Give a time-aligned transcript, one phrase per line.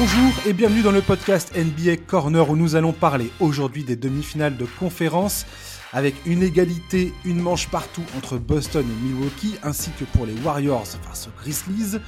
[0.00, 4.56] Bonjour et bienvenue dans le podcast NBA Corner où nous allons parler aujourd'hui des demi-finales
[4.56, 5.44] de conférence
[5.92, 10.86] avec une égalité, une manche partout entre Boston et Milwaukee ainsi que pour les Warriors
[10.86, 11.98] face aux Grizzlies.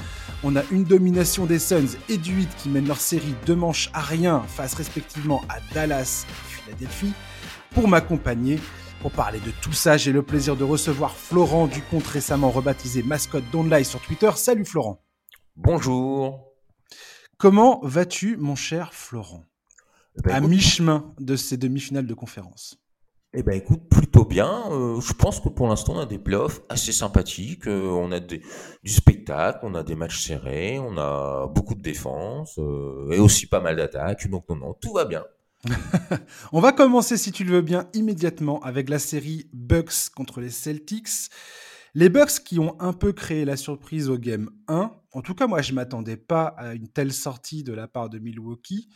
[0.44, 3.90] On a une domination des Suns et du Heat qui mènent leur série deux manches
[3.92, 7.12] à rien face respectivement à Dallas et Philadelphie.
[7.72, 8.60] Pour m'accompagner,
[9.02, 13.02] pour parler de tout ça, j'ai le plaisir de recevoir Florent du compte récemment rebaptisé
[13.02, 14.30] Mascotte d'Online sur Twitter.
[14.36, 15.02] Salut Florent.
[15.56, 16.49] Bonjour.
[17.40, 19.46] Comment vas-tu, mon cher Florent
[20.18, 22.76] Eh ben, À mi-chemin de ces demi-finales de conférence.
[23.32, 24.64] Eh ben écoute, plutôt bien.
[24.70, 27.66] Euh, je pense que pour l'instant, on a des playoffs assez sympathiques.
[27.66, 28.42] Euh, on a des-
[28.84, 33.46] du spectacle, on a des matchs serrés, on a beaucoup de défense euh, et aussi
[33.46, 34.28] pas mal d'attaques.
[34.28, 35.24] Donc non, non, tout va bien.
[36.52, 40.50] On va commencer, si tu le veux bien, immédiatement avec la série Bucks contre les
[40.50, 41.30] Celtics.
[41.94, 44.90] Les Bucks qui ont un peu créé la surprise au game 1.
[45.12, 48.18] En tout cas, moi, je m'attendais pas à une telle sortie de la part de
[48.18, 48.88] Milwaukee.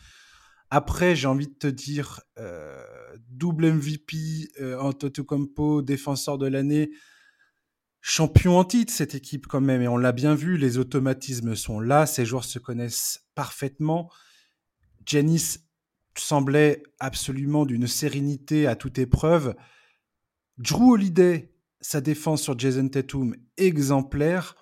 [0.69, 2.83] Après, j'ai envie de te dire, euh,
[3.29, 6.91] double MVP, euh, Antetokounmpo, défenseur de l'année,
[8.01, 9.81] champion en titre, cette équipe quand même.
[9.81, 14.09] Et on l'a bien vu, les automatismes sont là, ces joueurs se connaissent parfaitement.
[15.05, 15.65] Janice
[16.17, 19.55] semblait absolument d'une sérénité à toute épreuve.
[20.57, 24.55] Drew Holiday, sa défense sur Jason Tatum, exemplaire.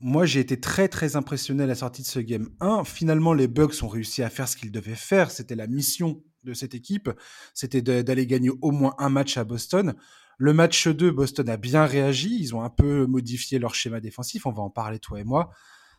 [0.00, 2.84] Moi, j'ai été très très impressionné à la sortie de ce game 1.
[2.84, 5.30] Finalement, les Bucks ont réussi à faire ce qu'ils devaient faire.
[5.30, 7.10] C'était la mission de cette équipe.
[7.52, 9.94] C'était d'aller gagner au moins un match à Boston.
[10.38, 12.34] Le match 2, Boston a bien réagi.
[12.40, 14.46] Ils ont un peu modifié leur schéma défensif.
[14.46, 15.50] On va en parler, toi et moi.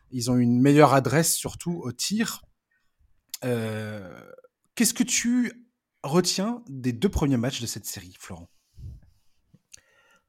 [0.09, 2.41] Ils ont une meilleure adresse, surtout au tir.
[3.45, 4.19] Euh,
[4.73, 5.67] Qu'est-ce que tu
[6.02, 8.49] retiens des deux premiers matchs de cette série, Florent?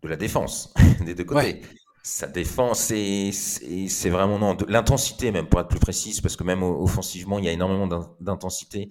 [0.03, 0.75] De la défense,
[1.07, 1.63] des deux côtés.
[2.05, 6.63] Sa défense, c'est c'est- vraiment non, l'intensité même, pour être plus précise, parce que même
[6.65, 8.91] offensivement, il y a énormément d'in- d'intensité.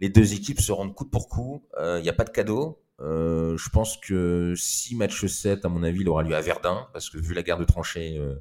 [0.00, 1.62] Les deux équipes se rendent coup pour coup.
[1.78, 2.78] Euh, Il n'y a pas de cadeau.
[3.00, 6.86] Euh, je pense que si match 7, à mon avis, il aura lieu à Verdun,
[6.92, 8.34] parce que vu la guerre de tranchées, euh,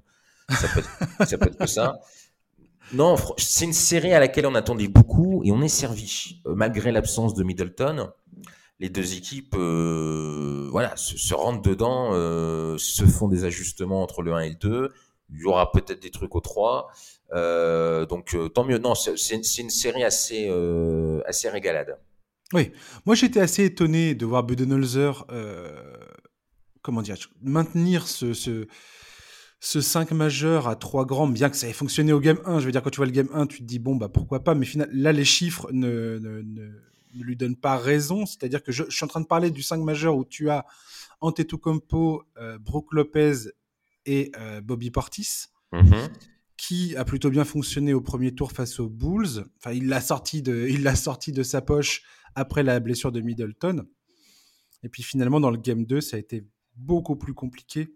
[0.50, 2.00] ça, peut être, ça peut être que ça.
[2.94, 6.42] Non, c'est une série à laquelle on attendait beaucoup et on est servi.
[6.48, 8.12] Euh, malgré l'absence de Middleton,
[8.80, 14.22] les deux équipes euh, voilà, se, se rentrent dedans, euh, se font des ajustements entre
[14.22, 14.94] le 1 et le 2.
[15.32, 16.90] Il y aura peut-être des trucs au 3.
[17.34, 18.80] Euh, donc tant mieux.
[18.80, 20.50] Non, c'est une série assez,
[21.26, 21.98] assez régalade.
[22.54, 22.72] Oui,
[23.06, 25.28] moi j'étais assez étonné de voir Budenholzer,
[26.82, 28.66] comment dire, maintenir ce, ce,
[29.60, 32.60] ce 5 majeur à 3 grands, bien que ça ait fonctionné au game 1.
[32.60, 34.44] Je veux dire, quand tu vois le game 1, tu te dis, bon, bah pourquoi
[34.44, 36.18] pas, mais final, là les chiffres ne,
[37.14, 38.26] ne lui donnent pas raison.
[38.26, 40.66] C'est-à-dire que je, je suis en train de parler du 5 majeur où tu as
[41.22, 43.50] Antetokounmpo, euh, Brook Lopez
[44.06, 46.10] et euh, Bobby Portis Mhm.
[46.58, 49.46] qui a plutôt bien fonctionné au premier tour face aux Bulls.
[49.58, 52.02] Enfin, il l'a sorti de, il l'a sorti de sa poche
[52.36, 53.86] après la blessure de Middleton.
[54.84, 56.46] Et puis finalement, dans le game 2, ça a été
[56.76, 57.94] beaucoup plus compliqué.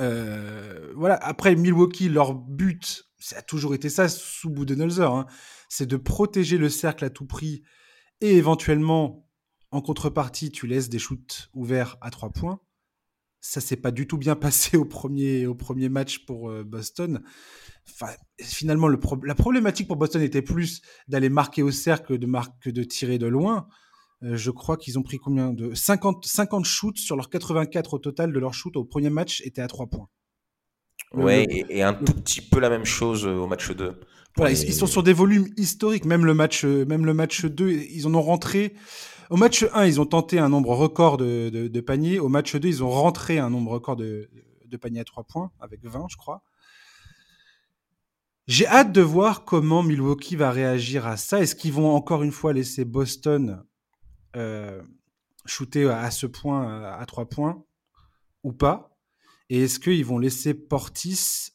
[0.00, 1.14] Euh, voilà.
[1.16, 5.26] Après, Milwaukee, leur but, ça a toujours été ça sous Budenholzer, hein,
[5.68, 7.62] c'est de protéger le cercle à tout prix
[8.20, 9.28] et éventuellement,
[9.70, 12.60] en contrepartie, tu laisses des shoots ouverts à trois points.
[13.40, 17.22] Ça s'est pas du tout bien passé au premier, au premier match pour euh, Boston.
[18.40, 22.28] Finalement, la problématique pour Boston était plus d'aller marquer au cercle de,
[22.60, 23.68] que de tirer de loin.
[24.22, 27.98] Euh, je crois qu'ils ont pris combien de 50, 50 shoots sur leurs 84 au
[27.98, 30.08] total de leurs shoots au premier match étaient à 3 points.
[31.12, 34.00] Ouais, le- et, et un tout petit peu la même chose euh, au match 2.
[34.36, 36.04] Voilà, ils, sont sur des volumes historiques.
[36.04, 38.74] Même le match, euh, même le match 2, ils en ont rentré.
[39.30, 42.18] Au match 1, ils ont tenté un nombre record de, de- de paniers.
[42.18, 44.28] Au match 2, ils ont rentré un nombre record de,
[44.66, 46.42] de paniers à 3 points, avec 20, je crois.
[48.46, 51.40] J'ai hâte de voir comment Milwaukee va réagir à ça.
[51.40, 53.62] Est-ce qu'ils vont encore une fois laisser Boston
[55.46, 57.64] shooter à ce point, euh, à 3 points,
[58.42, 58.98] ou pas.
[59.48, 61.50] Et est-ce qu'ils vont laisser Portis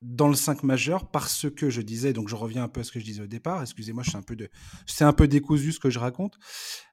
[0.00, 2.90] dans le 5 majeur parce que je disais, donc je reviens un peu à ce
[2.90, 4.36] que je disais au départ, excusez-moi, suis un peu
[4.86, 6.38] c'est un peu décousu ce que je raconte,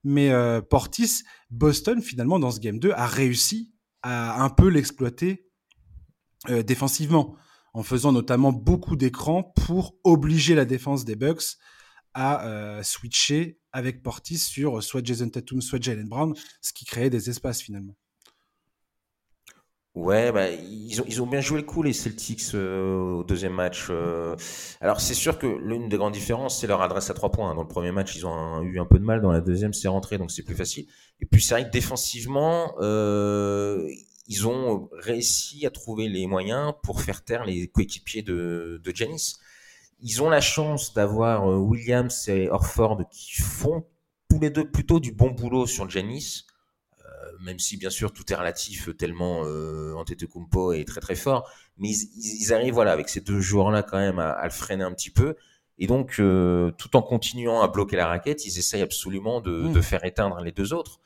[0.03, 3.73] mais euh, Portis, Boston finalement dans ce game 2 a réussi
[4.03, 5.49] à un peu l'exploiter
[6.49, 7.35] euh, défensivement,
[7.73, 11.57] en faisant notamment beaucoup d'écrans pour obliger la défense des Bucks
[12.13, 17.09] à euh, switcher avec Portis sur soit Jason Tatum, soit Jalen Brown, ce qui créait
[17.09, 17.95] des espaces finalement.
[19.95, 23.87] Ouais, bah, ils, ont, bien joué le coup, les Celtics, euh, au deuxième match.
[23.89, 24.35] euh.
[24.81, 27.53] Alors, c'est sûr que l'une des grandes différences, c'est leur adresse à trois points.
[27.53, 29.19] Dans le premier match, ils ont eu un peu de mal.
[29.21, 30.85] Dans la deuxième, c'est rentré, donc c'est plus facile.
[31.19, 33.89] Et puis, c'est vrai que défensivement, euh,
[34.27, 38.91] ils ont réussi à trouver les moyens pour faire taire les coéquipiers de, de.
[40.01, 43.85] Ils ont la chance d'avoir Williams et Orford qui font
[44.29, 46.45] tous les deux plutôt du bon boulot sur Janis
[47.41, 51.89] même si bien sûr tout est relatif tellement euh, Antetokounmpo est très très fort, mais
[51.89, 55.35] ils, arrivent voilà avec ces deux joueurs-là quand même à, le freiner un petit peu.
[55.81, 59.81] Et donc, euh, tout en continuant à bloquer la raquette, ils essayent absolument de, hmm.
[59.81, 60.99] faire éteindre les deux autres.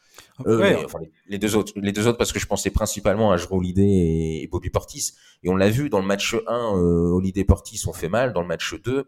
[0.45, 3.61] Euh, enfin, les, deux autres, les deux autres parce que je pensais principalement à Jero
[3.63, 5.13] et, et, Bobby Portis.
[5.43, 8.33] Et on l'a vu dans le match 1, euh, Holiday Portis ont fait mal.
[8.33, 9.05] Dans le match 2,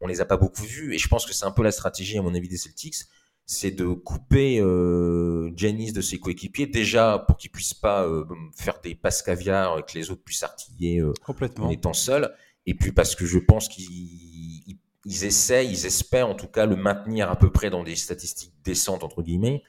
[0.00, 0.94] on les a pas beaucoup vus.
[0.94, 3.04] Et je pense que c'est un peu la stratégie, à mon avis, des Celtics
[3.46, 8.24] c'est de couper euh, Janice de ses coéquipiers, déjà pour qu'il puisse pas euh,
[8.56, 11.12] faire des passes caviar et que les autres puissent artiller euh,
[11.58, 12.34] en étant seuls,
[12.66, 16.76] et puis parce que je pense qu'ils ils, essayent, ils espèrent en tout cas le
[16.76, 19.62] maintenir à peu près dans des statistiques décentes, entre guillemets,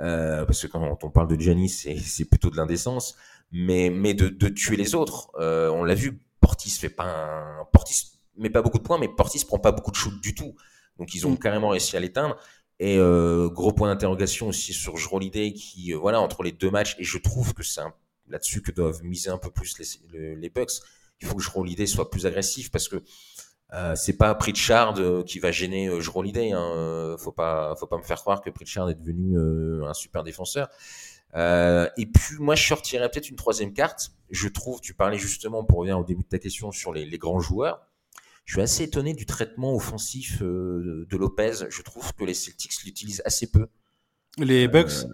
[0.00, 3.16] euh, parce que quand on parle de Janice, c'est plutôt de l'indécence,
[3.52, 5.30] mais, mais de, de, tuer les autres.
[5.38, 7.64] Euh, on l'a vu, Portis fait pas un...
[7.72, 10.54] Portis met pas beaucoup de points, mais Portis prend pas beaucoup de shoot du tout.
[10.98, 11.38] Donc ils ont mm.
[11.38, 12.36] carrément réussi à l'éteindre.
[12.80, 16.96] Et euh, gros point d'interrogation aussi sur Jrolidé qui, euh, voilà, entre les deux matchs,
[16.98, 17.80] et je trouve que c'est
[18.28, 19.78] là-dessus que doivent miser un peu plus
[20.12, 20.72] les, les, Bucks.
[21.20, 22.96] Il faut que Jrolidé soit plus agressif parce que
[23.74, 26.52] euh, c'est pas Pritchard euh, qui va gêner euh, Jrolidé.
[26.52, 27.16] Hein.
[27.18, 29.38] Faut pas, faut pas me faire croire que Pritchard est devenu
[29.84, 30.68] un super défenseur.
[31.34, 34.12] et puis moi, je sortirais peut-être une troisième carte.
[34.30, 37.18] Je trouve, tu parlais justement pour revenir au début de ta question sur les, les
[37.18, 37.86] grands joueurs.
[38.44, 41.70] Je suis assez étonné du traitement offensif euh, de Lopez.
[41.70, 43.68] Je trouve que les Celtics l'utilisent assez peu.
[44.38, 45.06] Les Bucks?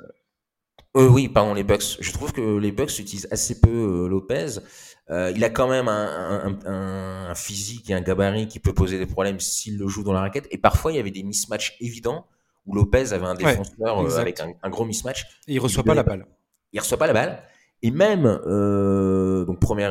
[0.97, 1.99] Euh, Oui, pardon, les Bucks.
[2.01, 4.61] Je trouve que les Bucks utilisent assez peu euh, Lopez.
[5.09, 9.79] il a quand même un, physique et un gabarit qui peut poser des problèmes s'il
[9.79, 10.47] le joue dans la raquette.
[10.51, 12.27] Et parfois, il y avait des mismatchs évidents
[12.67, 15.25] où Lopez avait un défenseur avec un, gros mismatch.
[15.49, 16.27] Et il reçoit pas la balle.
[16.73, 17.43] Il reçoit pas la balle.
[17.83, 19.91] Et même, donc premier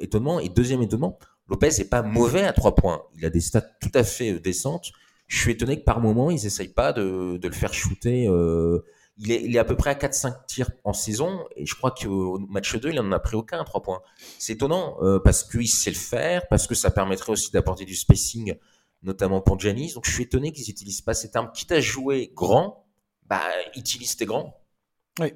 [0.00, 3.02] étonnement et deuxième étonnement, Lopez n'est pas mauvais à trois points.
[3.16, 4.92] Il a des stats tout à fait euh, décentes.
[5.26, 8.26] Je suis étonné que par moment, ils n'essayent pas de, le faire shooter.
[8.28, 8.84] Euh,
[9.16, 12.74] il, est, à peu près à 4-5 tirs en saison et je crois qu'au match
[12.74, 14.02] 2, il n'en a pris aucun à 3 points.
[14.38, 17.94] C'est étonnant euh, parce qu'il sait le faire, parce que ça permettrait aussi d'apporter du
[17.94, 18.54] spacing,
[19.02, 19.92] notamment pour Janis.
[19.94, 21.50] Donc je suis étonné qu'ils n'utilisent pas cette arme.
[21.54, 22.86] Quitte à jouer grand,
[23.26, 23.42] bah,
[23.76, 24.60] utilise tes grands.
[25.20, 25.32] Oui.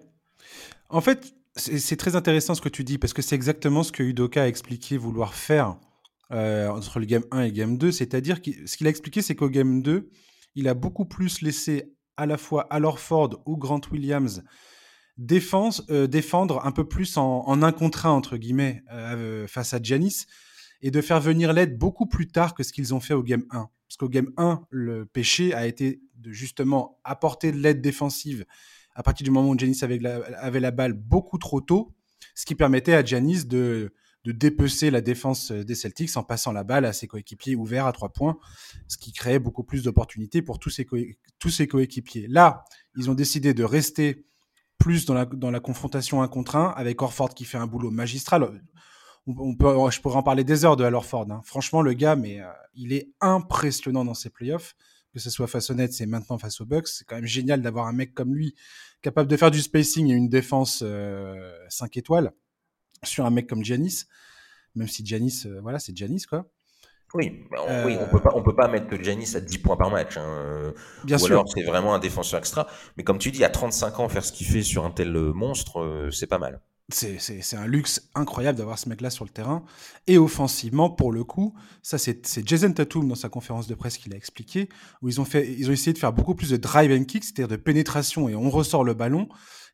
[0.89, 4.03] En fait, c'est très intéressant ce que tu dis parce que c'est exactement ce que
[4.03, 5.77] Udoka a expliqué vouloir faire
[6.33, 7.93] euh, entre le game 1 et le game 2.
[7.93, 10.11] C'est-à-dire que ce qu'il a expliqué, c'est qu'au game 2,
[10.55, 14.43] il a beaucoup plus laissé à la fois Alor Ford ou Grant Williams
[15.17, 19.81] défense, euh, défendre un peu plus en, un contre un, entre guillemets, euh, face à
[19.83, 20.27] Janis,
[20.81, 23.45] et de faire venir l'aide beaucoup plus tard que ce qu'ils ont fait au game
[23.51, 23.69] 1.
[23.89, 28.45] Parce qu'au game 1, le péché a été de justement apporter de l'aide défensive
[28.95, 31.95] à partir du moment où Janis avait avait la balle beaucoup trop tôt,
[32.35, 33.93] ce qui permettait à Janis de,
[34.29, 37.87] de dépecer la défense euh, des Celtics en passant la balle à ses coéquipiers ouverts
[37.87, 38.37] à trois points,
[38.87, 42.27] ce qui créait beaucoup plus d'opportunités pour tous ses, coéquipiers.
[42.29, 42.63] Là,
[42.95, 44.27] ils ont décidé de rester
[44.77, 47.91] plus dans la, dans la confrontation un contre un avec Orford qui fait un boulot
[47.91, 48.63] magistral.
[49.27, 51.31] On, peut, je pourrais en parler des heures de Orford.
[51.31, 51.41] Hein.
[51.45, 54.77] Franchement, le gars, mais euh, il est impressionnant dans ses playoffs.
[55.15, 57.63] Que ce soit face aux Nets et maintenant face aux Bucks, c'est quand même génial
[57.63, 58.55] d'avoir un mec comme lui
[59.01, 62.35] capable de faire du spacing et une défense euh, 5 étoiles
[63.03, 64.05] sur un mec comme Giannis,
[64.75, 66.47] même si Giannis, euh, voilà, c'est Giannis, quoi.
[67.15, 69.77] Oui, bah, on, oui, on peut pas, on peut pas mettre Giannis à 10 points
[69.77, 70.17] par match.
[70.19, 70.75] Hein.
[71.05, 71.31] Bien Ou sûr.
[71.31, 72.67] alors c'est vraiment un défenseur extra.
[72.97, 75.33] Mais comme tu dis, à 35 ans, faire ce qu'il fait sur un tel euh,
[75.33, 76.61] monstre, euh, c'est pas mal.
[76.91, 79.63] C'est un luxe incroyable d'avoir ce mec-là sur le terrain.
[80.07, 84.15] Et offensivement, pour le coup, ça c'est Jason Tatum dans sa conférence de presse qu'il
[84.15, 84.71] a expliqué,
[85.03, 87.25] où ils ont, fait, ils ont essayé de faire beaucoup plus de drive and kick,
[87.25, 89.29] c'est-à-dire de pénétration et on ressort le ballon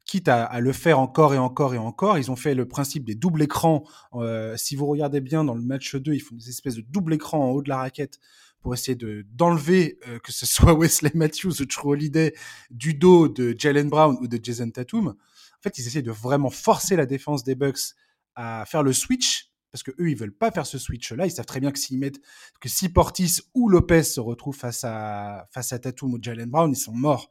[0.05, 2.19] quitte à, le faire encore et encore et encore.
[2.19, 3.85] Ils ont fait le principe des doubles écrans.
[4.15, 7.15] Euh, si vous regardez bien dans le match 2, ils font des espèces de double
[7.15, 8.19] écrans en haut de la raquette
[8.61, 12.35] pour essayer de d'enlever euh, que ce soit Wesley Matthews ou True Holiday
[12.71, 15.09] du dos de Jalen Brown ou de Jason Tatum.
[15.09, 17.95] En fait, ils essaient de vraiment forcer la défense des Bucks
[18.35, 21.31] à faire le switch parce que eux ils veulent pas faire ce switch là ils
[21.31, 22.21] savent très bien que s'ils mettent
[22.61, 26.71] que si Portis ou Lopez se retrouvent face à face à Tatum ou Jalen Brown
[26.71, 27.31] ils sont morts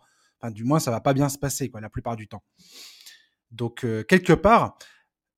[0.51, 2.43] du moins, ça va pas bien se passer, quoi, la plupart du temps.
[3.51, 4.77] Donc, euh, quelque part,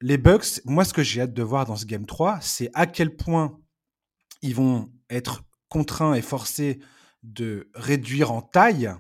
[0.02, 2.88] les Bucks, moi, ce que j'ai hâte de voir dans ce Game 3, c'est à
[2.88, 3.60] quel point
[4.42, 6.80] ils vont être contraints et forcés
[7.24, 8.92] de réduire en taille,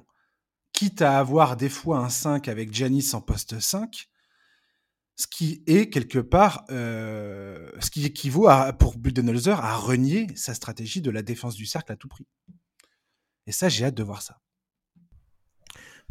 [0.74, 4.10] quitte à avoir des fois un 5 avec Janis en poste 5,
[5.16, 11.02] ce qui est quelque part, euh, ce qui équivaut pour Budenholzer à renier sa stratégie
[11.02, 12.28] de la défense du cercle à tout prix.
[13.48, 14.42] Et ça, j'ai hâte de voir ça.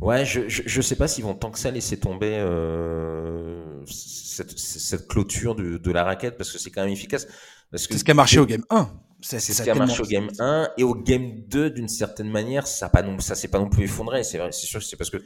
[0.00, 5.06] Ouais, je, je, sais pas s'ils vont tant que ça laisser tomber euh, cette, cette,
[5.06, 7.28] clôture de, de, la raquette parce que c'est quand même efficace.
[7.72, 8.90] C'est ce qui a marché au game 1.
[9.20, 12.66] C'est ce qui a marché au game 1 et au game 2 d'une certaine manière,
[12.66, 14.24] ça pas non ça s'est pas non plus effondré.
[14.24, 15.22] C'est c'est sûr, c'est parce que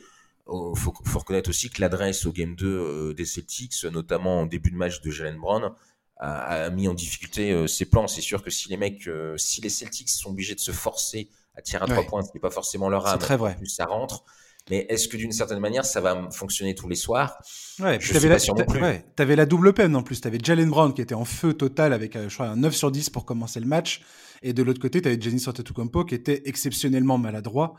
[0.47, 4.47] oh, faut, faut reconnaître aussi que l'adresse au game 2 euh, des Celtics, notamment en
[4.47, 5.73] début de match de Jalen Brown,
[6.19, 8.07] a, mis en difficulté euh, ses plans.
[8.07, 9.09] C'est sûr que si les mecs,
[9.39, 12.41] si les Celtics sont obligés de se forcer à tirer à trois points, ce n'est
[12.41, 13.57] pas forcément leur âme, très vrai.
[13.57, 14.25] plus ça rentre.
[14.71, 17.39] Mais est-ce que d'une certaine manière, ça va fonctionner tous les soirs?
[17.81, 18.81] Ouais, je suis pas plus.
[18.81, 20.21] Ouais, avais la double peine en plus.
[20.21, 22.75] Tu avais Jalen Brown qui était en feu total avec, euh, je crois, un 9
[22.75, 24.03] sur 10 pour commencer le match.
[24.43, 27.75] Et de l'autre côté, tu avais Giannis Antetokounmpo qui était exceptionnellement maladroit,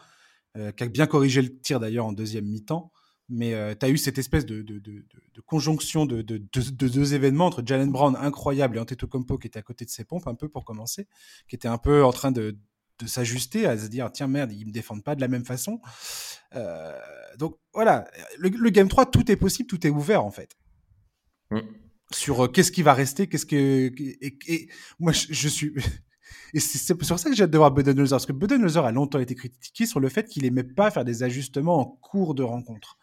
[0.58, 2.91] euh, qui a bien corrigé le tir d'ailleurs en deuxième mi-temps.
[3.31, 5.05] Mais euh, tu as eu cette espèce de, de, de,
[5.36, 9.86] de conjonction de, deux événements entre Jalen Brown incroyable et Antetokounmpo qui était à côté
[9.86, 11.08] de ses pompes un peu pour commencer,
[11.48, 12.58] qui était un peu en train de,
[12.99, 15.79] de s'ajuster, à se dire tiens merde, ils me défendent pas de la même façon.
[16.55, 16.93] Euh,
[17.37, 20.57] donc voilà, le, game 3, tout est possible, tout est ouvert en fait.
[21.51, 21.59] Mm.
[22.11, 23.55] Sur euh, qu'est-ce qui va rester, qu'est-ce que.
[23.57, 25.73] Et, moi, je, suis.
[26.53, 29.19] Et c'est sur ça que j'ai hâte de voir Budenholzer, parce que Budenholzer a longtemps
[29.19, 32.97] été critiqué sur le fait qu'il aimait pas faire des ajustements en cours de rencontre.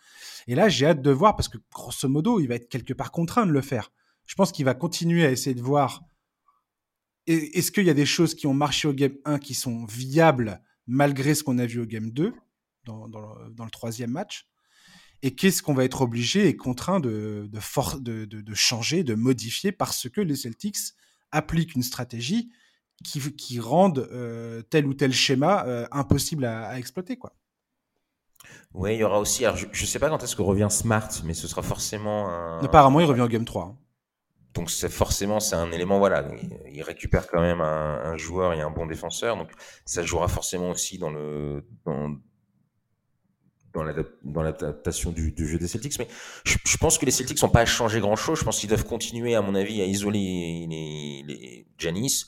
[0.48, 3.12] Et là, j'ai hâte de voir, parce que grosso modo, il va être quelque part
[3.12, 3.92] contraint de le faire.
[4.26, 6.02] Je pense qu'il va continuer à essayer de voir
[7.26, 10.62] est-ce qu'il y a des choses qui ont marché au game 1 qui sont viables
[10.86, 12.32] malgré ce qu'on a vu au game 2
[12.84, 14.46] dans, le, troisième match?
[15.22, 20.20] Et qu'est-ce qu'on va être obligé et contraint de, de, changer, de modifier parce que
[20.20, 20.76] les Celtics
[21.32, 22.50] appliquent une stratégie
[23.02, 27.16] qui, qui rende euh, tel ou tel schéma euh, impossible à, exploiter.
[27.16, 27.34] quoi?
[28.72, 29.44] Oui, il y aura aussi.
[29.54, 32.60] je ne sais pas quand est-ce que revient Smart, mais ce sera forcément un.
[32.62, 33.76] Apparemment, il revient au Game 3
[34.56, 36.26] donc forcément c'est un élément voilà
[36.72, 39.36] il, récupère quand même un, joueur et un bon défenseur.
[39.36, 39.50] Donc
[39.84, 41.12] ça jouera forcément aussi dans
[43.76, 45.98] dans l'adaptation du, jeu des Celtics.
[45.98, 46.08] Mais
[46.44, 49.34] je, pense que les Celtics n'ont pas changé grand chose je pense qu'ils doivent continuer
[49.34, 52.24] à mon avis à isoler les, les Janis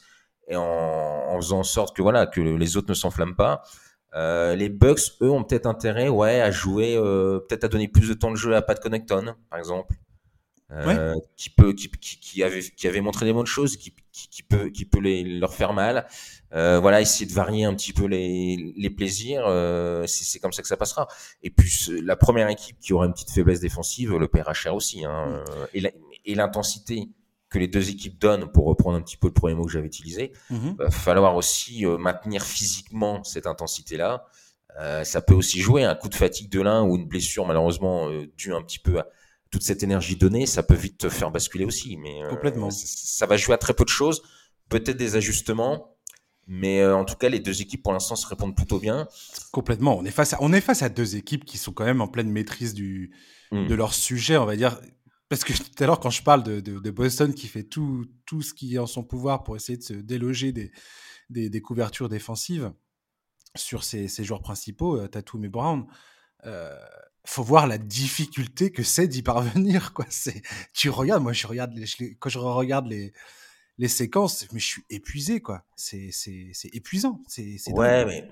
[0.48, 3.62] et en, faisant en sorte que voilà que les autres ne s'enflamment pas.
[4.14, 8.08] Euh, les Bucks eux ont peut-être intérêt ouais à jouer euh, peut-être à donner plus
[8.08, 9.94] de temps de jeu à Pat Connecton par exemple
[10.70, 14.68] euh, qui peut, qui, qui, avait, qui avait montré des bonnes choses, qui, qui, peut,
[14.68, 16.06] qui peut les, leur faire mal.
[16.52, 19.44] Euh, voilà, essayer de varier un petit peu les, les plaisirs.
[19.46, 21.08] Euh, c'est comme ça que ça passera.
[21.42, 21.70] Et puis
[22.02, 25.04] la première équipe qui aura une petite faiblesse défensive le paiera cher aussi.
[25.04, 25.42] Hein.
[25.74, 25.88] Mm.
[26.24, 27.08] Et l'intensité
[27.50, 29.86] que les deux équipes donnent, pour reprendre un petit peu le premier mot que j'avais
[29.86, 30.76] utilisé, mm-hmm.
[30.76, 34.26] va falloir aussi euh, maintenir physiquement cette intensité-là.
[34.80, 38.08] Euh, ça peut aussi jouer un coup de fatigue de l'un ou une blessure malheureusement
[38.10, 39.06] euh, due un petit peu à,
[39.50, 41.96] toute cette énergie donnée, ça peut vite te faire basculer aussi.
[41.96, 42.70] Mais euh, Complètement.
[42.70, 44.22] Ça, va jouer à très peu de choses,
[44.68, 45.96] peut-être des ajustements,
[46.46, 49.08] mais euh, en tout cas, les deux équipes pour l'instant se répondent plutôt bien.
[49.52, 49.98] Complètement.
[49.98, 52.08] On est face à, on est face à deux équipes qui sont quand même en
[52.08, 53.12] pleine maîtrise du,
[53.52, 53.66] hmm.
[53.66, 54.80] de leur sujet, on va dire.
[55.28, 58.40] Parce que tout à l'heure, quand je parle de, de, Boston qui fait tout, tout
[58.40, 60.72] ce qui est en son pouvoir pour essayer de se déloger des,
[61.28, 62.72] des, des couvertures défensives
[63.54, 65.86] sur ses, ses joueurs principaux, euh, Tatum et Brown,
[66.46, 66.74] euh,
[67.28, 70.06] faut voir la difficulté que c'est d'y parvenir quoi.
[70.10, 70.42] C'est
[70.72, 73.12] tu regardes moi je regarde les, quand je regarde les
[73.76, 75.64] les séquences mais je suis épuisé quoi.
[75.76, 77.20] C'est c'est c'est épuisant.
[77.28, 78.28] C'est ouais mais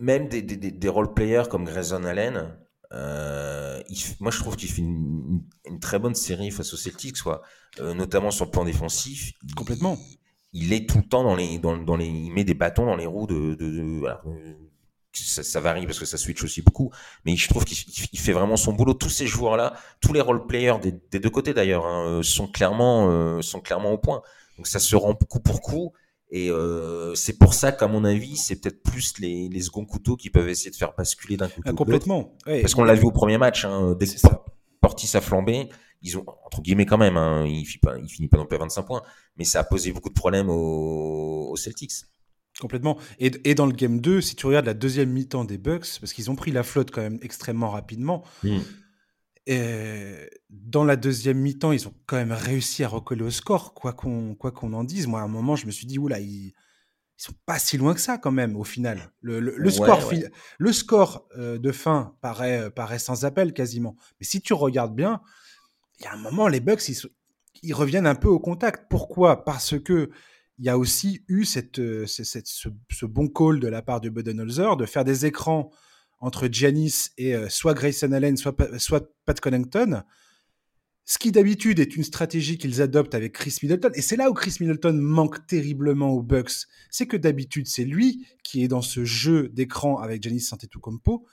[0.00, 2.56] même des des, des role players comme Grayson Allen
[2.94, 3.82] euh,
[4.18, 7.42] moi je trouve qu'il fait une, une, très bonne série face aux Celtics quoi.
[7.80, 9.98] Euh, notamment sur le plan défensif complètement.
[10.54, 12.96] il, est tout le temps dans les dans, dans les il met des bâtons dans
[12.96, 14.00] les roues de, de, de
[15.12, 16.90] ça, varie parce que ça switch aussi beaucoup,
[17.24, 18.94] mais je trouve qu'il fait vraiment son boulot.
[18.94, 23.42] Tous ces joueurs-là, tous les role players des, deux côtés d'ailleurs, hein, sont clairement euh,
[23.42, 24.22] sont clairement au point.
[24.56, 25.92] Donc ça se rend coup pour coup.
[26.30, 30.16] Et euh, c'est pour ça qu'à mon avis, c'est peut-être plus les, les seconds couteaux
[30.16, 32.36] qui peuvent essayer de faire basculer d'un coup ah, complètement.
[32.44, 34.12] Parce qu'on l'a vu au premier match, hein, dès que
[34.80, 35.70] Portis a flambé,
[36.02, 38.56] ils ont entre guillemets quand même, hein, il finit pas, il finit pas non plus
[38.56, 39.02] à 25 points,
[39.36, 41.92] mais ça a posé beaucoup de problèmes aux, aux Celtics.
[42.60, 42.98] Complètement.
[43.20, 46.12] Et, et, dans le game 2, si tu regardes la deuxième mi-temps des Bucks, parce
[46.12, 48.58] qu'ils ont pris la flotte quand même extrêmement rapidement, hmm.
[49.46, 50.14] et
[50.50, 54.72] dans la deuxième mi-temps, ils ont quand même réussi à recoller au score, quoi qu'on
[54.72, 55.06] en dise.
[55.06, 56.52] Moi, à un moment, je me suis dit, oula, ils,
[57.18, 59.12] ils sont pas si loin que ça quand même, au final.
[59.20, 60.12] Le, le, score,
[60.58, 63.94] le score euh, de fin paraît, paraît sans appel quasiment.
[64.20, 65.20] Mais si tu regardes bien,
[66.00, 66.98] il y a un moment, les Bucks, ils,
[67.62, 68.86] ils reviennent un peu au contact.
[68.88, 69.44] Pourquoi?
[69.44, 70.10] Parce que
[70.58, 71.44] il y a aussi eu
[71.78, 75.70] euh, ce, bon call de la part de Budenholzer de faire des écrans
[76.20, 80.02] entre Giannis et euh, soit Grayson Allen, soit, soit Pat Connington.
[81.04, 83.90] Ce qui d'habitude est une stratégie qu'ils adoptent avec Chris Middleton.
[83.94, 86.66] Et c'est là où Chris Middleton manque terriblement aux Bucks.
[86.90, 91.24] C'est que d'habitude, c'est lui qui est dans ce jeu d'écran avec Giannis Antetokounmpo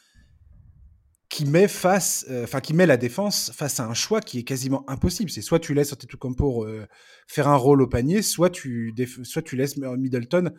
[1.35, 4.43] qui met face, euh, enfin qui met la défense face à un choix qui est
[4.43, 5.29] quasiment impossible.
[5.29, 6.87] C'est soit tu laisses Antetokounmpo euh,
[7.27, 10.53] faire un rôle au panier, soit tu, soit tu laisses Middleton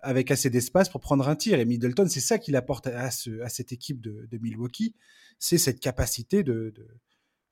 [0.00, 1.60] avec assez d'espace pour prendre un tir.
[1.60, 4.96] Et Middleton, c'est ça qu'il apporte à, ce, à, cette équipe de, Milwaukee,
[5.38, 6.74] c'est cette capacité de,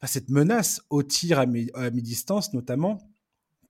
[0.04, 2.98] cette menace au tir à, mi-distance notamment,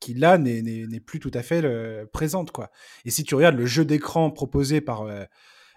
[0.01, 1.63] qui là n'est plus tout à fait
[2.11, 2.71] présente quoi.
[3.05, 5.25] Et si tu regardes le jeu d'écran proposé par euh,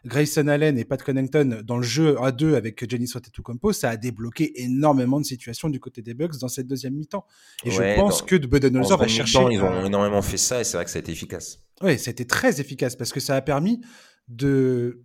[0.06, 3.98] Grayson Allen et Pat Connington dans le jeu à deux avec Giannis Antetokounmpo, ça a
[3.98, 7.26] débloqué énormément de situations du côté des Bucks dans cette deuxième mi-temps.
[7.66, 9.40] Et je pense que de Budenholzer va chercher.
[9.52, 11.60] Ils ont énormément fait ça et c'est vrai que ça a été efficace.
[11.82, 13.82] Oui, ça a été très efficace parce que ça a permis
[14.28, 15.04] de,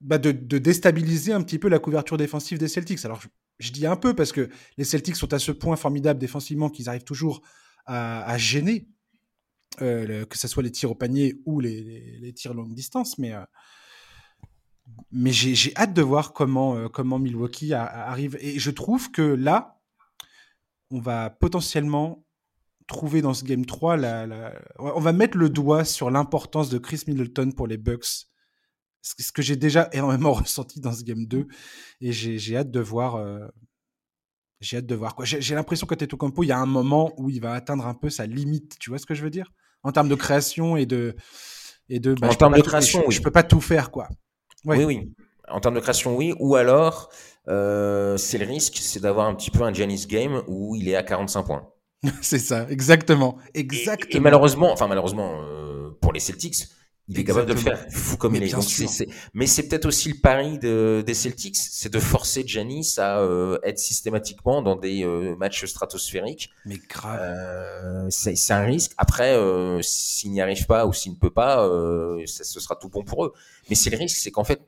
[0.00, 3.04] bah de, déstabiliser un petit peu la couverture défensive des Celtics.
[3.04, 3.20] Alors,
[3.58, 6.88] je, dis un peu parce que les Celtics sont à ce point formidables défensivement qu'ils
[6.88, 7.42] arrivent toujours
[7.86, 8.88] à, gêner,
[9.82, 13.18] euh, que ce soit les tirs au panier ou les, tirs longue distance.
[13.18, 13.40] Mais, euh,
[15.10, 18.36] mais j'ai hâte de voir comment, euh, comment Milwaukee arrive.
[18.40, 19.80] Et je trouve que là,
[20.90, 22.24] on va potentiellement
[22.90, 27.02] trouver dans ce Game 3, la, on va mettre le doigt sur l'importance de Chris
[27.06, 28.26] Middleton pour les Bucks.
[29.02, 31.46] Ce que j'ai déjà énormément ressenti dans ce Game 2.
[32.00, 33.16] Et j'ai hâte de voir.
[33.16, 33.46] Euh,
[34.60, 35.16] j'ai hâte de voir.
[35.24, 38.10] J'ai l'impression que Campo, il y a un moment où il va atteindre un peu
[38.10, 38.78] sa limite.
[38.78, 39.52] Tu vois ce que je veux dire?
[39.82, 41.16] En termes de création et de.
[41.88, 44.08] Et de bah, en termes de création, je, peux pas tout faire, quoi.
[44.64, 45.12] Oui, oui.
[45.48, 46.34] En termes de création, oui.
[46.38, 47.10] Ou alors,
[47.48, 50.96] euh, c'est le risque, c'est d'avoir un petit peu un Giannis game où il est
[50.96, 51.68] à 45 points.
[52.22, 53.36] c'est ça, exactement.
[53.54, 54.10] exactement.
[54.10, 56.66] Et, malheureusement, enfin malheureusement euh, pour les Celtics,
[57.10, 59.06] il est capable de le faire, fou comme il est.
[59.34, 63.58] mais c'est peut-être aussi le pari de, des Celtics, c'est de forcer Giannis à euh,
[63.64, 66.50] être systématiquement dans des euh, matchs stratosphériques.
[66.66, 67.18] Mais grave.
[67.20, 68.92] Euh, c'est un risque.
[68.96, 69.36] Après,
[69.82, 71.68] s'il n'y arrive pas ou s'il ne peut pas,
[72.26, 73.32] ça, ce sera tout bon pour eux.
[73.68, 74.60] Mais c'est le risque, c'est qu'en fait,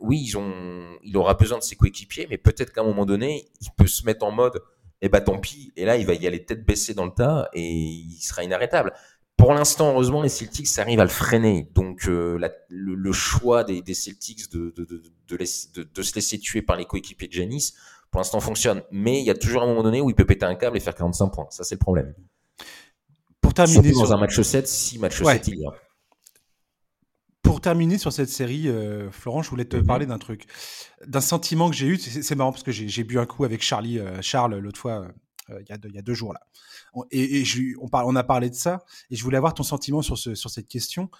[0.00, 3.48] oui, ils ont, il aura besoin de ses coéquipiers, mais peut-être qu'à un moment donné,
[3.60, 4.62] il peut se mettre en mode
[5.00, 5.72] et eh bah tant pis.
[5.76, 8.92] Et là, il va y aller tête baissée dans le tas et il sera inarrêtable.
[9.38, 11.70] Pour l'instant, heureusement, les Celtics arrivent à le freiner.
[11.74, 14.84] Donc, euh, le, choix des, Celtics de, de,
[15.28, 17.72] de, se laisser tuer par les coéquipiers de Janis,
[18.10, 18.82] pour l'instant, fonctionne.
[18.90, 20.80] Mais il y a toujours un moment donné où il peut péter un câble et
[20.80, 21.46] faire 45 points.
[21.50, 22.14] Ça, c'est le problème.
[23.40, 25.70] Pour terminer dans un match 7, si match 7 il y a
[27.48, 29.86] pour terminer sur cette série, euh, Florent, je voulais te mhm.
[29.86, 30.44] parler d'un truc,
[31.06, 31.96] d'un sentiment que j'ai eu.
[31.96, 35.08] C'est marrant parce que j'ai bu un coup avec Charlie, euh, Charles l'autre fois,
[35.50, 36.40] euh, il y, a deux jours là.
[37.10, 37.44] Et,
[37.80, 41.10] on, a parlé de ça, et je voulais avoir ton sentiment sur cette question.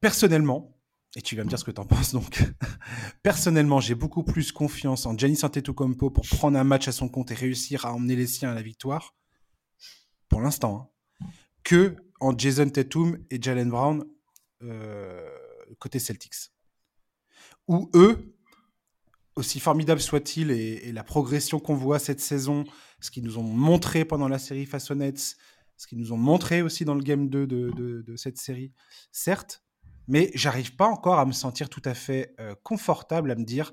[0.00, 0.74] personnellement,
[1.16, 2.42] et tu vas me dire ce que tu en penses donc.
[3.22, 7.30] Personnellement, j'ai beaucoup plus confiance en Giannis Antetokounmpo pour prendre un match à son compte
[7.30, 9.14] et réussir à emmener les siens à la victoire,
[10.28, 11.26] pour l'instant, hein,
[11.62, 14.04] que en Jason Tatum et Jalen Brown
[14.62, 15.28] euh,
[15.78, 16.50] côté Celtics.
[17.68, 18.33] Où eux,
[19.36, 22.64] aussi formidables soient-ils et, la progression qu'on voit cette saison,
[23.00, 25.36] ce qu'ils nous ont montré pendant la série Nets,
[25.76, 28.72] ce qu'ils nous ont montré aussi dans le game 2 de, cette série,
[29.10, 29.62] certes,
[30.06, 33.72] mais j'arrive pas encore à me sentir tout à fait euh, confortable à me dire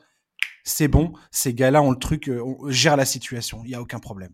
[0.63, 3.81] c'est bon, ces gars-là ont le truc, euh, on gère la situation, il n'y a
[3.81, 4.33] aucun problème.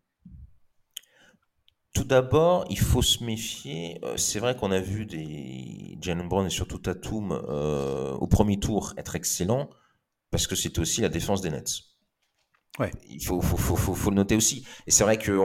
[1.93, 3.99] Tout d'abord, il faut se méfier.
[4.03, 8.93] Euh, c'est vrai qu'on a vu des Jalen Brown et surtout Tatum au premier tour
[8.97, 9.69] être excellents
[10.31, 11.81] parce que c'était aussi la défense des Nets.
[12.79, 12.91] Ouais.
[13.09, 14.65] Il faut, faut, faut, faut, le noter aussi.
[14.85, 15.39] Et c'est vrai qu'ils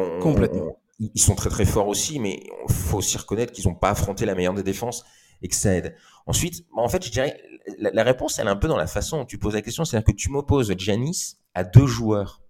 [0.98, 4.26] ils sont très très forts aussi, mais il faut aussi reconnaître qu'ils n'ont pas affronté
[4.26, 5.04] la meilleure des défenses
[5.40, 5.96] et que ça aide.
[6.26, 7.42] Ensuite, en fait, je dirais,
[7.78, 9.84] la, la réponse, elle est un peu dans la façon dont tu poses la question.
[9.84, 12.42] C'est-à-dire que tu m'opposes Giannis à deux joueurs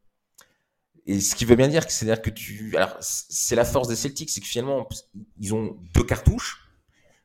[1.06, 3.96] et ce qui veut bien dire que c'est-à-dire que tu, alors c'est la force des
[3.96, 4.88] Celtics, c'est que finalement
[5.40, 6.68] ils ont deux cartouches,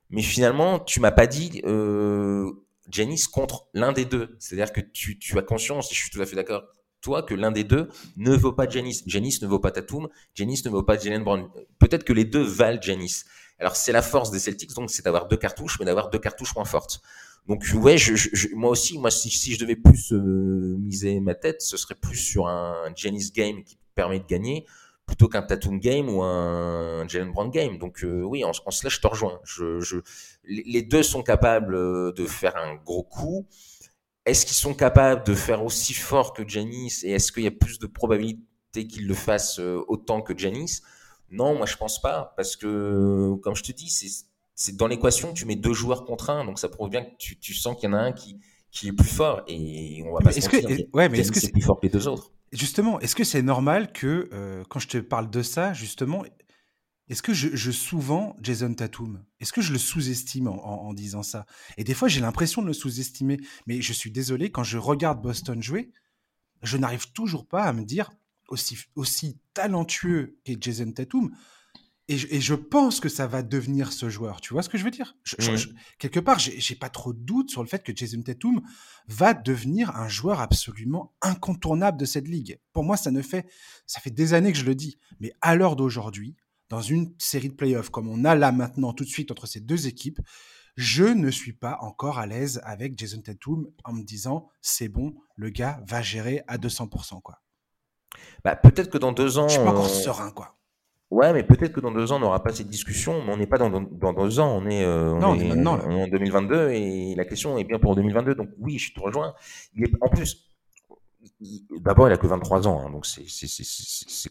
[0.10, 2.52] mais finalement tu m'as pas dit euh,
[2.89, 4.36] Janice contre l'un des deux.
[4.39, 6.63] C'est-à-dire que tu, tu as conscience, je suis tout à fait d'accord,
[7.02, 9.04] toi, que l'un des deux ne vaut pas Janice.
[9.06, 11.47] Janice ne vaut pas Tatum, Janice ne vaut pas Jalen Brown.
[11.80, 13.26] Peut-être que les deux valent Janice.
[13.60, 16.56] Alors c'est la force des Celtics, donc c'est d'avoir deux cartouches, mais d'avoir deux cartouches
[16.56, 17.02] moins fortes.
[17.47, 21.62] Donc ouais, je, moi aussi, moi si, si je devais plus euh, miser ma tête,
[21.62, 24.65] ce serait plus sur un Janice game qui permet de gagner
[25.08, 27.80] plutôt qu'un Tatum game ou un Jalen Brown game.
[27.80, 29.39] Donc euh, oui, en, en, cela je te rejoins.
[29.43, 29.98] Je, je,
[30.43, 33.48] les deux sont capables euh, de faire un gros coup.
[34.26, 37.52] Est-ce qu'ils sont capables de faire aussi fort que Janice et est-ce qu'il y a
[37.52, 40.84] plus de probabilité qu'ils le fassent autant que Janice
[41.32, 44.28] Non, moi je pense pas parce que comme je te dis, c'est
[44.60, 47.38] c'est dans l'équation, tu mets deux joueurs contre un, donc ça prouve bien que tu,
[47.38, 48.39] tu sens qu'il y en a un qui,
[48.72, 50.67] qui est plus fort et on va pas se mentir.
[50.67, 53.23] Que, ouais, mais est-ce que c'est plus fort que les deux autres Justement, est-ce que
[53.23, 56.23] c'est normal que euh, quand je te parle de ça, justement,
[57.10, 59.23] est-ce que je, je sous-vends Jason Tatum?
[59.39, 61.45] Est-ce que je le sous-estime en disant ça?
[61.77, 63.38] Et des fois, j'ai l'impression de le sous-estimer.
[63.65, 65.91] Mais je suis désolé, quand je regarde Boston jouer,
[66.63, 68.10] je n'arrive toujours pas à me dire
[68.49, 71.31] aussi, aussi talentueux qu'est Jason Tatum.
[72.10, 74.39] Et je, et je pense que ça va devenir ce joueur.
[74.39, 75.17] Tu vois ce que je veux dire?
[75.24, 78.22] Je- je- je- Quelque part, j'ai pas trop de doute sur le fait que Jason
[78.22, 78.62] Tatum
[79.10, 82.60] va devenir un joueur absolument incontournable de cette ligue.
[82.72, 83.46] Pour moi, ça ne fait,
[83.86, 84.98] ça fait des années que je le dis.
[85.20, 86.36] Mais à l'heure d'aujourd'hui,
[86.70, 89.60] dans une série de playoffs comme on a là maintenant tout de suite entre ces
[89.60, 90.20] deux équipes,
[90.78, 95.15] je ne suis pas encore à l'aise avec Jason Tatum en me disant c'est bon,
[95.36, 97.20] le gars va gérer à 200%.
[97.22, 97.41] Quoi.
[98.43, 99.48] Bah, peut-être que dans deux ans.
[99.48, 100.32] Je suis pas encore serein.
[100.32, 100.57] quoi.
[101.10, 103.48] Ouais, mais peut-être que dans deux ans, on n'aura pas cette discussion, mais on n'est
[103.48, 105.52] pas dans, dans, dans deux ans, on est, euh, on Non, on est
[105.96, 108.36] on en 2022 et la question est bien pour 2022.
[108.36, 109.34] Donc oui, je te rejoins.
[109.74, 110.52] Il est, en plus,
[111.80, 113.24] d'abord, il a que 23 ans, hein, donc c'est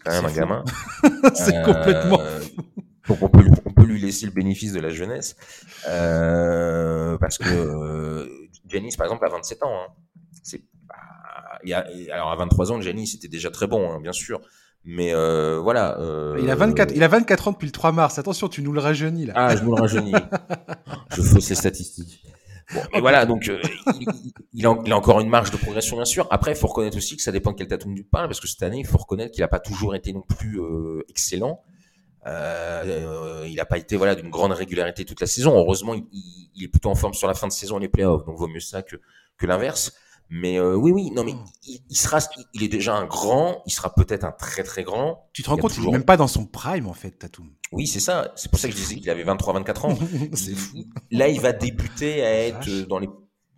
[0.04, 0.36] quand même un fou.
[0.36, 0.64] gamin.
[1.34, 2.18] c'est Euh, complètement.
[3.08, 5.36] Donc on peut, lui- on peut lui laisser le bénéfice de la jeunesse,
[5.88, 8.28] euh, parce que euh,
[8.66, 9.72] Giannis, par exemple, a 27 ans.
[9.72, 9.92] Hein.
[10.42, 10.62] C'est
[11.64, 11.72] et
[12.12, 14.40] alors à 23 ans, Giannis était déjà très bon, hein, bien sûr.
[14.88, 15.98] Mais euh, voilà.
[15.98, 18.18] euh, Il a 24, il a 24 ans depuis le 3 mars.
[18.20, 19.32] Attention, tu nous le rajeunis là.
[19.36, 20.12] Ah, je me le rajeunis.
[21.16, 22.22] je fausse les statistiques.
[22.72, 23.60] Bon, mais voilà, donc euh,
[24.52, 26.26] il, a, il a encore une marge de progression, bien sûr.
[26.30, 28.46] Après, il faut reconnaître aussi que ça dépend de quel tatum tu parles, parce que
[28.48, 30.60] cette année, il faut reconnaître qu'il n'a pas toujours été non plus
[31.08, 31.62] excellent.
[32.26, 35.56] Il n'a pas été voilà d'une grande régularité toute la saison.
[35.56, 37.88] Heureusement, il, il- il est plutôt en forme sur la fin de saison et les
[37.88, 38.96] playoffs, donc vaut mieux ça que,
[39.36, 39.92] que l'inverse.
[40.28, 41.34] Mais euh, oui, oui, non, mais
[41.66, 42.18] il, il sera,
[42.52, 43.62] il est déjà un grand.
[43.66, 45.28] Il sera peut-être un très très grand.
[45.32, 47.12] Tu te rends il compte, il est toujours- même pas dans son prime en fait,
[47.12, 47.48] Tatum.
[47.72, 48.32] Oui, c'est ça.
[48.36, 49.98] C'est pour ça que je disais qu'il avait 23-24 ans.
[50.34, 50.84] c'est fou.
[51.10, 53.08] Là, il va débuter à être dans les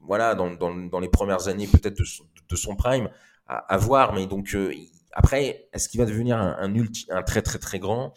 [0.01, 3.09] voilà dans, dans, dans les premières années peut-être de, son- de son prime
[3.47, 4.13] à, à voir.
[4.13, 7.59] Mais donc euh, il- après, est-ce qu'il va devenir un, un, ulti- un très très
[7.59, 8.13] très grand?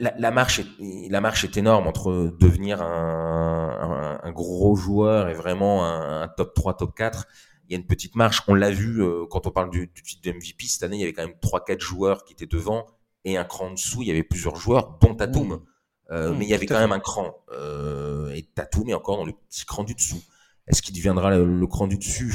[0.00, 0.66] La, la marche est,
[1.10, 6.28] la marche est énorme entre devenir un, un, un gros joueur et vraiment un, un
[6.28, 7.26] top 3, top 4.
[7.68, 8.42] Il y a une petite marche.
[8.48, 10.96] On l'a vu euh, quand on parle du, du titre de MVP cette année.
[10.96, 12.86] Il y avait quand même 3-4 joueurs qui étaient devant
[13.24, 14.02] et un cran en dessous.
[14.02, 15.48] Il y avait plusieurs joueurs, dont Tatum.
[15.48, 15.60] Mmh.
[16.10, 17.36] Euh, Mmh, mais il y avait quand même un cran.
[17.52, 20.20] Euh, et Tatum est encore dans le petit cran du dessous.
[20.66, 22.32] Est-ce qu'il deviendra le, le cran du dessus?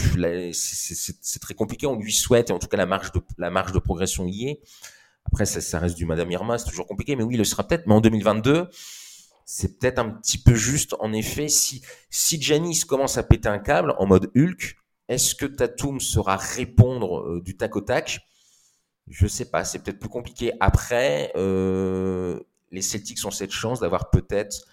[0.53, 1.85] C'est- très compliqué.
[1.85, 4.47] On lui souhaite, et en tout cas la marge de, la marge de progression y
[4.49, 4.61] est.
[5.27, 7.87] Après, ça, reste du Madame Irma, c'est toujours compliqué, mais oui, il le sera peut-être.
[7.87, 8.69] Mais en 2022,
[9.45, 10.95] c'est peut-être un petit peu juste.
[10.99, 15.45] En effet, si, si Janice commence à péter un câble en mode Hulk, est-ce que
[15.45, 18.21] Tatum saura répondre euh, du tac au tac?
[19.07, 20.51] Je sais pas, c'est peut-être plus compliqué.
[20.59, 22.39] Après, euh,
[22.71, 24.65] les Celtics ont cette chance d'avoir peut-être,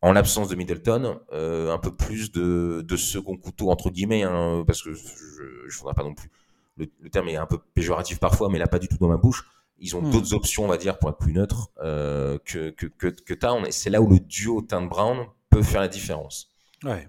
[0.00, 4.82] en l'absence de Middleton, euh, un peu plus de, second couteau, entre guillemets, hein, parce
[4.82, 6.30] que je ne voudrais pas non plus.
[6.76, 9.16] Le, le terme est un peu péjoratif parfois, mais là, pas du tout dans ma
[9.16, 9.44] bouche
[9.80, 10.10] ils ont Hmm.
[10.10, 13.66] d'autres options, on va dire, pour être plus neutre euh, que, que, que, que Town.
[13.66, 16.50] Et c'est là où le duo Town Brown peut faire la différence.
[16.84, 17.08] Ouais,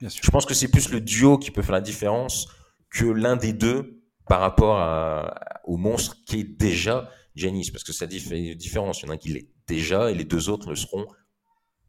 [0.00, 0.24] bien sûr.
[0.24, 2.48] Je pense que c'est plus le duo qui peut faire la différence
[2.90, 7.70] que l'un des deux par rapport à, au monstre qui est déjà Janice.
[7.70, 9.02] Parce que ça fait une différence.
[9.02, 11.06] Il y en a un qui l'est déjà et les deux autres le seront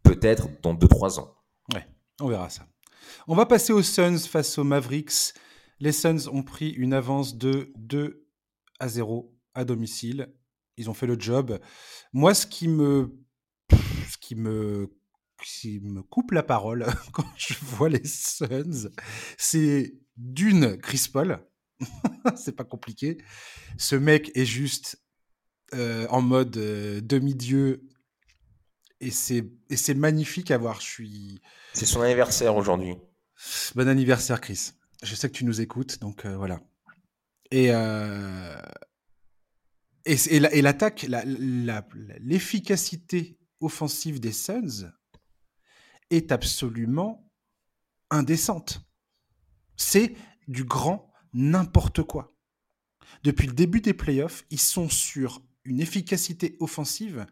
[0.04, 1.36] peut-être dans 2-3 ans.
[1.74, 1.86] Ouais,
[2.22, 2.66] on verra ça.
[3.28, 5.34] On va passer aux Suns face aux Mavericks.
[5.80, 8.26] Les Suns ont pris une avance de 2
[8.80, 10.34] à 0 à domicile.
[10.78, 11.60] Ils ont fait le job.
[12.14, 13.16] Moi, ce qui me,
[13.70, 14.92] ce qui me,
[15.44, 18.90] qui me coupe la parole quand je vois les Suns,
[19.38, 21.40] c'est d'une Chris Paul.
[22.36, 23.18] c'est pas compliqué.
[23.78, 25.02] Ce mec est juste
[25.74, 27.90] euh, en mode euh, demi-dieu.
[29.00, 30.80] Et c'est, et c'est magnifique à voir.
[30.80, 31.42] Je suis.
[31.74, 32.96] C'est son anniversaire aujourd'hui.
[33.76, 34.72] Bon anniversaire, Chris.
[35.04, 36.62] Je sais que tu nous écoutes, donc euh, voilà.
[37.52, 38.56] Et, euh,
[40.06, 41.88] et, et, la- et l'attaque, la- la-
[42.20, 44.92] l'efficacité offensive des Suns
[46.10, 47.32] est absolument
[48.10, 48.82] indécente.
[49.78, 50.16] C'est
[50.48, 52.36] du grand n'importe quoi.
[53.24, 57.26] Depuis le début des playoffs, ils sont sur une efficacité offensive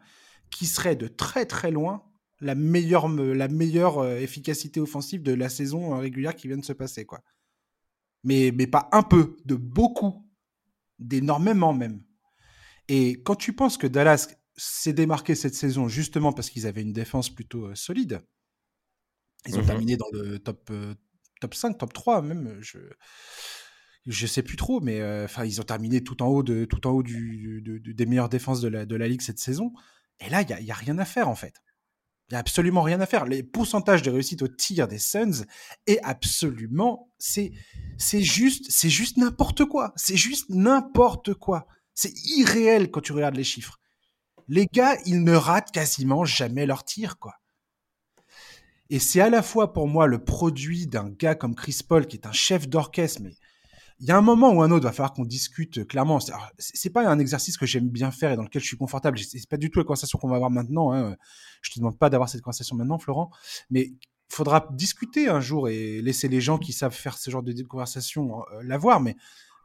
[0.49, 2.03] qui serait de très très loin
[2.39, 6.57] la meilleure, me- la meilleure euh, efficacité offensive de la saison euh, régulière qui vient
[6.57, 7.05] de se passer.
[7.05, 7.21] Quoi.
[8.23, 10.27] Mais pas un peu, de beaucoup,
[10.97, 12.03] d'énormément même.
[12.87, 16.93] Et quand tu penses que Dallas s'est démarqué cette saison justement parce qu'ils avaient une
[16.93, 18.21] défense plutôt euh, solide,
[19.47, 19.65] ils ont Mhm.
[19.67, 20.93] terminé dans le top, euh,
[21.39, 22.57] top 5, top 3 même.
[22.61, 22.79] Je
[24.07, 26.91] je sais plus trop, mais euh, ils ont terminé tout en haut, de, tout en
[26.91, 29.73] haut du, de- de- des meilleures défenses de la, de la ligue cette saison.
[30.19, 31.53] Et là, il n'y a, il y a rien à faire en fait.
[32.29, 33.25] Il n'y a absolument rien à faire.
[33.25, 35.45] Les pourcentages de réussite au tir des Suns
[35.85, 37.11] est absolument.
[37.19, 37.51] C'est
[37.99, 39.93] c'est juste, c'est juste n'importe quoi.
[39.97, 41.67] C'est juste n'importe quoi.
[41.93, 43.79] C'est irréel quand tu regardes les chiffres.
[44.47, 47.35] Les gars, ils ne ratent quasiment jamais leur tir, quoi.
[48.89, 52.17] Et c'est à la fois pour moi le produit d'un gars comme Chris Paul, qui
[52.17, 53.31] est un chef d'orchestre, mais
[54.01, 56.19] il y a un moment ou un autre, il va falloir qu'on discute clairement.
[56.57, 59.17] C'est pas un exercice que j'aime bien faire et dans lequel je suis confortable.
[59.19, 60.91] C'est pas du tout la conversation qu'on va avoir maintenant.
[60.91, 61.15] Hein.
[61.61, 63.29] Je te demande pas d'avoir cette conversation maintenant, Florent,
[63.69, 67.43] mais il faudra discuter un jour et laisser les gens qui savent faire ce genre
[67.43, 68.99] de conversation euh, la voir.
[68.99, 69.15] Mais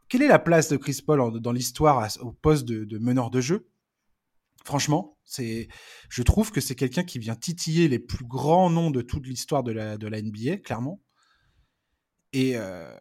[0.08, 3.68] quelle est la place de Chris Paul dans l'histoire au poste de, meneur de jeu?
[4.64, 5.68] Franchement, c'est,
[6.08, 9.62] je trouve que c'est quelqu'un qui vient titiller les plus grands noms de toute l'histoire
[9.62, 11.00] de la, NBA, clairement.
[12.32, 12.92] Et, euh,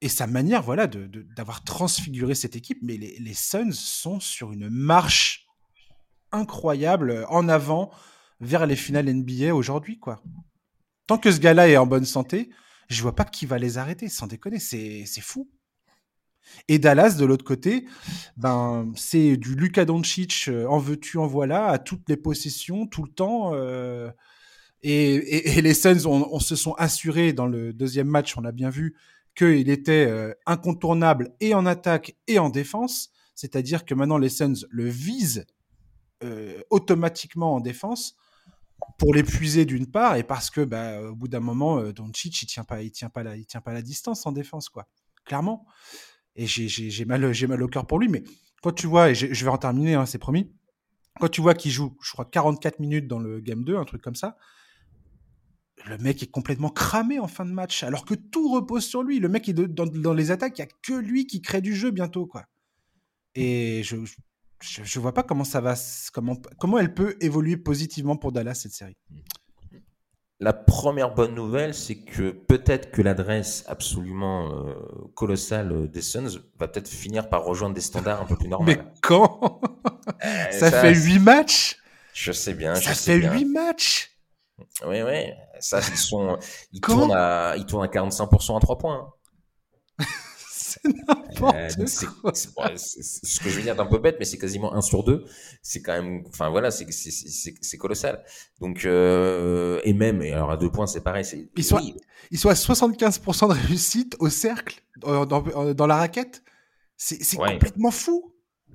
[0.00, 2.78] et sa manière, voilà, d'avoir transfiguré cette équipe.
[2.82, 5.46] Mais les, Suns sont sur une marche
[6.30, 7.90] incroyable en avant
[8.40, 10.22] vers les finales NBA aujourd'hui, quoi.
[11.06, 12.50] Tant que ce gars-là est en bonne santé,
[12.88, 15.50] je vois pas qui va les arrêter, sans déconner, c'est fou.
[16.68, 17.86] Et Dallas, de l'autre côté,
[18.36, 23.02] ben, c'est du Luka Doncic, euh, en veux-tu, en voilà, à toutes les possessions, tout
[23.02, 23.54] le temps.
[23.54, 24.10] Euh,
[24.82, 28.94] et, les Suns, on, se sont assurés dans le deuxième match, on a bien vu,
[29.34, 33.10] qu'il était euh, incontournable et en attaque et en défense.
[33.34, 35.46] C'est-à-dire que maintenant, les Suns le visent
[36.70, 38.16] automatiquement en défense
[38.98, 42.64] pour l'épuiser d'une part et parce que bah, au bout d'un moment, Doncic il tient
[42.64, 44.88] pas, tient pas la, tient pas la distance en défense quoi,
[45.24, 45.64] clairement.
[46.38, 47.24] Et j'ai mal,
[47.62, 48.08] au cœur pour lui.
[48.08, 48.22] Mais
[48.62, 50.50] quand tu vois, et je vais en terminer, hein, c'est promis.
[51.20, 54.00] Quand tu vois qu'il joue, je crois 44 minutes dans le game 2, un truc
[54.00, 54.36] comme ça,
[55.86, 59.18] le mec est complètement cramé en fin de match, alors que tout repose sur lui.
[59.18, 61.90] Le mec est dans, les attaques, il n'y a que lui qui crée du jeu
[61.90, 62.44] bientôt, quoi.
[63.34, 63.96] Et je,
[64.60, 65.74] je, vois pas comment ça va,
[66.12, 68.96] comment, comment elle peut évoluer positivement pour Dallas cette série.
[70.40, 74.74] La première bonne nouvelle, c'est que peut-être que l'adresse absolument euh,
[75.16, 78.66] colossale des Suns va peut-être finir par rejoindre des standards un peu plus normaux.
[78.68, 79.60] Mais quand?
[80.24, 81.78] Euh, ça, fait huit matchs?
[82.12, 82.76] Je sais bien.
[82.76, 84.16] Ça fait huit matchs?
[84.86, 85.32] Oui, oui.
[85.58, 86.38] Ça, ils sont,
[86.72, 89.12] ils tournent à, ils tournent à 45% à 3 points.
[90.68, 91.68] C'est n'importe euh,
[92.20, 92.32] quoi.
[92.34, 95.24] C'est ce que je veux dire d'un peu bête, mais c'est quasiment 1 sur 2.
[95.62, 98.22] C'est quand même, enfin voilà, c'est colossal.
[98.60, 101.24] Donc, euh, et même, et alors à 2 points, c'est pareil.
[101.56, 101.80] Ils sont,
[102.30, 106.42] ils sont à 75% de réussite au cercle, dans, dans, dans la raquette.
[106.96, 108.34] C'est complètement fou.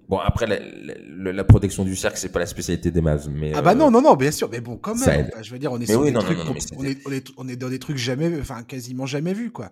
[0.10, 3.29] Bon, après, la, protection du cercle, c'est pas la spécialité des Mavs.
[3.29, 4.49] Mais, ah bah non, euh, non, non, bien sûr.
[4.49, 6.39] Mais bon, quand même, je veux dire, on est sur des trucs,
[6.77, 9.71] on, est, on, est, dans des trucs jamais, enfin, quasiment jamais vus, quoi.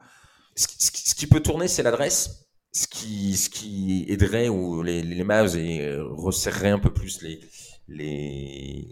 [0.56, 2.48] Ce qui, ce qui peut tourner, c'est l'adresse.
[2.74, 7.22] Ce qui, ce qui aiderait ou les, les Mavs et euh, resserrerait un peu plus
[7.22, 7.42] les,
[7.90, 8.88] les,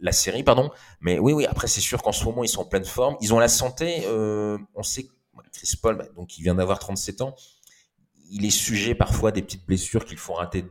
[0.00, 0.70] la série, pardon.
[1.00, 3.16] Mais oui, oui, après, c'est sûr qu'en ce moment, ils sont en pleine forme.
[3.20, 4.02] Ils ont la santé.
[4.06, 5.12] Euh, on sait que
[5.52, 7.34] Chris Paul, bah, donc, il vient d'avoir 37 ans
[8.30, 10.64] il est sujet parfois à des petites blessures qu'il font rater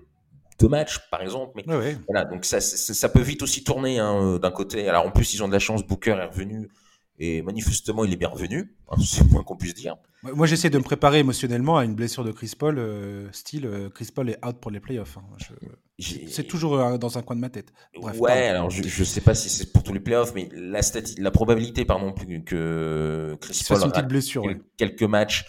[0.60, 1.52] deux matchs, par exemple.
[1.56, 1.64] Mais
[2.08, 4.88] voilà, donc ça, ça, peut vite aussi tourner hein, euh, d'un côté.
[4.88, 6.70] Alors en plus, ils ont de la chance, Booker est revenu.
[7.20, 9.98] Et manifestement, il est bien revenu, hein, c'est moins qu'on puisse dire.
[10.24, 13.90] Moi, j'essaie de me préparer émotionnellement à une blessure de Chris Paul, euh, style euh,
[13.90, 15.18] Chris Paul est out pour les playoffs.
[15.18, 15.56] Hein.
[16.00, 17.74] C'est toujours dans un coin de ma tête.
[17.96, 20.82] ouais, alors je, ne sais pas si c'est pour tous les playoffs, mais la,
[21.18, 22.14] la probabilité, pardon,
[22.46, 24.44] que Chris Paul rate blessure,
[24.78, 25.46] quelques matchs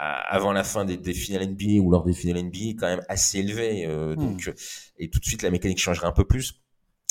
[0.00, 3.38] avant la fin des, des, finales NBA ou lors des finales NBA quand même assez
[3.38, 3.84] élevé.
[3.86, 4.16] Euh, hmm.
[4.16, 4.52] Donc,
[4.98, 6.60] et tout de suite, la mécanique changerait un peu plus.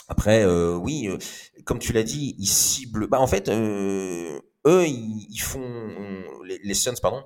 [0.10, 1.18] Après, euh, oui, euh,
[1.66, 3.08] comme tu l'as dit, ils ciblent.
[3.08, 5.62] Bah, en fait, eux, ils, font
[6.44, 7.24] les, Suns, pardon,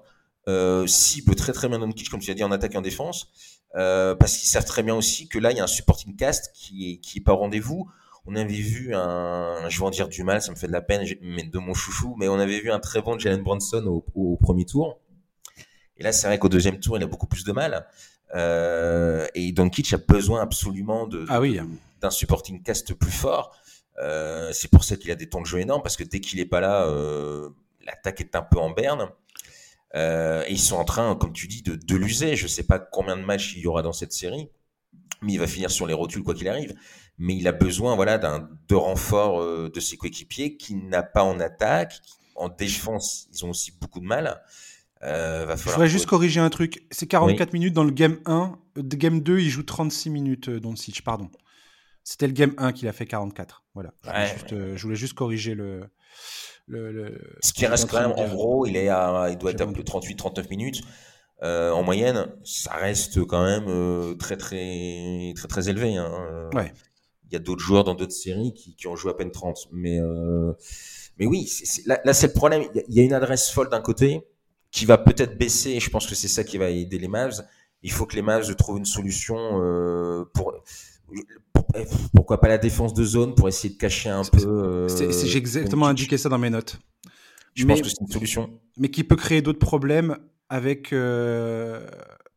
[0.86, 3.30] ciblent très très bien Doncic, comme tu l'as dit, en attaque et en défense,
[3.74, 6.92] parce qu'ils savent très bien aussi que là, il y a un supporting cast qui
[6.92, 7.90] est qui est pas au rendez-vous.
[8.26, 10.82] On avait vu un, je vais en dire du mal, ça me fait de la
[10.82, 14.38] peine, mais de mon chouchou, mais on avait vu un très bon Jalen Brunson au
[14.38, 15.00] premier tour.
[15.98, 17.86] Et là, c'est vrai qu'au deuxième tour, il a beaucoup plus de mal.
[18.36, 21.60] Euh, et Doncic a besoin absolument de, ah oui.
[22.02, 23.56] d'un supporting cast plus fort.
[24.00, 26.40] Euh, c'est pour ça qu'il a des temps de jeu énormes parce que dès qu'il
[26.40, 27.50] est pas là, euh,
[27.86, 29.10] l'attaque est un peu en berne.
[29.96, 32.36] Euh, et ils sont en train, comme tu dis, de, de l'user.
[32.36, 34.50] Je sais pas combien de matchs il y aura dans cette série,
[35.22, 36.74] mais il va finir sur les rotules quoi qu'il arrive.
[37.20, 41.40] Mais il a besoin, voilà, d'un de renfort de ses coéquipiers qui n'a pas en
[41.40, 42.02] attaque,
[42.36, 44.42] en défense, ils ont aussi beaucoup de mal.
[45.04, 46.86] Euh, Je voudrais juste corriger un truc.
[46.92, 48.58] C'est 44 minutes dans le game 1.
[48.76, 51.30] De game 2, il joue 36 minutes, euh, Doncic, pardon.
[52.04, 53.64] C'était le game 1 qu'il a fait 44.
[53.74, 53.94] Voilà.
[54.08, 55.90] Euh, je, voulais juste corriger le.
[56.68, 59.68] le, Ce qui reste quand même, en gros, il, est à, il doit être à
[59.68, 60.82] peu 38-39 minutes.
[61.42, 65.98] en moyenne, ça reste quand même très, très, très, très élevé.
[65.98, 66.50] Hein.
[66.54, 66.72] Ouais.
[67.26, 69.70] Il y a d'autres joueurs dans d'autres séries qui, qui, ont joué à peine 30.
[69.72, 70.00] Mais,
[71.18, 71.50] mais oui,
[71.86, 72.64] là, là c'est le problème.
[72.88, 74.24] Il y a une adresse folle d'un côté
[74.74, 75.70] qui va peut-être baisser.
[75.70, 77.46] Et je pense que c'est ça qui va aider les Mavs.
[77.84, 80.54] Il faut que les Mavs trouvent une solution euh, pour.
[82.14, 84.88] pourquoi pas la défense de zone pour essayer de cacher un peu.
[84.90, 86.80] J'ai exactement indiqué ça dans mes notes.
[87.54, 88.60] Je pense que c'est une solution.
[88.78, 90.18] Mais qui peut créer d'autres problèmes
[90.50, 90.90] avec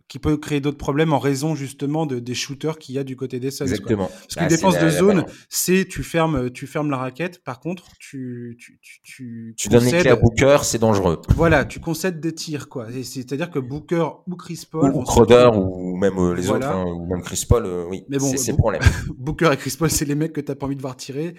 [0.09, 3.17] qui peut créer d'autres problèmes en raison justement de, des shooters qu'il y a du
[3.17, 3.65] côté des Suns.
[3.65, 4.07] Exactement.
[4.07, 7.43] Parce qu'une bah, défense de zone, c'est tu fermes, tu fermes la raquette.
[7.43, 11.21] Par contre, tu tu tu tu, tu donnes les clés à Booker, c'est dangereux.
[11.35, 12.87] Voilà, tu concèdes des tirs quoi.
[13.03, 17.07] C'est-à-dire que Booker ou Chris Paul ou, Crowder ou même euh, les autres, hein, ou
[17.07, 18.05] même Chris Paul, euh, oui.
[18.09, 18.83] Mais bon, c'est problème.
[19.19, 21.35] Booker et Chris Paul, c'est les mecs que t'as pas envie de voir tirer.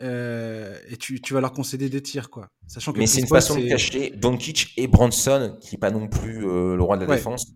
[0.00, 2.50] Euh, et tu, tu vas leur concéder des tirs quoi.
[2.66, 6.08] Sachant que mais c'est une façon de cacher Doncic et Bronson, qui est pas non
[6.08, 7.46] plus euh, le roi de la défense.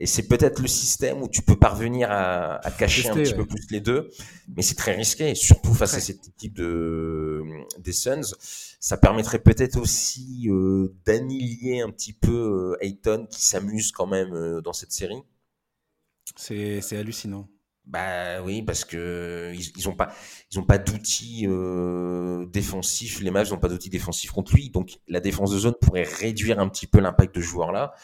[0.00, 3.46] Et c'est peut-être le système où tu peux parvenir à, à cacher un petit peu
[3.46, 4.08] plus les deux,
[4.54, 7.42] mais c'est très risqué, surtout face à cette équipe de,
[7.78, 8.34] des Suns.
[8.78, 14.32] Ça permettrait peut-être aussi euh, d'annihiler un petit peu euh, Ayton qui s'amuse quand même
[14.34, 15.20] euh, dans cette série.
[16.36, 17.48] C'est hallucinant.
[17.88, 20.12] Bah oui, parce que ils, ils ont pas,
[20.52, 23.20] ils ont pas d'outils euh, défensifs.
[23.20, 26.60] Les Mavs n'ont pas d'outils défensifs contre lui, donc la défense de zone pourrait réduire
[26.60, 27.94] un petit peu l'impact de ce joueur-là.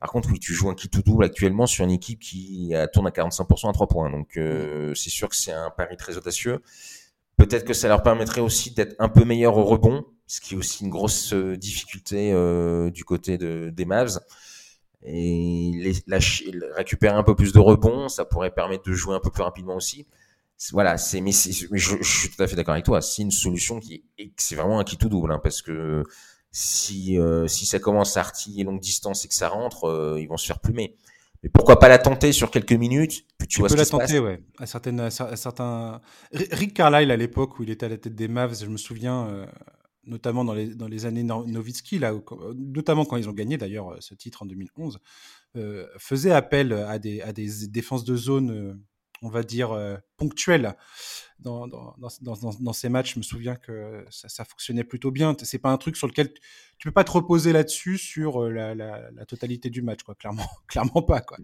[0.00, 3.06] Par contre, oui, tu joues un qui tout double actuellement sur une équipe qui tourne
[3.06, 4.10] à 45% à 3 points.
[4.10, 6.60] Donc, euh, c'est sûr que c'est un pari très audacieux.
[7.36, 10.56] Peut-être que ça leur permettrait aussi d'être un peu meilleur au rebond, ce qui est
[10.56, 14.20] aussi une grosse euh, difficulté euh, du côté de, des Mavs.
[15.04, 16.18] Et les,
[16.74, 19.76] récupérer un peu plus de rebond, ça pourrait permettre de jouer un peu plus rapidement
[19.76, 20.06] aussi.
[20.72, 23.02] Voilà, c'est mais, je, suis tout à fait d'accord avec toi.
[23.02, 24.04] C'est une solution qui
[24.36, 26.04] c'est vraiment un qui tout double, hein, parce que
[26.52, 30.28] si, euh, si ça commence à artiller longue distance et que ça rentre, euh, ils
[30.28, 30.96] vont se faire plumer.
[31.42, 34.40] Mais pourquoi pas la tenter sur quelques minutes puis tu, vois peux la tenter, ouais.
[34.58, 36.00] À, certaines, à, certains...
[36.32, 39.26] Rick Carlisle, à l'époque où il était à la tête des Mavs, je me souviens,
[39.26, 39.46] euh,
[40.06, 42.12] notamment dans les, dans les années Nowitzki, là,
[42.56, 44.98] notamment quand ils ont gagné d'ailleurs ce titre en 2011,
[45.98, 48.80] faisait appel à des, à des défenses de zone,
[49.22, 49.76] on va dire,
[50.16, 50.74] ponctuelles
[51.44, 55.36] dans, dans, dans, dans, ces matchs, je me souviens que ça, ça fonctionnait plutôt bien.
[55.42, 56.32] C'est pas un truc sur lequel
[56.78, 60.14] tu peux pas te reposer là-dessus sur euh, la, la, la, totalité du match, quoi.
[60.14, 61.36] Clairement, clairement pas, quoi.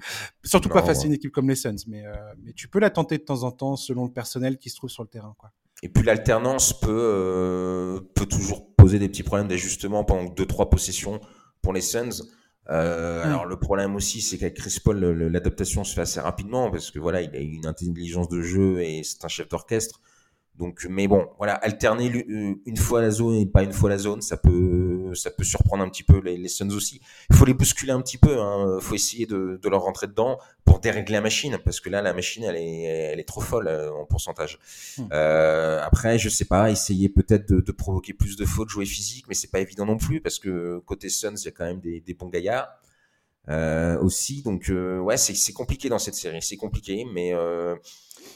[0.45, 2.91] Surtout pas face à une équipe comme les Suns, mais, euh, mais tu peux la
[2.91, 5.53] tenter de temps en temps selon le personnel qui se trouve sur le terrain, quoi.
[5.83, 10.71] Et puis l'alternance peut, euh, peut toujours poser des petits problèmes d'ajustement pendant deux trois
[10.71, 11.21] possessions
[11.63, 12.23] pour les Suns.
[12.69, 16.91] Euh, Alors le problème aussi, c'est qu'avec Chris Paul, l'adaptation se fait assez rapidement parce
[16.91, 20.01] que voilà, il a une intelligence de jeu et c'est un chef d'orchestre.
[20.57, 23.97] Donc, mais bon, voilà, alterner euh, une fois la zone et pas une fois la
[23.97, 27.01] zone, ça peut, ça peut surprendre un petit peu les, les Suns aussi.
[27.31, 28.41] Il faut les bousculer un petit peu.
[28.41, 28.79] Hein.
[28.79, 32.03] Il faut essayer de, de, leur rentrer dedans pour dérégler la machine, parce que là,
[32.03, 34.59] la machine, elle est, elle est trop folle euh, en pourcentage.
[34.99, 35.09] Hmm.
[35.13, 39.27] Euh, après, je sais pas, essayer peut-être de, de, provoquer plus de fautes, jouer physique,
[39.29, 41.81] mais c'est pas évident non plus, parce que côté Suns, il y a quand même
[41.81, 42.69] des, des bons gaillards.
[43.49, 47.33] Euh, aussi, donc ouais, c'est compliqué dans cette série, c'est compliqué, mais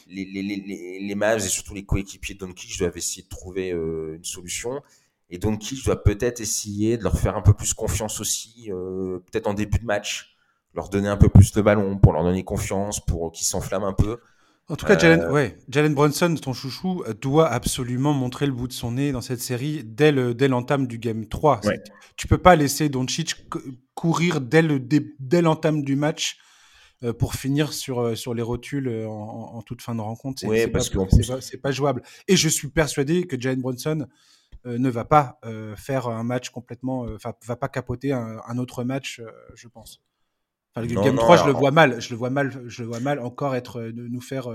[0.07, 3.71] les, les, les, les Mavs et surtout les coéquipiers de Doncic doivent essayer de trouver
[3.71, 4.81] euh, une solution.
[5.29, 9.47] Et Doncic doit peut-être essayer de leur faire un peu plus confiance aussi, euh, peut-être
[9.47, 10.35] en début de match,
[10.73, 13.93] leur donner un peu plus de ballon pour leur donner confiance, pour qu'ils s'enflamment un
[13.93, 14.19] peu.
[14.67, 18.67] En tout cas, Jalen, euh, ouais, Jalen Brunson, ton chouchou, doit absolument montrer le bout
[18.67, 21.61] de son nez dans cette série dès l'entame du game 3.
[21.65, 21.79] Ouais.
[22.17, 23.47] Tu peux pas laisser Doncic
[23.93, 24.61] courir dès
[25.41, 26.37] l'entame dès du match
[27.03, 30.39] euh, pour finir sur, sur les rotules en, en toute fin de rencontre.
[30.39, 32.01] C'est parce pas, c'est pas, jouable.
[32.27, 34.07] Et je suis persuadé que Jalen Brunson
[34.65, 35.39] ne va pas
[35.77, 39.21] faire un match complètement, enfin, va pas capoter un, un autre match,
[39.55, 40.03] je pense.
[40.73, 41.47] Enfin, le non, Game non, 3, alors...
[41.47, 42.01] je le vois mal.
[42.01, 44.47] Je le vois mal, je le vois mal encore être, nous faire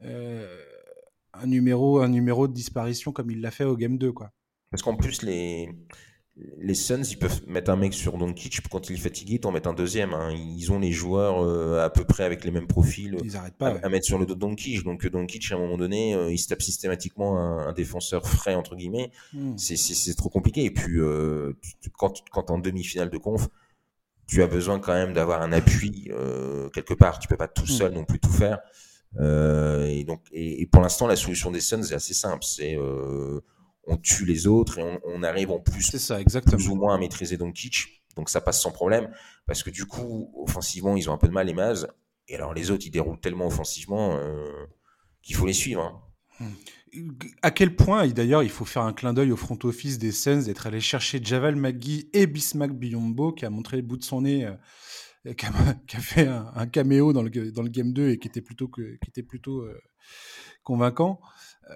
[0.00, 4.32] un, numéro, un numéro de disparition comme il l'a fait au Game 2, quoi.
[4.70, 5.68] Parce qu'en plus, les,
[6.36, 9.68] les Suns, ils peuvent mettre un mec sur Doncic quand il est fatigué, t'en mettre
[9.68, 10.14] un deuxième.
[10.14, 10.32] Hein.
[10.32, 13.74] Ils ont les joueurs euh, à peu près avec les mêmes profils ils pas, à,
[13.74, 13.80] ouais.
[13.82, 14.82] à, mettre sur le dos de Doncic.
[14.82, 18.54] Donc Doncic, à un moment donné, euh, il se tape systématiquement un, un défenseur frais
[18.54, 19.10] entre guillemets.
[19.34, 19.56] Mm.
[19.58, 20.64] C'est trop compliqué.
[20.64, 23.48] Et puis euh, tu, quand, quand en demi-finale de conf,
[24.26, 27.18] tu as besoin quand même d'avoir un appui euh, quelque part.
[27.18, 27.66] Tu peux pas tout hmm.
[27.66, 27.94] seul mm.
[27.94, 28.60] non plus tout faire.
[29.20, 32.42] Euh, et donc, et, et pour l'instant, la solution des Suns est assez simple.
[32.42, 32.78] C'est
[33.86, 36.56] on tue les autres et on, on arrive en plus, ça, exactement.
[36.56, 38.02] plus ou moins à maîtriser Doncic.
[38.16, 39.10] Donc ça passe sans problème
[39.46, 41.88] parce que du coup, offensivement, ils ont un peu de mal les Mavs.
[42.28, 44.66] Et alors les autres, ils déroulent tellement offensivement euh,
[45.22, 45.82] qu'il faut les suivre.
[46.40, 46.50] Hein.
[47.40, 50.12] À quel point, et d'ailleurs, il faut faire un clin d'œil au front office des
[50.12, 54.04] Suns d'être allé chercher Javal McGee et Bismack Biombo qui a montré le bout de
[54.04, 55.50] son nez, euh, qui, a,
[55.86, 58.42] qui, a, fait un, un, caméo dans le, dans le Game 2 et qui était
[58.42, 59.80] plutôt, que, qui était plutôt euh,
[60.64, 61.18] convaincant.
[61.70, 61.74] Euh,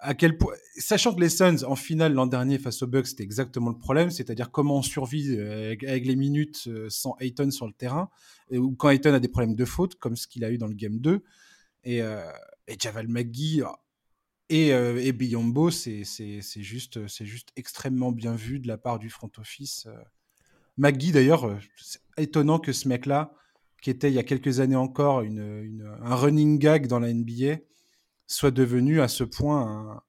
[0.00, 3.24] à quel point, sachant que les Suns en finale l'an dernier face aux Bucks, c'était
[3.24, 7.66] exactement le problème, c'est-à-dire comment on survit euh, avec, les minutes euh, sans Ayton sur
[7.66, 8.08] le terrain,
[8.52, 10.74] ou quand Ayton a des problèmes de faute, comme ce qu'il a eu dans le
[10.74, 11.22] game 2.
[11.84, 13.62] Et, et Javal McGee
[14.50, 16.02] et, et Biombo, c'est
[16.56, 19.86] juste, juste extrêmement bien vu de la part du front office.
[20.76, 23.32] McGee, d'ailleurs, c'est étonnant que ce mec-là,
[23.80, 27.58] qui était il y a quelques années encore un running gag dans la NBA,
[28.28, 30.00] soit devenu à ce point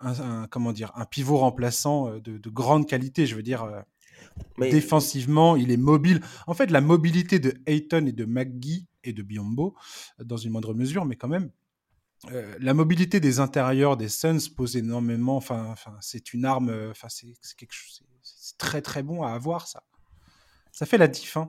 [0.00, 3.26] un, comment dire, un pivot remplaçant de, de, grande qualité.
[3.26, 3.84] Je veux dire,
[4.58, 6.22] défensivement, il est mobile.
[6.46, 9.76] En fait, la mobilité de Ayton et de McGee et de Biombo,
[10.18, 11.50] dans une moindre mesure, mais quand même,
[12.32, 15.36] euh, la mobilité des intérieurs des Suns pose énormément.
[15.36, 16.88] Enfin, enfin c'est une arme.
[16.90, 18.02] Enfin, c'est quelque chose.
[18.22, 19.82] C'est très très bon à avoir ça.
[20.72, 21.36] Ça fait la diff.
[21.36, 21.48] Hein,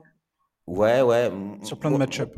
[0.66, 1.30] ouais, ouais.
[1.62, 2.36] Sur plein de match-up.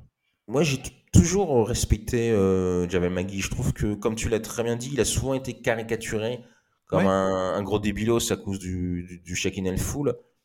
[0.48, 0.80] Moi, j'ai
[1.12, 3.40] toujours respecté euh, Javel McGee.
[3.40, 6.40] Je trouve que, comme tu l'as très bien dit, il a souvent été caricaturé
[6.86, 9.34] comme un, gros débilos à cause du, du, du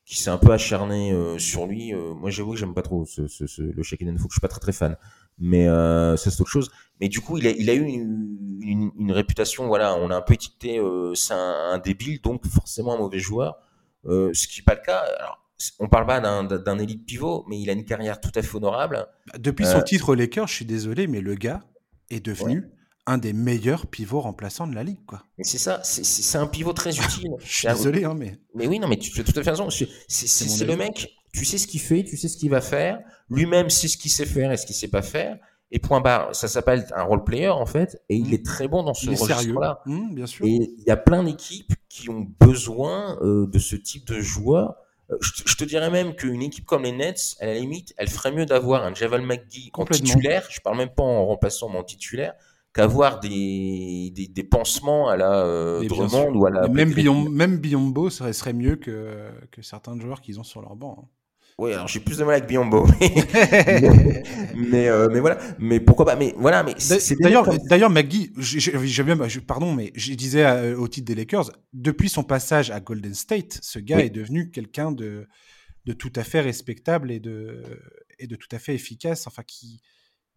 [0.08, 1.94] qui s'est un peu acharné euh, sur lui.
[1.94, 4.22] Euh, moi, j'avoue que j'aime pas trop ce, ce, ce, le Shaquille O'Neal.
[4.22, 4.96] Je suis pas très très fan,
[5.38, 6.72] mais euh, ça c'est autre chose.
[7.02, 9.68] Mais du coup, il a, il a eu une, une, une réputation.
[9.68, 10.82] Voilà, on a un peu étiqueté,
[11.14, 13.58] c'est un, un, débile, donc forcément un mauvais joueur.
[14.06, 15.04] Ce qui n'est pas le cas.
[15.20, 15.46] Alors,
[15.80, 19.08] on parle pas d'un élite pivot, mais il a une carrière tout à fait honorable.
[19.28, 21.62] Bah, depuis son titre Lakers, je suis désolé, mais le gars
[22.10, 22.70] est devenu
[23.08, 25.24] un des meilleurs pivots remplaçants de la ligue, quoi.
[25.42, 27.32] C'est ça, c'est un pivot très utile.
[27.40, 28.38] je suis désolé, hein, mais.
[28.54, 29.70] Mais oui, non, mais tu as tout à fait raison.
[29.70, 33.00] C'est le mec, tu sais ce qu'il fait, tu sais ce qu'il va faire.
[33.30, 35.38] Lui-même sait ce qu'il sait faire et ce qu'il sait pas faire.
[35.72, 38.34] Et point barre, ça s'appelle un role player en fait, et il mmh.
[38.34, 39.82] est très bon dans ce registre-là.
[39.86, 40.46] Mmh, bien sûr.
[40.46, 44.76] Et il y a plein d'équipes qui ont besoin euh, de ce type de joueur.
[45.22, 48.46] Je, te dirais même qu'une équipe comme les Nets, à la limite, elle ferait mieux
[48.46, 50.46] d'avoir un Javal McGee en titulaire.
[50.50, 52.34] Je parle même pas en remplaçant mon titulaire,
[52.74, 56.68] qu'avoir des, des, des, pansements à la euh, Drummond ou à la.
[56.68, 56.94] Même,
[57.30, 60.98] même Biombo serait, serait mieux que, que certains joueurs qu'ils ont sur leur banc.
[61.00, 61.08] Hein.
[61.60, 62.86] Oui, alors j'ai plus de mal avec Biombo,
[64.56, 66.76] mais euh, mais voilà, mais pourquoi pas, mais voilà, mais
[67.20, 67.58] d'ailleurs comme...
[67.68, 72.24] d'ailleurs McGee, j'ai bien, pardon, mais je disais euh, au titre des Lakers, depuis son
[72.24, 74.04] passage à Golden State, ce gars oui.
[74.04, 75.28] est devenu quelqu'un de
[75.86, 77.64] de tout à fait respectable et de
[78.20, 79.82] et de tout à fait efficace, enfin qui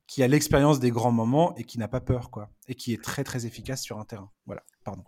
[0.06, 3.02] qui a l'expérience des grands moments et qui n'a pas peur, quoi, et qui est
[3.02, 4.30] très très efficace sur un terrain.
[4.46, 5.04] Voilà, pardon.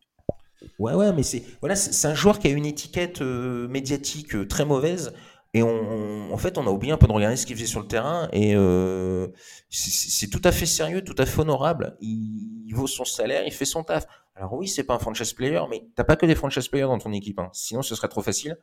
[0.79, 4.47] Ouais, ouais, mais c'est voilà, c'est un joueur qui a une étiquette euh, médiatique euh,
[4.47, 5.13] très mauvaise.
[5.55, 7.81] Et on, en fait, on a oublié un peu de regarder ce qu'il faisait sur
[7.81, 8.29] le terrain.
[8.33, 9.29] Et euh,
[9.69, 11.97] c'est tout à fait sérieux, tout à fait honorable.
[12.01, 14.07] Il, il, vaut son salaire, il fait son taf.
[14.35, 16.99] Alors oui, c'est pas un franchise player, mais t'as pas que des franchise players dans
[16.99, 17.39] ton équipe.
[17.39, 17.51] Hein.
[17.53, 18.57] Sinon, ce serait trop facile.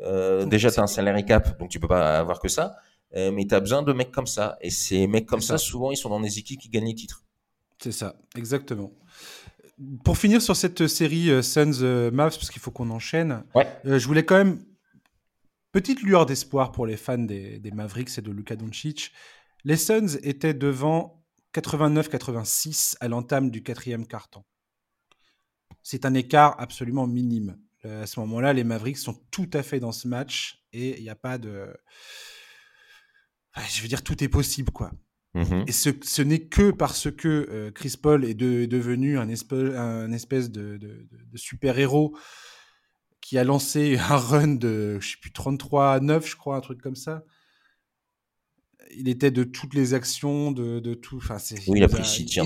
[0.00, 2.76] Euh, déjà, t'as un salaire cap, donc tu peux pas avoir que ça.
[3.16, 4.56] Euh, mais tu as besoin de mecs comme ça.
[4.60, 6.94] Et ces mecs comme ça, ça, souvent, ils sont dans des équipes qui gagnent les
[6.94, 7.24] titres.
[7.82, 8.92] C'est ça, exactement.
[10.04, 13.66] Pour finir sur cette série euh, Suns euh, Mavs, parce qu'il faut qu'on enchaîne, ouais.
[13.84, 14.62] je voulais quand même
[15.72, 19.12] petite lueur d'espoir pour les fans des, des, Mavericks et de Luka Doncic.
[19.64, 24.44] Les Suns étaient devant 89-86 à l'entame du quatrième carton.
[25.82, 27.58] C'est un écart absolument minime.
[27.84, 31.10] à ce moment-là, les Mavericks sont tout à fait dans ce match et il n'y
[31.10, 31.72] a pas de
[33.56, 34.92] je veux dire, tout est possible, quoi.
[35.34, 35.64] Mmh.
[35.66, 39.28] Et ce, ce n'est que parce que euh, Chris Paul est, de, est devenu un
[39.28, 42.16] espèce, un espèce de, de, de super-héros
[43.30, 46.60] qui a lancé un run de, je sais plus, 33 à 9, je crois, un
[46.60, 47.22] truc comme ça.
[48.96, 51.18] Il était de toutes les actions, de, de tout.
[51.18, 52.44] Enfin, c'est, oui, il, il a pris six tirs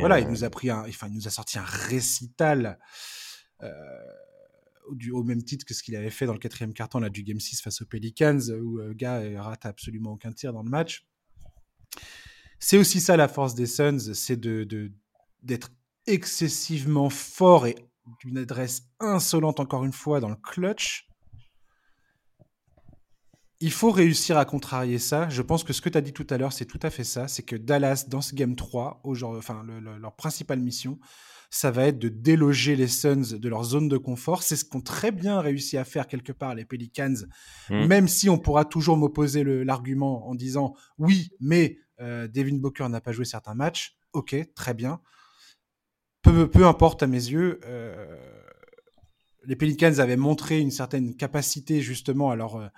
[0.00, 2.78] Voilà, il nous a pris un, enfin, il nous a sorti un récital.
[3.62, 3.68] Euh,
[4.92, 7.24] du, au même titre que ce qu'il avait fait dans le quatrième carton là, du
[7.24, 10.70] Game 6 face aux Pelicans, où le euh, gars rate absolument aucun tir dans le
[10.70, 11.06] match.
[12.58, 14.90] C'est aussi ça la force des Suns, c'est de,
[15.42, 15.70] d'être
[16.06, 17.76] excessivement fort et
[18.20, 21.08] d'une adresse insolente encore une fois dans le clutch.
[23.60, 25.28] Il faut réussir à contrarier ça.
[25.28, 27.04] Je pense que ce que tu as dit tout à l'heure, c'est tout à fait
[27.04, 27.28] ça.
[27.28, 30.98] C'est que Dallas, dans ce Game 3, au genre, enfin, le, le, leur principale mission,
[31.52, 34.42] ça va être de déloger les Suns de leur zone de confort.
[34.42, 37.26] C'est ce qu'ont très bien réussi à faire quelque part les Pelicans,
[37.68, 37.86] mmh.
[37.86, 43.02] même si on pourra toujours m'opposer l'argument en disant oui, mais euh, Devin Booker n'a
[43.02, 43.94] pas joué certains matchs.
[44.14, 45.00] Ok, très bien.
[46.22, 47.60] Peu, peu importe à mes yeux.
[47.64, 48.16] Euh,
[49.44, 52.70] les Pelicans avaient montré une certaine capacité justement à leur,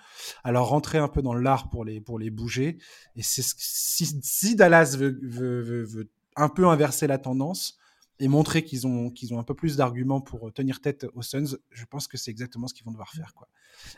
[0.44, 2.78] à leur rentrer un peu dans l'art pour les, pour les bouger.
[3.16, 7.78] Et c'est si, si Dallas veut, veut, veut, veut, un peu inverser la tendance,
[8.20, 11.56] et montrer qu'ils ont, qu'ils ont un peu plus d'arguments pour tenir tête aux Suns,
[11.70, 13.34] je pense que c'est exactement ce qu'ils vont devoir faire.
[13.34, 13.48] Quoi.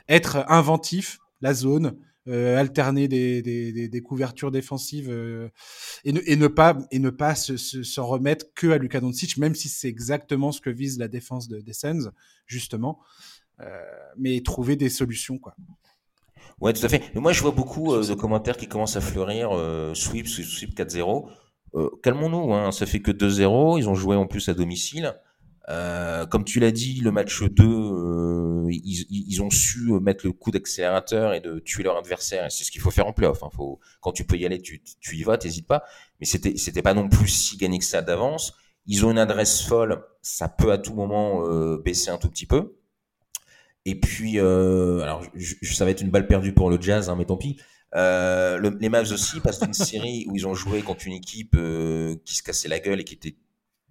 [0.09, 1.99] Être inventif, la zone,
[2.29, 5.49] euh, alterner des, des, des, des, couvertures défensives euh,
[6.05, 9.01] et, ne, et, ne, pas, et ne pas se, se, se remettre que à Luka
[9.01, 12.11] Doncic, même si c'est exactement ce que vise la défense de, des Suns,
[12.47, 13.01] justement.
[13.61, 13.67] Euh,
[14.17, 15.55] mais trouver des solutions, quoi.
[16.61, 17.03] Ouais, tout à fait.
[17.15, 20.47] Mais moi, je vois beaucoup euh, de commentaires qui commencent à fleurir, euh, sweep, sweep,
[20.47, 21.29] sweep 4-0.
[22.03, 25.15] calmons-nous, hein, ça fait que 2-0, ils ont joué en plus à domicile.
[25.69, 30.33] Euh, comme tu l'as dit, le match 2, euh, ils, ils, ont su mettre le
[30.33, 32.51] coup d'accélérateur et de tuer leur adversaire.
[32.53, 33.43] C'est ce qu'il faut faire en playoff.
[33.43, 33.49] Hein.
[33.53, 35.83] Faut, quand tu peux y aller, tu, tu y vas, t'hésites pas.
[36.21, 38.55] Mais c'était, c'était pas non plus si gagné que ça d'avance.
[38.87, 42.47] Ils ont une adresse folle, ça peut à tout moment euh, baisser un tout petit
[42.47, 42.77] peu.
[43.85, 47.17] Et puis, euh, alors, je, ça va être une balle perdue pour le Jazz, hein,
[47.17, 47.59] mais tant pis.
[47.95, 51.57] Euh, le, les Mavs aussi passent d'une série où ils ont joué contre une équipe
[52.25, 53.37] qui se cassait la gueule et qui était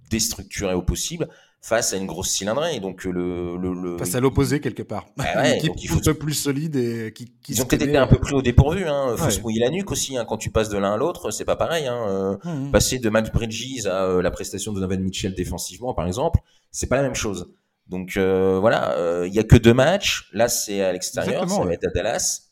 [0.10, 1.28] déstructurée au possible
[1.66, 2.80] face à une grosse cylindrée.
[2.80, 5.08] Donc le, le, le face à l'opposé quelque part.
[5.18, 5.98] Ah une équipe il faut...
[5.98, 8.44] un peu plus solide et qui, qui ils ont peut-être été un peu pris au
[8.44, 8.86] dépourvu.
[8.86, 9.16] Hein.
[9.18, 10.16] Faut se mouiller la nuque aussi.
[10.16, 10.26] Hein.
[10.30, 11.88] Quand tu passes de l'un à l'autre, c'est pas pareil.
[11.88, 12.06] Hein.
[12.08, 12.72] Euh, mmh, mmh.
[12.72, 16.40] Passer de Matt Bridges à euh, la prestation de Donovan Mitchell défensivement, par exemple,
[16.70, 17.52] c'est pas la même chose.
[17.88, 20.30] Donc euh, voilà, euh, il y a que deux matchs.
[20.34, 22.52] Là, c'est à l'extérieur, ça va être à Dallas.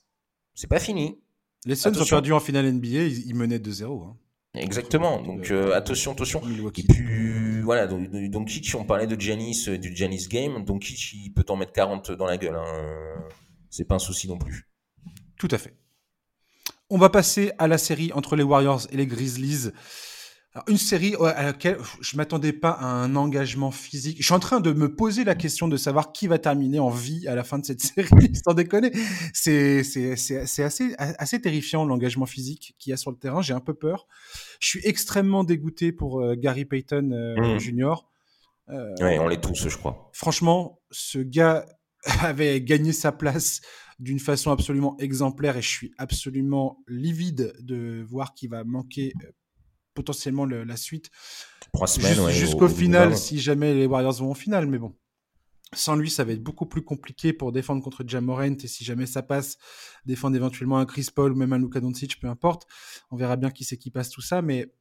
[0.55, 1.19] C'est pas fini.
[1.65, 4.05] Les Suns ont perdu en finale NBA, ils, ils menaient 2-0.
[4.05, 4.15] Hein.
[4.55, 5.21] Exactement.
[5.21, 6.41] Donc euh, attention, attention.
[6.41, 6.93] Et puis
[7.63, 10.63] voilà, on parlait de Janis, euh, du Janis Game.
[10.63, 12.55] Donc Kitsch, il peut t'en mettre 40 dans la gueule.
[12.55, 13.23] Hein.
[13.69, 14.69] C'est pas un souci non plus.
[15.37, 15.75] Tout à fait.
[16.89, 19.71] On va passer à la série entre les Warriors et les Grizzlies
[20.67, 24.17] une série à laquelle je m'attendais pas à un engagement physique.
[24.19, 26.89] Je suis en train de me poser la question de savoir qui va terminer en
[26.89, 28.91] vie à la fin de cette série, sans déconner.
[29.33, 33.41] C'est, c'est, c'est, assez, assez terrifiant l'engagement physique qu'il y a sur le terrain.
[33.41, 34.07] J'ai un peu peur.
[34.59, 37.59] Je suis extrêmement dégoûté pour euh, Gary Payton euh, mmh.
[37.59, 37.95] Jr.
[38.69, 40.11] Euh, oui, on l'est tous, je crois.
[40.13, 41.65] Franchement, ce gars
[42.21, 43.61] avait gagné sa place
[43.97, 49.13] d'une façon absolument exemplaire et je suis absolument livide de voir qu'il va manquer
[49.93, 51.09] potentiellement la suite.
[51.73, 54.95] Trois semaines, Jusqu'au final, si jamais les Warriors vont en finale, mais bon.
[55.75, 59.07] Sans lui, ça va être beaucoup plus compliqué pour défendre contre Jamorant et si jamais
[59.07, 59.57] ça passe,
[60.05, 62.67] défendre éventuellement un Chris Paul ou même un Luka Doncic, peu importe.
[63.09, 64.71] On verra bien qui c'est qui passe tout ça, mais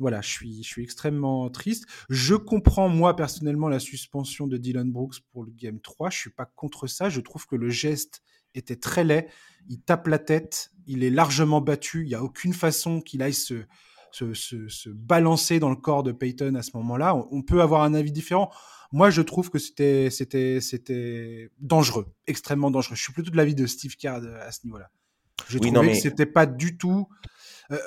[0.00, 1.86] voilà, je suis, je suis extrêmement triste.
[2.08, 6.10] Je comprends, moi, personnellement, la suspension de Dylan Brooks pour le Game 3.
[6.10, 7.10] Je suis pas contre ça.
[7.10, 8.22] Je trouve que le geste
[8.54, 9.28] était très laid.
[9.68, 10.70] Il tape la tête.
[10.86, 12.02] Il est largement battu.
[12.04, 13.66] Il n'y a aucune façon qu'il aille se,
[14.12, 17.16] se, balancer dans le corps de Peyton à ce moment-là.
[17.30, 18.50] On, peut avoir un avis différent.
[18.92, 22.96] Moi, je trouve que c'était, c'était, c'était dangereux, extrêmement dangereux.
[22.96, 24.90] Je suis plutôt de l'avis de Steve Kerr à ce niveau-là.
[25.48, 27.08] J'ai trouvé que c'était pas du tout.
[27.70, 27.78] Euh,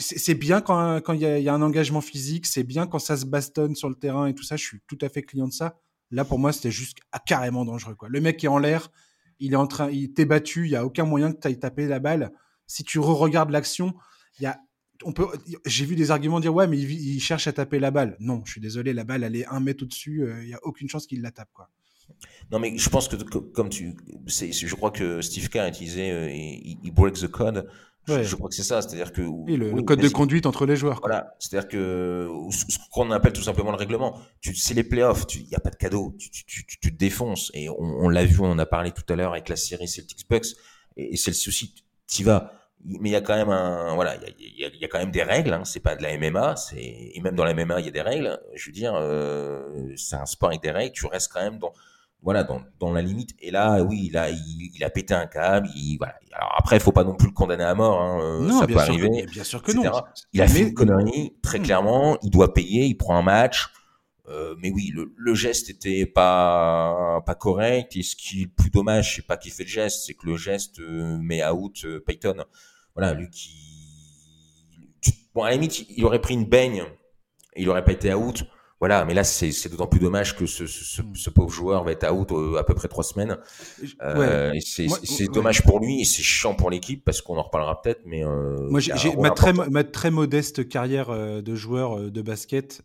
[0.00, 3.26] c'est bien quand il y, y, a un engagement physique, c'est bien quand ça se
[3.26, 4.56] bastonne sur le terrain et tout ça.
[4.56, 5.78] Je suis tout à fait client de ça.
[6.10, 7.94] Là, pour moi, c'était juste carrément dangereux.
[7.94, 8.08] Quoi.
[8.08, 8.90] Le mec est en l'air,
[9.38, 11.58] il est en train, il t'est battu, il y a aucun moyen que tu ailles
[11.58, 12.32] taper la balle.
[12.66, 13.94] Si tu re-regardes l'action,
[14.38, 14.60] il y a
[15.04, 15.26] on peut,
[15.64, 18.16] j'ai vu des arguments dire ouais, mais il, cherche à taper la balle.
[18.20, 20.60] Non, je suis désolé, la balle elle est un mètre au-dessus, euh, il n'y a
[20.62, 21.68] aucune chance qu'il la tape quoi.
[22.52, 26.92] Non, mais je pense que, comme tu, je crois que Steve Kerr utilisait, euh, il,
[26.92, 27.68] break the code.
[28.06, 31.00] Je, crois que c'est ça, c'est-à-dire que le, code de conduite entre les joueurs.
[31.00, 34.20] Voilà, c'est-à-dire que ce qu'on appelle tout simplement le règlement.
[34.54, 37.68] C'est les playoffs, il n'y a pas de cadeau, tu, tu, tu, te défonces et
[37.68, 40.46] on, l'a vu, on en a parlé tout à l'heure avec la série Celtics Bucks
[40.96, 41.74] et, et c'est le souci.
[42.06, 42.52] Tu vas
[42.84, 45.10] mais il y a quand même un voilà il y a, y a, quand même
[45.10, 47.86] des règles hein, c'est pas de la MMA c'est et même dans la MMA il
[47.86, 48.38] y a des règles.
[48.54, 51.72] Je veux dire euh, c'est un sport avec des règles tu restes quand même dans
[52.22, 53.30] voilà dans, dans la limite.
[53.40, 56.14] Et là oui il a il, a pété un câble il voilà.
[56.32, 58.66] Alors après il faut pas non plus le condamner à mort hein, euh, non, ça
[58.66, 59.90] peut arriver bien sûr que non.
[60.32, 61.62] Il a fait une connerie très hmm.
[61.62, 63.68] clairement il doit payer il prend un match
[64.28, 67.96] euh, mais oui, le, le, geste était pas pas correct.
[67.96, 70.26] Et ce qui est le plus dommage, c'est pas qu'il fait le geste, c'est que
[70.26, 72.44] le geste euh, met out euh, Payton.
[72.94, 73.52] Voilà, lui qui
[75.34, 76.84] bon à la limite, il aurait pris une baigne,
[77.56, 78.44] il aurait pas été out.
[78.78, 82.12] Voilà, mais là c'est d'autant plus dommage que ce, ce, ce, pauvre joueur va être
[82.12, 83.38] out à peu près trois semaines.
[84.02, 88.02] Euh, c'est dommage pour lui et c'est chiant pour l'équipe parce qu'on en reparlera peut-être.
[88.04, 92.82] Mais moi j'ai ma très ma très modeste carrière de joueur de basket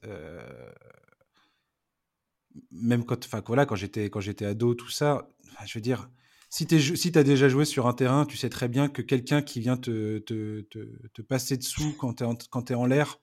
[2.72, 5.30] même quand, enfin voilà, quand j'étais quand j'étais ado, tout ça,
[5.66, 6.10] je veux dire,
[6.49, 9.41] si tu si as déjà joué sur un terrain, tu sais très bien que quelqu'un
[9.41, 13.20] qui vient te, te, te, passer dessous quand tu es en, quand es en l'air,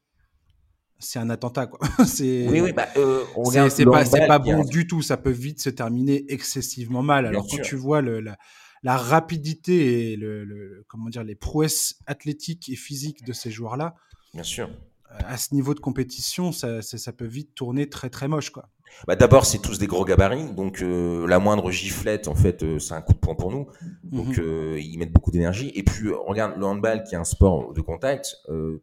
[0.98, 1.78] c'est un attentat quoi.
[2.06, 3.24] c'est oui, oui, bah, euh,
[3.68, 5.02] c'est pas, pas bon du tout.
[5.02, 7.26] Ça peut vite se terminer excessivement mal.
[7.26, 8.38] Alors quand tu vois le, la,
[8.82, 13.76] la, rapidité et le, le, comment dire les prouesses athlétiques et physiques de ces joueurs
[13.76, 13.94] là,
[14.32, 14.70] bien sûr
[15.10, 18.68] à ce niveau de compétition, ça, ça, peut vite tourner très très moche, quoi.
[19.06, 22.78] Bah D'abord, c'est tous des gros gabarits, donc euh, la moindre giflette, en fait, euh,
[22.78, 23.66] c'est un coup de poing pour nous.
[24.02, 24.44] Donc, mhm.
[24.44, 25.70] euh, ils mettent beaucoup d'énergie.
[25.74, 28.36] Et puis, regarde, le handball, qui est un sport de contact,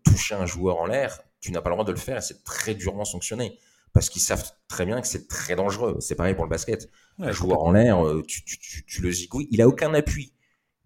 [0.04, 2.44] toucher un joueur en l'air, tu n'as pas le droit de le faire, et c'est
[2.44, 3.60] très durement sanctionné.
[3.94, 5.98] Parce qu'ils savent très bien que c'est très dangereux.
[6.02, 6.90] C'est pareil pour le basket.
[7.20, 10.34] un joueur en l'air, tu, tu, tu, tu, le zigouilles, il a aucun appui.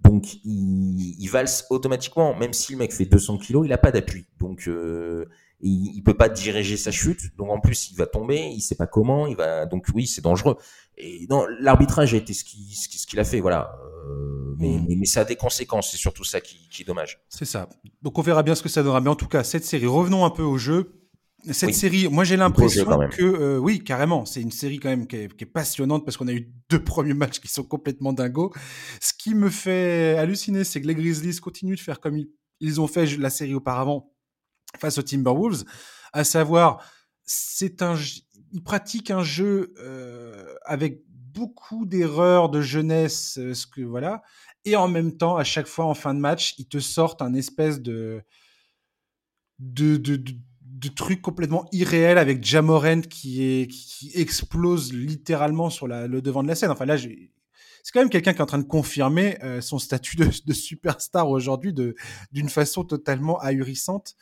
[0.01, 3.91] Donc, il, il, valse automatiquement, même si le mec fait 200 kilos, il n'a pas
[3.91, 4.25] d'appui.
[4.39, 5.25] Donc, euh,
[5.59, 7.35] il, il peut pas diriger sa chute.
[7.37, 9.65] Donc, en plus, il va tomber, il sait pas comment, il va.
[9.65, 10.55] Donc, oui, c'est dangereux.
[10.97, 13.77] Et non, l'arbitrage a été ce qu'il ce qu'il a fait, voilà.
[14.07, 14.85] Euh, mais, mmh.
[14.87, 17.19] mais, mais, ça a des conséquences, c'est surtout ça qui, qui est dommage.
[17.27, 17.67] C'est ça.
[18.01, 19.01] Donc, on verra bien ce que ça donnera.
[19.01, 20.98] Mais en tout cas, cette série, revenons un peu au jeu.
[21.51, 25.15] Cette série, moi j'ai l'impression que euh, oui, carrément, c'est une série quand même qui
[25.15, 28.53] est, qui est passionnante parce qu'on a eu deux premiers matchs qui sont complètement dingos.
[28.99, 32.29] Ce qui me fait halluciner, c'est que les Grizzlies continuent de faire comme ils,
[32.59, 34.13] ils, ont fait la série auparavant
[34.77, 35.63] face aux Timberwolves,
[36.13, 36.83] à savoir,
[37.23, 37.95] c'est un,
[38.51, 44.21] ils pratiquent un jeu euh, avec beaucoup d'erreurs de jeunesse, euh, ce que voilà,
[44.65, 47.33] et en même temps, à chaque fois en fin de match, ils te sortent un
[47.33, 48.21] espèce de
[49.59, 50.33] de, de, de
[50.79, 56.41] de trucs complètement irréels avec Jamorent qui, est, qui explose littéralement sur la, le devant
[56.41, 56.71] de la scène.
[56.71, 60.15] Enfin là, c'est quand même quelqu'un qui est en train de confirmer euh, son statut
[60.15, 61.73] de, de superstar aujourd'hui
[62.31, 64.15] d'une façon totalement ahurissante.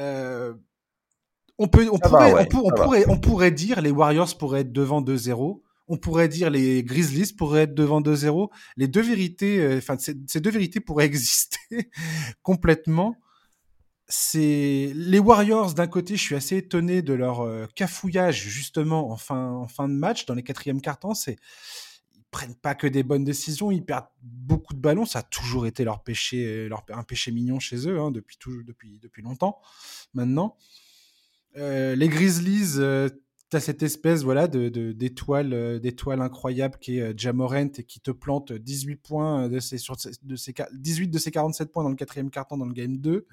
[0.00, 0.54] Euh,
[1.58, 4.60] on, peut, on, pourrait, va, ouais, on, on pourrait, on pourrait dire les Warriors pourraient
[4.60, 5.60] être devant 2-0.
[5.86, 8.48] On pourrait dire les Grizzlies pourraient être devant 2-0.
[8.76, 11.90] Les deux vérités, euh, enfin, ces, ces, deux vérités pourraient exister
[12.42, 13.16] complètement
[14.12, 19.16] c'est les Warriors d'un côté, je suis assez étonné de leur euh, cafouillage justement en
[19.16, 21.14] fin, en fin de match dans les quatrièmes cartons.
[21.14, 21.38] C'est
[22.14, 25.06] ils prennent pas que des bonnes décisions, ils perdent beaucoup de ballons.
[25.06, 28.36] Ça a toujours été leur péché, leur un péché mignon chez eux hein, depuis
[28.66, 29.60] depuis depuis longtemps.
[30.12, 30.56] Maintenant,
[31.56, 33.08] euh, les Grizzlies, euh,
[33.50, 38.00] tu as cette espèce voilà de d'étoile euh, incroyable qui est euh, Jamorent et qui
[38.00, 41.90] te plante 18 points de ses, sur, de ses 18 de ses 47 points dans
[41.90, 43.26] le quatrième carton dans le game 2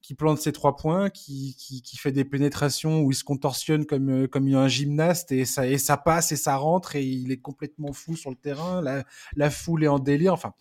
[0.00, 3.84] qui plante ses trois points, qui, qui, qui, fait des pénétrations où il se contorsionne
[3.84, 7.32] comme, euh, comme un gymnaste et ça, et ça passe et ça rentre et il
[7.32, 8.80] est complètement fou sur le terrain.
[8.80, 9.04] La,
[9.36, 10.32] la foule est en délire.
[10.32, 10.54] Enfin,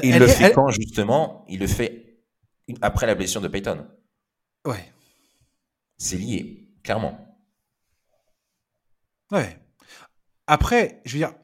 [0.00, 0.54] et il le fait elle...
[0.54, 2.22] quand justement Il le fait
[2.80, 3.86] après la blessure de Payton.
[4.66, 4.92] Ouais.
[5.98, 7.18] C'est lié, clairement.
[9.30, 9.58] Ouais.
[10.46, 11.34] Après, je veux dire,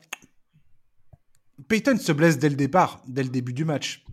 [1.69, 4.05] Payton se blesse dès le départ, dès le début du match.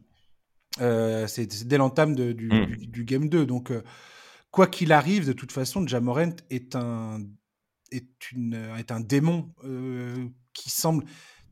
[0.82, 2.66] Euh, c'est dès l'entame du, mmh.
[2.66, 3.46] du, du, game 2.
[3.46, 3.84] Donc, euh,
[4.52, 7.22] quoi qu'il arrive, de toute façon, Jamorent est un,
[7.92, 11.06] est une, est un démon euh, qui semble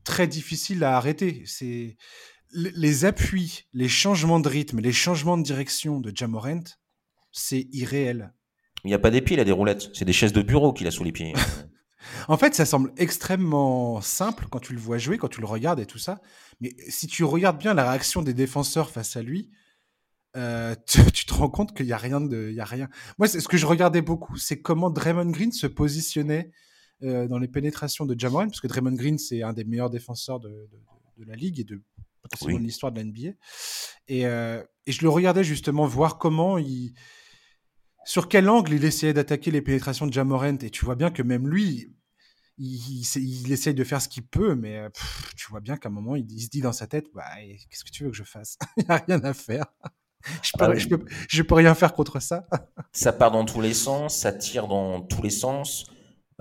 [0.04, 1.42] très difficile à arrêter.
[1.46, 1.96] C'est
[2.52, 6.78] les appuis, les changements de rythme, les changements de direction de Jamorent,
[7.32, 8.32] c'est irréel.
[8.84, 9.90] Il n'y a pas d'épis, il a des roulettes.
[9.94, 11.32] C'est des chaises de bureau qu'il a sous les pieds.
[12.28, 15.80] En fait, ça semble extrêmement simple quand tu le vois jouer, quand tu le regardes
[15.80, 16.20] et tout ça.
[16.60, 19.50] Mais si tu regardes bien la réaction des défenseurs face à lui,
[20.36, 22.88] euh, tu, tu, te rends compte qu'il n'y a rien de, il y a rien.
[23.18, 26.50] Moi, ce que je regardais beaucoup, c'est comment Draymond Green se positionnait
[27.02, 30.40] euh, dans les pénétrations de Jamoran, parce que Draymond Green, c'est un des meilleurs défenseurs
[30.40, 31.82] de, de, de la ligue et de
[32.42, 32.58] oui.
[32.58, 33.36] l'histoire de la NBA.
[34.08, 36.94] Et, euh, et, je le regardais justement voir comment il,
[38.04, 40.56] sur quel angle il essayait d'attaquer les pénétrations de Jamorant.
[40.62, 41.90] Et tu vois bien que même lui,
[42.58, 45.88] il, il, il essaye de faire ce qu'il peut, mais pff, tu vois bien qu'à
[45.88, 47.24] un moment, il, il, se dit dans sa tête, bah,
[47.70, 48.58] qu'est-ce que tu veux que je fasse?
[48.76, 49.66] Il n'y a rien à faire.
[50.42, 50.80] Je peux, ah oui.
[50.80, 52.46] je, peux, je peux rien faire contre ça.
[52.92, 55.86] ça part dans tous les sens, ça tire dans tous les sens.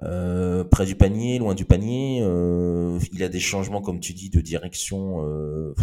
[0.02, 4.30] Euh, près du panier, loin du panier, euh, il a des changements, comme tu dis,
[4.30, 5.74] de direction, euh,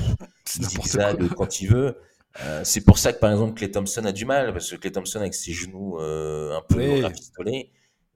[0.49, 1.97] zigzag quand il veut.
[2.45, 4.93] Euh, c'est pour ça que par exemple Clay Thompson a du mal parce que Clay
[4.93, 7.03] Thompson avec ses genoux euh, un peu oui.
[7.03, 7.72] rafistolés,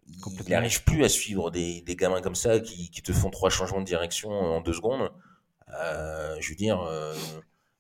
[0.07, 3.51] il n'arrive plus à suivre des, des, gamins comme ça qui, qui, te font trois
[3.51, 5.11] changements de direction en deux secondes.
[5.81, 7.15] Euh, je veux dire, euh,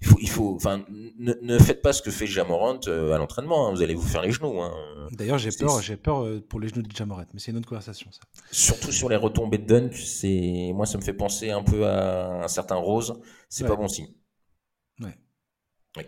[0.00, 3.18] il faut, il faut, enfin, ne, ne, faites pas ce que fait Jamorant euh, à
[3.18, 3.68] l'entraînement.
[3.68, 4.60] Hein, vous allez vous faire les genoux.
[4.60, 4.72] Hein.
[5.12, 8.10] D'ailleurs, j'ai peur, j'ai peur pour les genoux de Jamorant, mais c'est une autre conversation
[8.10, 8.20] ça.
[8.50, 12.44] Surtout sur les retombées de dunk, c'est, moi, ça me fait penser un peu à
[12.44, 13.20] un certain Rose.
[13.48, 13.70] C'est ouais.
[13.70, 14.08] pas bon signe.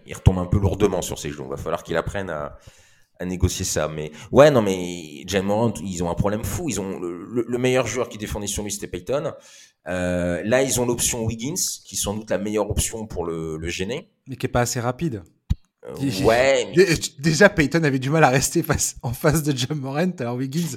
[0.07, 1.45] Il retombe un peu lourdement sur ses genoux.
[1.45, 2.59] Il va falloir qu'il apprenne à,
[3.25, 3.89] négocier ça.
[3.89, 6.69] Mais ouais, non, mais Jalen Morant, ils ont un problème fou.
[6.69, 9.33] Ils ont le, le meilleur joueur qui défendait sur lui, c'était Payton.
[9.89, 13.57] Euh, là, ils ont l'option Wiggins, qui est sans doute la meilleure option pour le,
[13.57, 14.11] le gêner.
[14.27, 15.23] Mais qui est pas assez rapide.
[15.89, 16.73] Euh, ouais.
[16.77, 16.87] Mais...
[17.19, 20.77] Déjà, Payton avait du mal à rester face, en face de John Morant, alors Wiggins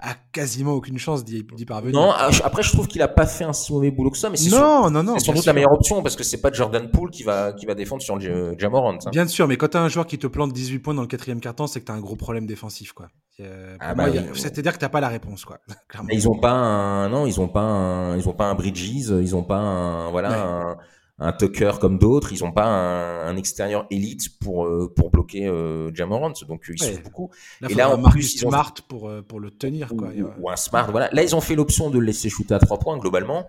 [0.00, 2.00] a quasiment aucune chance d'y parvenir.
[2.00, 4.36] Non, après, je trouve qu'il a pas fait un si mauvais boulot que ça, mais
[4.36, 5.50] c'est non, non, non, sans doute sûr.
[5.50, 8.18] la meilleure option parce que c'est pas Jordan Poole qui va, qui va défendre sur
[8.58, 8.94] Jamorant.
[8.94, 9.10] Hein.
[9.10, 11.40] Bien sûr, mais quand t'as un joueur qui te plante 18 points dans le quatrième
[11.40, 13.08] carton, c'est que t'as un gros problème défensif, quoi.
[13.40, 15.58] Euh, ah bah, C'est-à-dire que t'as pas la réponse, quoi.
[16.10, 19.36] Ils ont pas un, non, ils ont pas un, ils ont pas un Bridges, ils
[19.36, 20.36] ont pas un, voilà, ouais.
[20.36, 20.76] un,
[21.18, 25.46] un Tucker comme d'autres, ils n'ont pas un, un, extérieur élite pour euh, pour bloquer
[25.46, 26.94] euh, Jamorant, donc ils ouais.
[26.94, 27.30] sont beaucoup.
[27.60, 28.82] Là, et là en plus ils Smart ont...
[28.86, 30.08] pour euh, pour le tenir quoi.
[30.08, 31.08] Ou, ou, un Smart, voilà.
[31.12, 33.48] Là ils ont fait l'option de le laisser shooter à trois points globalement.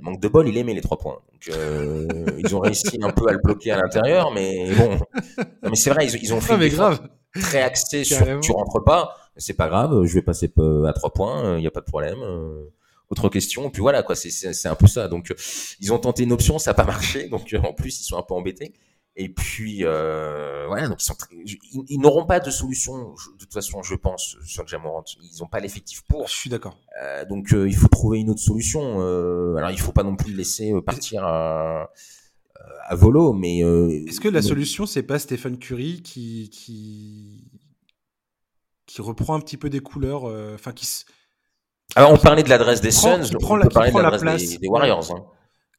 [0.00, 1.18] Manque de bol, il aimait les trois points.
[1.50, 2.06] Euh,
[2.38, 4.98] ils ont réussi un peu à le bloquer à l'intérieur, mais bon.
[5.62, 7.00] mais c'est vrai, ils, ont fait mais grave.
[7.40, 10.52] très axé sur tu rentres pas, c'est pas grave, je vais passer
[10.86, 12.18] à trois points, il n'y a pas de problème.
[13.12, 15.06] Autre question, puis voilà quoi, c'est un peu ça.
[15.08, 15.32] Donc
[15.80, 18.22] ils ont tenté une option, ça n'a pas marché, donc en plus ils sont un
[18.22, 18.72] peu embêtés.
[19.14, 21.00] Et puis, euh, voilà, donc
[21.44, 21.58] ils,
[21.88, 25.04] ils, n'auront pas de solution, de toute façon, je pense, sur Jamorant.
[25.20, 26.28] Ils n'ont pas l'effectif pour.
[26.28, 26.78] Je suis d'accord.
[27.02, 29.02] Euh, donc, euh, il faut trouver une autre solution.
[29.02, 31.90] Euh, alors, il faut pas non plus le laisser euh, partir à,
[32.86, 33.58] à volo, mais.
[33.58, 37.50] Est-ce que la solution, c'est pas Stephen Curry qui, qui,
[38.86, 40.86] qui reprend un petit peu des couleurs, enfin, qui.
[41.96, 45.14] Alors, on parlait de l'adresse des Suns, on peut parler de l'adresse des, des, Warriors.
[45.14, 45.24] Hein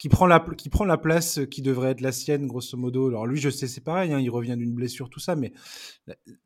[0.04, 3.08] qui prend la qui prend la place qui devrait être la sienne grosso modo.
[3.08, 5.54] Alors lui, je sais, c'est pareil, hein, il revient d'une blessure, tout ça, mais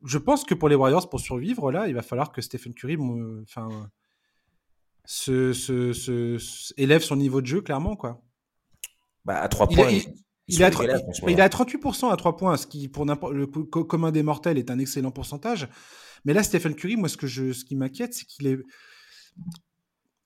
[0.04, 2.96] je pense que pour les Warriors, pour survivre là, il va falloir que Stephen Curry,
[3.42, 3.90] enfin,
[5.04, 8.22] se, se, élève son niveau de jeu clairement quoi.
[9.24, 9.90] Bah, à 3 points.
[9.90, 10.04] Il,
[10.46, 10.70] il, est à,
[11.26, 14.56] il, est à 38% à 3 points, ce qui pour n'importe le commun des mortels
[14.58, 15.68] est un excellent pourcentage.
[16.24, 18.58] Mais là, Stephen Curry, moi, ce que je, ce qui m'inquiète, c'est qu'il est,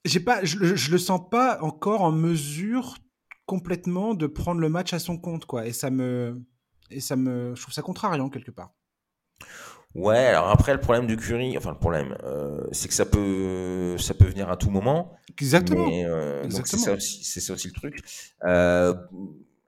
[0.05, 2.97] j'ai pas, je, je, le sens pas encore en mesure
[3.45, 5.65] complètement de prendre le match à son compte, quoi.
[5.65, 6.41] Et ça me,
[6.89, 8.71] et ça me, je trouve ça contrariant quelque part.
[9.95, 13.95] Ouais, alors après le problème du Curry, enfin le problème, euh, c'est que ça peut,
[13.99, 15.13] ça peut venir à tout moment.
[15.29, 15.87] Exactement.
[15.91, 17.99] Euh, c'est ça aussi, c'est ça aussi le truc.
[18.43, 18.95] Euh,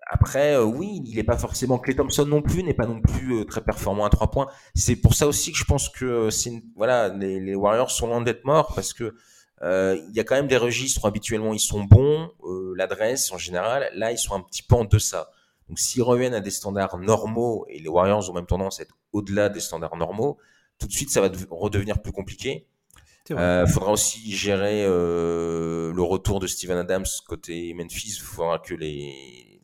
[0.07, 3.61] après, oui, il n'est pas forcément Clay Thompson non plus, n'est pas non plus très
[3.61, 4.47] performant à trois points.
[4.73, 8.21] C'est pour ça aussi que je pense que c'est, voilà, les, les, Warriors sont loin
[8.21, 9.13] d'être morts parce que euh,
[9.61, 13.37] il y a quand même des registres où habituellement ils sont bons, euh, l'adresse en
[13.37, 15.31] général, là ils sont un petit peu en deçà.
[15.67, 18.95] Donc s'ils reviennent à des standards normaux, et les Warriors ont même tendance à être
[19.13, 20.37] au-delà des standards normaux,
[20.77, 22.67] tout de suite ça va redevenir plus compliqué.
[23.27, 28.17] Il euh, faudra aussi gérer euh, le retour de Steven Adams côté Memphis.
[28.17, 29.61] Il faudra que les,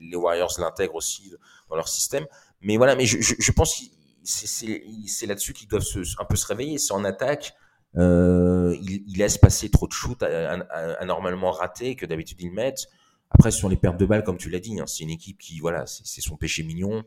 [0.00, 1.30] les Warriors l'intègrent aussi
[1.68, 2.26] dans leur système.
[2.62, 3.84] Mais voilà, mais je, je, je pense que
[4.24, 6.78] c'est là-dessus qu'ils doivent se, un peu se réveiller.
[6.78, 7.54] C'est en attaque.
[7.96, 12.88] Euh, il, il, laisse passer trop de shoots anormalement ratés que d'habitude ils mettent.
[13.30, 15.60] Après, sur les pertes de balles, comme tu l'as dit, hein, c'est une équipe qui,
[15.60, 17.04] voilà, c'est son péché mignon.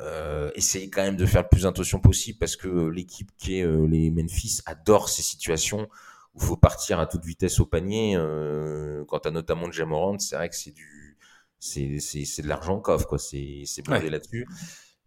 [0.00, 3.62] Euh, essaye quand même de faire le plus attention possible parce que l'équipe qui est
[3.62, 5.88] euh, les Memphis adore ces situations
[6.34, 8.14] où faut partir à toute vitesse au panier.
[8.16, 11.16] Euh, quand tu as notamment Jamorant, c'est vrai que c'est du,
[11.58, 13.18] c'est, c'est, de l'argent coffre, quoi.
[13.18, 14.46] C'est, c'est blindé là-dessus.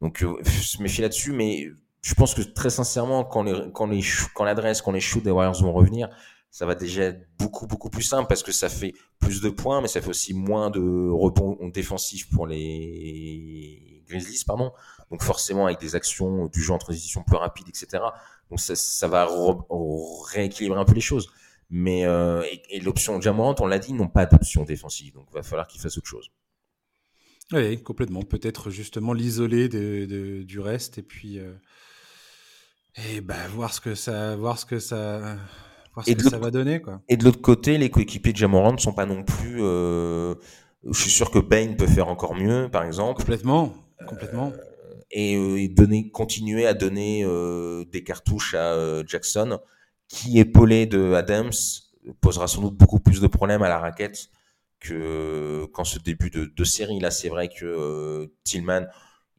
[0.01, 1.69] Donc, euh, je me méfie là-dessus, mais
[2.01, 4.01] je pense que très sincèrement, quand les, quand les,
[4.33, 6.09] quand l'adresse, quand les shoots des Warriors vont revenir,
[6.51, 9.81] ça va déjà être beaucoup, beaucoup plus simple parce que ça fait plus de points,
[9.81, 14.71] mais ça fait aussi moins de rebonds défensifs pour les Grizzlies, pardon.
[15.11, 18.03] Donc forcément, avec des actions du jeu en transition plus rapide, etc.
[18.49, 19.27] Donc ça, va
[20.33, 21.31] rééquilibrer un peu les choses.
[21.69, 25.13] Mais euh, et, l'option Jamorant, on l'a dit, n'ont pas d'option défensive.
[25.13, 26.31] Donc il va falloir qu'ils fassent autre chose.
[27.51, 28.23] Oui, complètement.
[28.23, 31.53] Peut-être justement l'isoler du reste et puis euh,
[32.95, 35.37] et bah, voir ce que ça, voir ce que ça,
[35.93, 37.01] voir ce que ça va donner quoi.
[37.07, 39.57] Et de l'autre côté, les coéquipiers de Jamorant ne sont pas non plus.
[39.59, 40.35] Euh,
[40.85, 43.19] je suis sûr que Bain peut faire encore mieux, par exemple.
[43.19, 43.73] Complètement,
[44.07, 44.51] complètement.
[44.55, 49.59] Euh, et, euh, et, donner, continuer à donner euh, des cartouches à Jackson,
[50.07, 51.51] qui épaulé de Adams
[52.21, 54.29] posera sans doute beaucoup plus de problèmes à la raquette
[54.79, 56.99] que qu'en ce début de, de série.
[56.99, 58.85] Là, c'est vrai que Tillman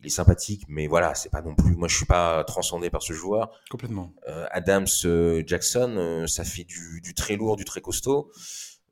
[0.01, 1.76] il est sympathique, mais voilà, c'est pas non plus.
[1.76, 3.51] Moi, je suis pas transcendé par ce joueur.
[3.70, 4.12] Complètement.
[4.28, 8.30] Euh, Adams, euh, Jackson, euh, ça fait du, du, très lourd, du très costaud.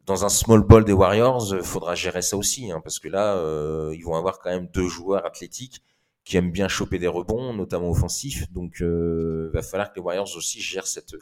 [0.04, 3.34] Dans un small ball des Warriors, faudra gérer ça aussi, hein, parce que là,
[3.92, 5.82] ils vont avoir quand même deux joueurs athlétiques
[6.24, 8.50] qui aiment bien choper des rebonds, notamment offensifs.
[8.50, 11.14] Donc, euh, va falloir que les Warriors aussi gèrent cette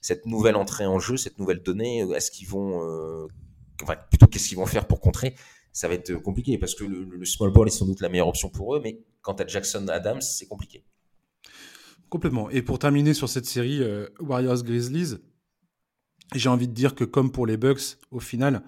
[0.00, 2.00] cette nouvelle entrée en jeu, cette nouvelle donnée.
[2.14, 3.28] Est-ce qu'ils vont,
[3.80, 5.36] enfin, plutôt qu'est-ce qu'ils vont faire pour contrer?
[5.72, 8.50] Ça va être compliqué parce que le, small ball est sans doute la meilleure option
[8.50, 10.84] pour eux, mais quant à Jackson Adams, c'est compliqué.
[12.10, 12.50] Complètement.
[12.50, 15.16] Et pour terminer sur cette série euh, Warriors Grizzlies,
[16.34, 18.62] j'ai envie de dire que comme pour les Bucks, au final,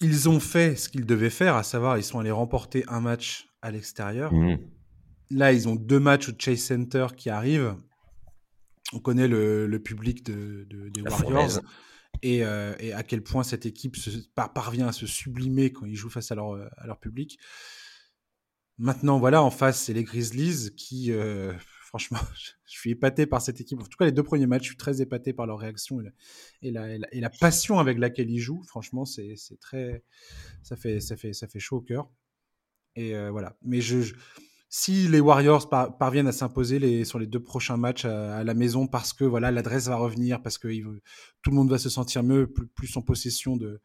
[0.00, 3.48] ils ont fait ce qu'ils devaient faire, à savoir ils sont allés remporter un match
[3.60, 4.32] à l'extérieur.
[4.32, 4.58] Mmh.
[5.30, 7.76] Là, ils ont deux matchs au Chase Center qui arrivent.
[8.92, 11.60] On connaît le, public de, des Warriors.
[12.24, 16.10] Euh, et, à quel point cette équipe se, parvient à se sublimer quand ils jouent
[16.10, 17.38] face à leur, à leur public.
[18.78, 21.52] Maintenant, voilà, en face, c'est les Grizzlies qui, euh,
[21.86, 23.80] franchement, je suis épaté par cette équipe.
[23.80, 26.00] En tout cas, les deux premiers matchs, je suis très épaté par leur réaction
[26.62, 28.62] et la, et la, passion avec laquelle ils jouent.
[28.66, 30.04] Franchement, c'est très,
[30.62, 32.10] ça fait, ça fait, ça fait chaud au cœur.
[32.94, 33.56] Et euh, voilà.
[33.62, 34.14] Mais je
[34.74, 39.12] si les Warriors parviennent à s'imposer sur les deux prochains matchs à, la maison parce
[39.12, 40.68] que voilà l'adresse va revenir, parce que
[41.42, 43.82] tout le monde va se sentir mieux, plus, en possession de,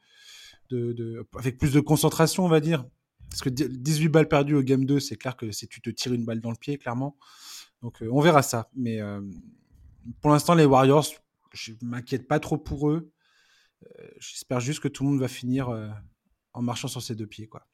[1.37, 2.85] avec plus de concentration, on va dire.
[3.29, 6.13] Parce que 18 balles perdues au game 2, c'est clair que si tu te tires
[6.13, 7.17] une balle dans le pied, clairement.
[7.81, 8.69] Donc on verra ça.
[8.73, 9.01] Mais
[10.21, 11.07] pour l'instant, les Warriors,
[11.51, 13.11] je m'inquiète pas trop pour eux.
[14.21, 15.67] J'espère juste que tout le monde va finir
[16.53, 17.67] en marchant sur ses deux pieds, quoi.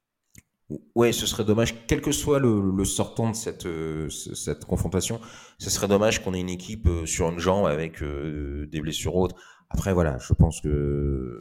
[0.95, 5.19] Ouais, ce serait dommage, quel que soit le, sortant de cette, euh, cette confrontation,
[5.57, 9.15] ce serait dommage qu'on ait une équipe euh, sur une jambe avec euh, des blessures
[9.15, 9.35] autres.
[9.69, 11.39] Après, voilà, je pense que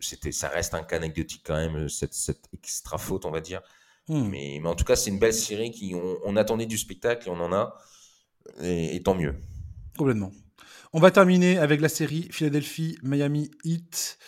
[0.00, 3.60] c'était, ça reste un cas anecdotique quand même, cette, cette extra faute, on va dire.
[4.08, 4.28] Hmm.
[4.28, 7.30] Mais, mais, en tout cas, c'est une belle série qui, on, attendait du spectacle et
[7.30, 7.76] on en a,
[8.62, 9.34] et, tant mieux.
[9.98, 10.32] Complètement.
[10.92, 14.18] On va terminer avec la série Philadelphie Miami Heat.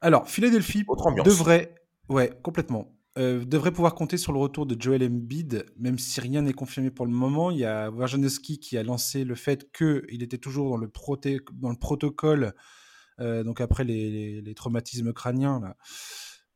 [0.00, 0.84] Alors, Philadelphie
[1.24, 1.74] devrait,
[2.08, 2.94] ouais, complètement.
[3.16, 6.90] Euh, devrait pouvoir compter sur le retour de Joel Embiid, même si rien n'est confirmé
[6.90, 7.52] pour le moment.
[7.52, 10.90] Il y a Wojnarowski qui a lancé le fait qu'il était toujours dans le,
[11.52, 12.54] dans le protocole,
[13.20, 15.60] euh, donc après les, traumatismes crâniens.
[15.60, 15.76] Là.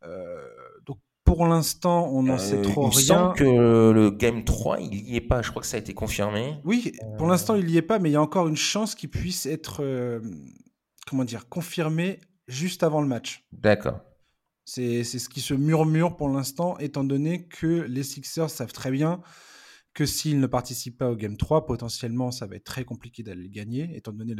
[0.02, 0.42] Euh,
[0.84, 3.32] donc pour l'instant, on n'en sait trop il rien.
[3.36, 5.42] Il que le Game 3, il n'y est pas.
[5.42, 6.56] Je crois que ça a été confirmé.
[6.64, 9.10] Oui, pour l'instant, il n'y est pas, mais il y a encore une chance qu'il
[9.10, 10.20] puisse être,
[11.06, 12.18] comment dire, confirmé
[12.48, 13.46] juste avant le match.
[13.52, 14.00] D'accord.
[14.68, 19.22] C'est ce qui se murmure pour l'instant, étant donné que les Sixers savent très bien
[19.94, 23.48] que s'ils ne participent pas au Game 3, potentiellement, ça va être très compliqué d'aller
[23.48, 24.34] gagner, étant donné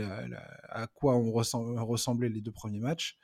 [0.68, 3.16] à quoi ont ressemblé les deux premiers matchs.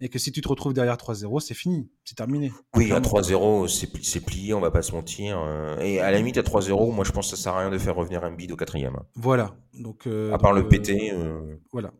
[0.00, 2.52] Et que si tu te retrouves derrière 3-0, c'est fini, c'est terminé.
[2.76, 3.66] Oui, à 3-0,
[4.00, 5.40] c'est plié, on va pas se mentir.
[5.40, 7.70] Euh, et à la limite, à 3-0, moi je pense que ça sert à rien
[7.70, 8.96] de faire revenir un bid au quatrième.
[9.16, 9.56] Voilà.
[9.74, 11.12] Donc, euh, à part le euh, PT.
[11.72, 11.92] Voilà.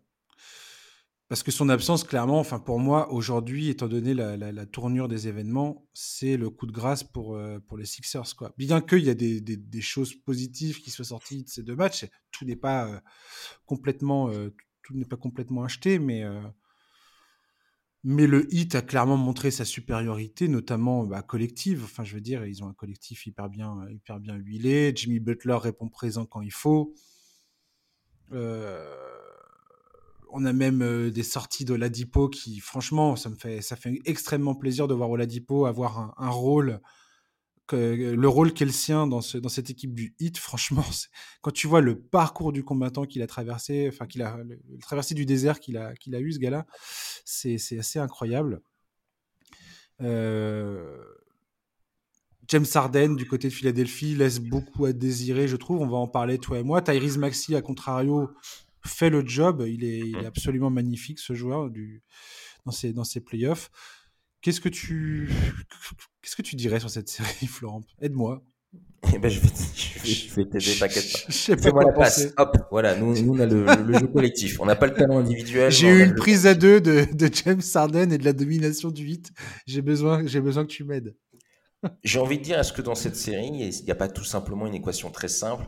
[1.28, 5.86] Parce que son absence, clairement, enfin pour moi, aujourd'hui, étant donné la, tournure des événements,
[5.92, 8.34] c'est le coup de grâce pour, euh, pour les Sixers.
[8.34, 8.54] Quoi.
[8.56, 12.06] Bien qu'il y a des, des, choses positives qui soient sorties de ces deux matchs,
[12.30, 12.98] tout n'est pas, euh,
[13.66, 14.54] complètement, euh,
[15.10, 16.24] pas complètement acheté, mais,
[18.04, 21.84] mais le hit a clairement montré sa supériorité, notamment bah, collective.
[21.84, 24.92] Enfin, je veux dire, ils ont un collectif hyper bien, hyper bien huilé.
[24.96, 26.94] Jimmy Butler répond présent quand il faut.
[28.32, 29.17] Euh
[30.30, 34.00] on a même euh, des sorties de Ladipo qui, franchement, ça me fait, ça fait
[34.04, 36.80] extrêmement plaisir de voir Oladipo avoir un, rôle,
[37.66, 40.38] que, le rôle qu'est le sien dans, ce, dans cette équipe du Hit.
[40.38, 40.84] Franchement,
[41.42, 45.14] quand tu vois le parcours du combattant qu'il a traversé, enfin qu'il a le, traversé
[45.14, 46.66] du désert qu'il a, a eu ce gars-là,
[47.24, 48.60] c'est, assez incroyable.
[50.00, 51.02] Euh,
[52.48, 55.80] James Harden du côté de Philadelphie laisse beaucoup à désirer, je trouve.
[55.80, 56.80] On va en parler toi et moi.
[56.80, 58.30] Tyrese Maxi, à contrario,
[58.88, 59.64] fait le job.
[59.66, 60.26] Il est, il est mmh.
[60.26, 62.02] absolument magnifique, ce joueur, du,
[62.66, 63.70] dans, ses, dans ses playoffs.
[64.40, 65.30] Qu'est-ce que tu
[66.22, 67.84] qu'est-ce que tu dirais sur cette série, Florent?
[68.00, 68.44] Aide-moi.
[69.14, 69.48] Eh ben, je vais,
[70.04, 71.70] je vais, t'aider, t'inquiète pas.
[71.70, 72.34] Quoi la passe.
[72.36, 74.60] Hop, voilà, nous, nous on a le, le, jeu collectif.
[74.60, 75.70] On n'a pas le talent individuel.
[75.70, 79.04] J'ai eu une prise à deux de, de, James Harden et de la domination du
[79.04, 79.30] 8.
[79.66, 81.16] J'ai besoin, j'ai besoin que tu m'aides.
[82.02, 84.66] J'ai envie de dire, est-ce que dans cette série, il n'y a pas tout simplement
[84.66, 85.64] une équation très simple?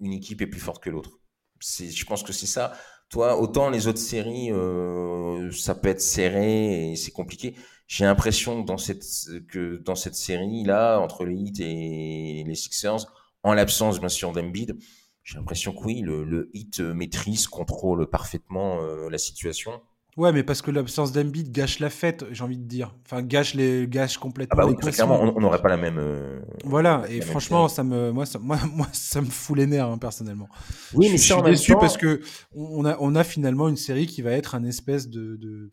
[0.00, 1.20] Une équipe est plus forte que l'autre
[1.64, 2.72] je pense que c'est ça.
[3.10, 7.54] Toi, autant les autres séries, euh, ça peut être serré et c'est compliqué.
[7.86, 9.04] J'ai l'impression que dans cette
[9.48, 13.06] que dans cette série là, entre les Heat et les Sixers,
[13.42, 14.76] en l'absence bien sûr d'Embiid,
[15.22, 19.82] j'ai l'impression que oui, le, le Heat maîtrise, contrôle parfaitement euh, la situation.
[20.16, 22.94] Ouais, mais parce que l'absence d'Embiid gâche la fête, j'ai envie de dire.
[23.04, 24.56] Enfin, gâche les gâche complètement.
[24.60, 25.98] Ah bah oui, clairement, on n'aurait pas la même.
[25.98, 29.88] Euh, voilà, et franchement, ça me, moi, ça, moi, moi, ça me fout les nerfs
[29.88, 30.48] hein, personnellement.
[30.92, 32.20] Oui, mais je, suis déçu parce que
[32.54, 35.72] on a, on a finalement une série qui va être un espèce de, de...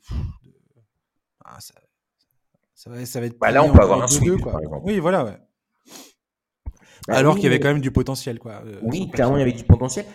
[1.46, 1.76] Ah, ça,
[2.74, 3.38] ça, va, ça va être.
[3.38, 4.60] Bah là, on peut avoir un sweep, quoi.
[4.84, 5.38] Oui, voilà, ouais.
[7.08, 8.64] Bah Alors qu'il y avait quand même du potentiel, quoi.
[8.66, 10.06] Euh, oui, clairement, il y avait du potentiel.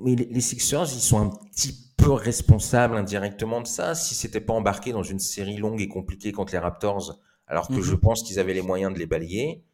[0.00, 4.52] Mais les, les Sixers, ils sont un petit responsable indirectement de ça si c'était pas
[4.52, 8.00] embarqué dans une série longue et compliquée contre les Raptors, alors que je mhm.
[8.00, 9.64] pense qu'ils avaient les moyens de les balayer.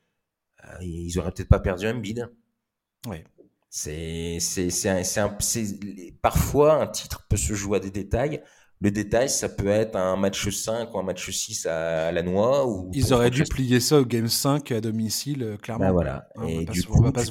[0.64, 2.28] Euh, ils auraient peut-être pas perdu un bid.
[3.08, 3.18] Oui.
[3.70, 4.38] C'est,
[6.22, 8.42] parfois un titre peut se jouer à des détails.
[8.80, 12.66] Le détail, ça peut être un match 5 ou un match 6 à la noix.
[12.66, 15.86] Ou Ils auraient dû plier ça au game 5 à domicile, euh, clairement.
[15.86, 16.28] Bah voilà.
[16.46, 17.30] Et du coup, tu.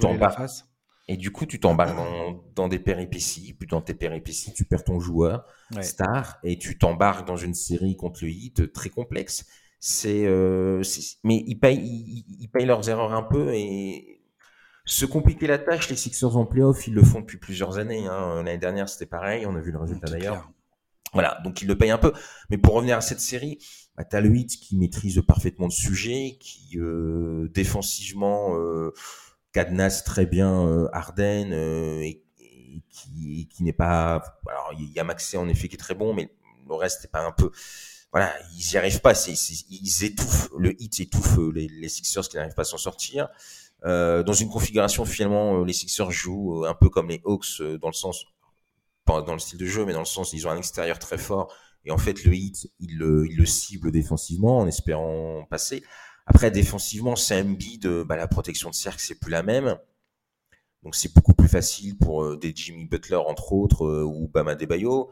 [1.09, 3.53] Et du coup, tu t'embarques dans, dans, des péripéties.
[3.53, 5.45] Puis dans tes péripéties, tu perds ton joueur
[5.81, 9.45] star et tu t'embarques dans une série contre le hit très complexe.
[9.79, 10.83] C'est, euh,
[11.23, 14.21] mais ils payent, ils, payent leurs erreurs un peu et
[14.85, 15.89] se compliquer la tâche.
[15.89, 18.05] Les Sixers en playoff, ils le font depuis plusieurs années.
[18.07, 18.43] Hein.
[18.43, 19.45] L'année dernière, c'était pareil.
[19.45, 20.49] On a vu le résultat d'ailleurs.
[21.13, 22.11] Voilà, donc ils le payent un peu.
[22.49, 23.59] Mais pour revenir à cette série,
[23.95, 28.57] bah, t'as le hit qui maîtrise parfaitement le sujet, qui euh, défensivement.
[28.57, 28.91] Euh,
[29.57, 32.23] cadenasse très bien euh, Arden euh, et,
[32.91, 34.21] qui, n'est pas.
[34.47, 36.31] Alors il y a Maxé en effet qui est très bon, mais
[36.67, 37.51] le reste n'est pas un peu
[38.11, 39.13] voilà, ils n'y arrivent pas.
[39.27, 43.29] ils étouffent, le hit étouffe les, les Sixers qui n'arrivent pas à s'en sortir.
[43.85, 47.61] Euh, dans une configuration finalement, euh, les Sixers jouent euh, un peu comme les Hawks
[47.81, 48.25] dans le sens,
[49.05, 51.17] pas dans le style de jeu, mais dans le sens ils ont un extérieur très
[51.17, 51.51] fort
[51.85, 55.83] et en fait le hit il le, il le cible défensivement en espérant passer.
[56.27, 59.77] Après défensivement, c'est Embiid, bah, la protection de cercle c'est plus la même.
[60.83, 65.09] Donc c'est beaucoup plus facile pour des Jimmy Butler entre autres ou Bama Debayo.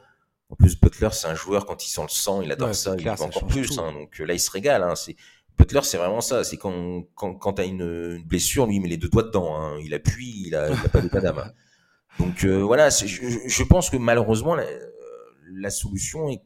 [0.49, 3.05] En plus Butler c'est un joueur quand il sent le sang, il adore ça, il
[3.05, 3.79] va encore plus.
[3.79, 4.83] Hein, donc là il se régale.
[4.83, 5.15] Hein, c'est
[5.57, 6.43] Butler, c'est vraiment ça.
[6.43, 9.55] C'est quand, quand, quand tu as une, blessure, lui, il met les deux doigts dedans.
[9.55, 9.79] Hein.
[9.83, 11.51] Il appuie, il a, il a pas d'état d'âme.
[12.19, 14.65] Donc euh, voilà, je, je, pense que malheureusement, la,
[15.51, 16.41] la solution est,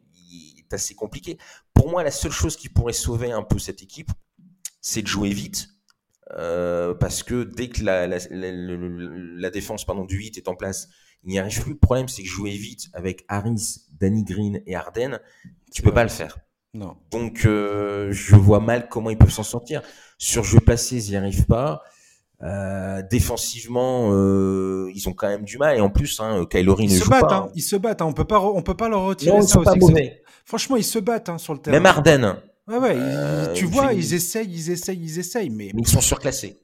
[0.57, 1.37] est, assez compliquée.
[1.73, 4.11] Pour moi, la seule chose qui pourrait sauver un peu cette équipe,
[4.81, 5.69] c'est de jouer vite.
[6.37, 10.89] Euh, parce que dès que la, la, la, défense pardon, du 8 est en place,
[11.23, 11.71] il n'y arrive plus.
[11.71, 15.19] Le problème, c'est que jouer vite avec Harris, Danny Green et Arden,
[15.73, 16.37] tu peux pas le faire.
[16.73, 16.95] Non.
[17.11, 19.81] Donc, euh, je vois mal comment ils peuvent s'en sortir.
[20.17, 21.81] Sur jeu placé, ils n'y arrivent pas.
[22.41, 25.77] Euh, défensivement, euh, ils ont quand même du mal.
[25.77, 27.35] Et en plus, hein, Kylori ne joue battent, pas.
[27.35, 27.45] Hein.
[27.47, 27.51] Hein.
[27.55, 28.01] Ils se battent.
[28.01, 28.05] Hein.
[28.05, 30.11] On peut pas, on peut pas leur retirer non, ça aussi.
[30.45, 31.75] Franchement, ils se battent hein, sur le terrain.
[31.75, 32.37] Même Arden.
[32.69, 32.95] Ouais, ouais.
[32.95, 36.61] Euh, tu vois, ils essayent, ils essayent, ils essayent, mais, mais ils sont surclassés.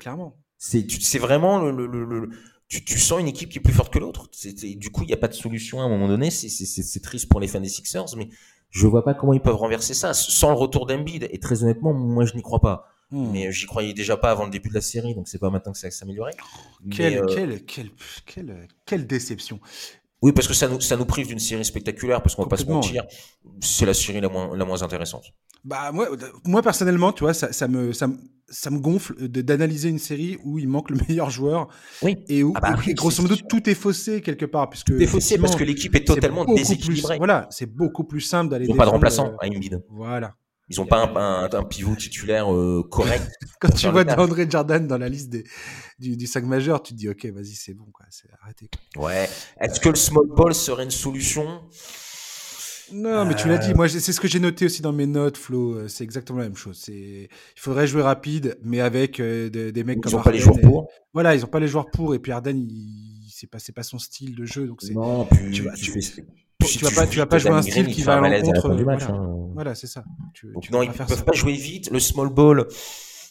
[0.00, 0.38] Clairement.
[0.56, 2.30] C'est, vraiment le, le, le,
[2.68, 4.30] tu, tu, sens une équipe qui est plus forte que l'autre.
[4.62, 6.30] du coup, il n'y a pas de solution à un moment donné.
[6.30, 8.28] C'est, triste pour les fans des Sixers, mais
[8.70, 11.28] je vois pas comment ils peuvent renverser ça sans le retour d'Embiid.
[11.30, 12.88] Et très honnêtement, moi, je n'y crois pas.
[13.10, 13.30] Hmm.
[13.30, 15.72] Mais j'y croyais déjà pas avant le début de la série, donc c'est pas maintenant
[15.72, 16.32] que ça va s'améliorer.
[16.90, 17.90] Quelle, euh, quelle, quelle,
[18.24, 19.60] quelle, quelle, déception.
[20.22, 22.56] Oui, parce que ça nous, ça nous prive d'une série spectaculaire, parce qu'on va pas
[22.56, 23.04] se mentir,
[23.60, 25.24] c'est la série la moins, la moins intéressante.
[25.64, 26.08] Bah moi,
[26.44, 28.08] moi personnellement, tu vois, ça, ça me, ça,
[28.48, 31.68] ça me gonfle d'analyser une série où il manque le meilleur joueur.
[32.02, 32.18] Oui.
[32.28, 34.70] Et où, ah bah grosso modo, tout est faussé quelque part.
[34.70, 37.16] Puisque tout est faussé parce que l'équipe est totalement déséquilibrée.
[37.18, 38.66] voilà, c'est beaucoup plus simple d'aller.
[38.66, 39.82] Ils n'ont pas de remplaçant euh, à Embiid.
[39.90, 40.36] Voilà.
[40.72, 43.30] Ils n'ont pas un, un, pivot titulaire euh, correct.
[43.60, 45.44] Quand tu vois DeAndre Jordan dans la liste des,
[45.98, 48.70] du, du 5 majeur, tu te dis, OK, vas-y, c'est bon, quoi, c'est arrêté.
[48.96, 49.28] Ouais.
[49.60, 51.60] Est-ce que le small ball serait une solution?
[52.92, 53.70] Non, mais tu l'as dit.
[53.70, 53.74] Euh.
[53.74, 55.74] Moi, c'est ce que j'ai noté aussi dans mes notes, Flo.
[55.74, 56.78] Euh, c'est exactement la même chose.
[56.82, 60.12] C'est, il faudrait jouer rapide, mais avec euh, des, mecs comme.
[60.12, 60.88] Ils n'ont pas les joueurs pour.
[61.14, 62.14] Voilà, ils n'ont pas les joueurs pour.
[62.14, 64.66] Et puis Arden, il, c'est pas, c'est pas son style de jeu.
[64.66, 64.92] Donc c'est.
[64.92, 66.26] Non, puis tu, vas, tu, tu,
[66.84, 68.82] vas pas, tu vas pas jouer un style qui va à l'encontre.
[68.82, 69.50] Voilà, hein.
[69.54, 70.04] voilà c'est ça.
[70.54, 71.90] Donc non, ils ne peuvent pas jouer vite.
[71.90, 72.66] Le small ball,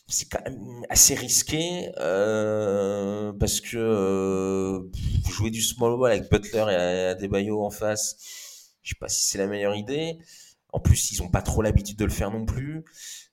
[0.07, 4.79] c'est quand même assez risqué euh, parce que euh,
[5.29, 8.17] jouer du small ball avec Butler et Adebayo en face
[8.81, 10.17] je sais pas si c'est la meilleure idée.
[10.73, 12.83] En plus, ils ont pas trop l'habitude de le faire non plus.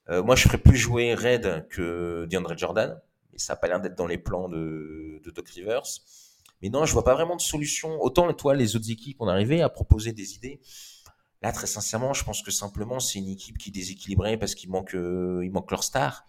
[0.09, 2.99] Euh, moi, je ferais plus jouer Red que DeAndre Jordan.
[3.33, 5.83] Et ça n'a pas l'air d'être dans les plans de, de, Doc Rivers.
[6.61, 8.01] Mais non, je vois pas vraiment de solution.
[8.01, 10.59] Autant, toi, les autres équipes ont arrivé à proposer des idées.
[11.41, 14.69] Là, très sincèrement, je pense que simplement, c'est une équipe qui est déséquilibrée parce qu'il
[14.69, 16.25] manque, euh, il manque leur star.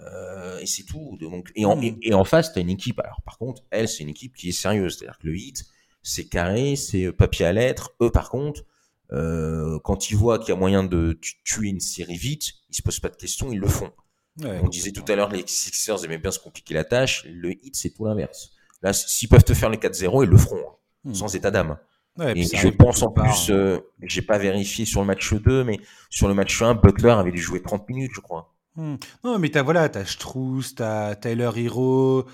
[0.00, 1.16] Euh, et c'est tout.
[1.20, 2.98] Donc, et, en, et, et en face, tu as une équipe.
[2.98, 4.98] Alors, par contre, elle, c'est une équipe qui est sérieuse.
[4.98, 5.64] C'est-à-dire que le hit,
[6.02, 7.92] c'est carré, c'est papier à lettres.
[8.00, 8.64] Eux, par contre,
[9.12, 12.82] euh, quand ils voient qu'il y a moyen de tuer une série vite, ils se
[12.82, 13.92] posent pas de questions, ils le font.
[14.40, 17.24] On disait tout à l'heure, les Sixers aimaient bien se compliquer la tâche.
[17.26, 18.50] Le hit, c'est tout l'inverse.
[18.82, 20.74] Là, s'ils peuvent te faire les 4-0, ils le feront, hein,
[21.04, 21.14] hmm.
[21.14, 21.78] sans état d'âme.
[22.20, 25.78] et je pense en plus, euh, j'ai pas vérifié sur le match 2, mais
[26.10, 28.54] sur le match 1, Butler avait dû jouer 30 minutes, je crois.
[28.74, 28.96] Hmm.
[29.22, 32.26] Non, mais t'as voilà, t'as Strauss, t'as Tyler Hero,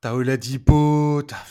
[0.00, 1.44] t'as Oladipo, t'as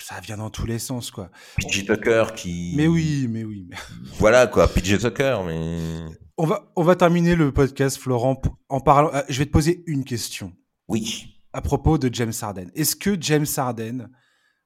[0.00, 1.30] ça vient dans tous les sens, quoi.
[1.56, 2.74] PJ Tucker qui.
[2.76, 3.70] Mais oui, mais oui.
[4.18, 4.68] Voilà, quoi.
[4.68, 6.04] PJ Tucker, mais.
[6.36, 9.10] On va, on va terminer le podcast, Florent, en parlant.
[9.14, 10.52] Euh, je vais te poser une question.
[10.88, 11.33] Oui.
[11.54, 12.70] À propos de James Harden.
[12.74, 14.10] Est-ce que James Harden,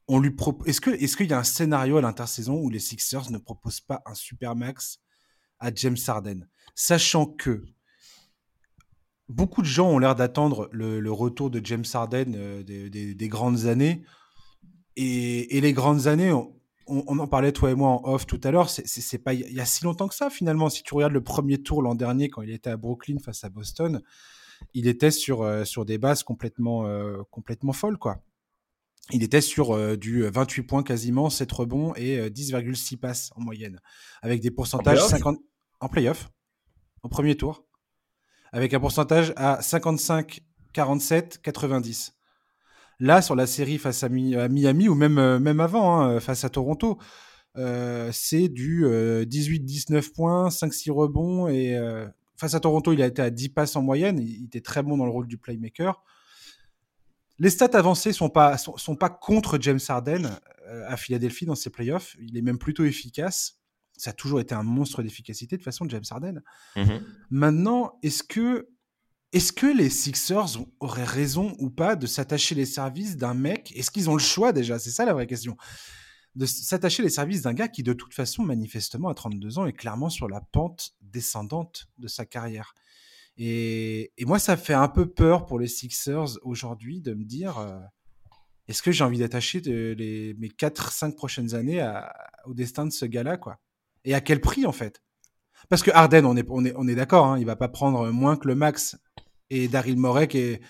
[0.08, 0.34] on lui
[0.64, 3.82] Est-ce que, est-ce qu'il y a un scénario à l'intersaison où les Sixers ne proposent
[3.82, 4.98] pas un super max
[5.60, 7.62] à James Harden, sachant que
[9.28, 14.02] beaucoup de gens ont l'air d'attendre le, retour de James Harden euh, des, grandes années
[14.96, 18.70] et, les grandes années, on, en parlait toi et moi en off tout à l'heure,
[18.70, 20.70] c'est pas il y a si longtemps que ça finalement.
[20.70, 23.50] Si tu regardes le premier tour l'an dernier quand il était à Brooklyn face à
[23.50, 24.00] Boston,
[24.74, 28.22] il était sur euh, sur des bases complètement euh, complètement folles quoi.
[29.10, 33.80] Il était sur euh, du 28 points quasiment, 7 rebonds et 10,6 passes en moyenne,
[34.22, 35.38] avec des pourcentages en 50
[35.80, 36.28] en playoff,
[37.02, 37.64] au premier tour,
[38.52, 40.40] avec un pourcentage à 55,
[40.72, 42.14] 47, 90.
[43.00, 46.98] Là, sur la série face à, Miami, ou même, même avant, hein, face à Toronto,
[47.58, 51.48] euh, c'est du 18-19 euh, points, 5-6 rebonds.
[51.48, 51.76] Et
[52.38, 54.18] face à Toronto, il a été à 10 passes en moyenne.
[54.18, 56.02] Il, était très bon dans le rôle du playmaker.
[57.38, 60.38] Les stats avancées sont pas, sont, pas contre James Harden
[60.86, 62.16] à Philadelphie dans ses playoffs.
[62.20, 63.60] Il est même plutôt efficace.
[63.96, 66.42] ça a toujours été un monstre d'efficacité de façon James Harden.
[66.76, 67.02] Mhm.
[67.30, 68.68] Maintenant, est-ce que,
[69.32, 73.72] est que les Sixers auraient raison ou pas de s'attacher les services d'un mec?
[73.76, 74.78] Est-ce qu'ils ont le choix déjà?
[74.78, 75.56] C'est ça la vraie question.
[76.38, 79.72] De s'attacher les services d'un gars qui, de toute façon, manifestement, à 32 ans, est
[79.72, 82.76] clairement sur la pente descendante de sa carrière.
[83.38, 87.80] Et, moi, ça fait un peu peur pour les Sixers aujourd'hui de me dire euh,
[88.68, 91.84] est-ce que j'ai envie d'attacher mes 4-5 prochaines années
[92.44, 93.58] au destin de ce gars-là quoi?
[94.04, 95.02] Et à quel prix, en fait?
[95.68, 98.12] Parce que Arden, on est, on est, on est d'accord, hein, il va pas prendre
[98.12, 98.96] moins que le max.
[99.50, 100.62] Et Daryl Morey, qui est,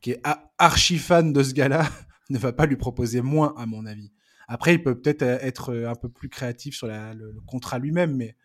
[0.00, 0.22] qui est
[0.56, 1.86] archi fan de ce gars-là,
[2.30, 4.12] ne va pas lui proposer moins, à mon avis.
[4.48, 8.36] Après, il peut peut-être être un peu plus créatif sur le, contrat lui-même, mais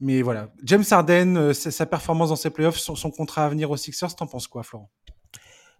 [0.00, 3.70] mais voilà, James Harden, euh, sa performance dans ses playoffs, son, son contrat à venir
[3.70, 4.90] aux Sixers, t'en penses quoi, Florent?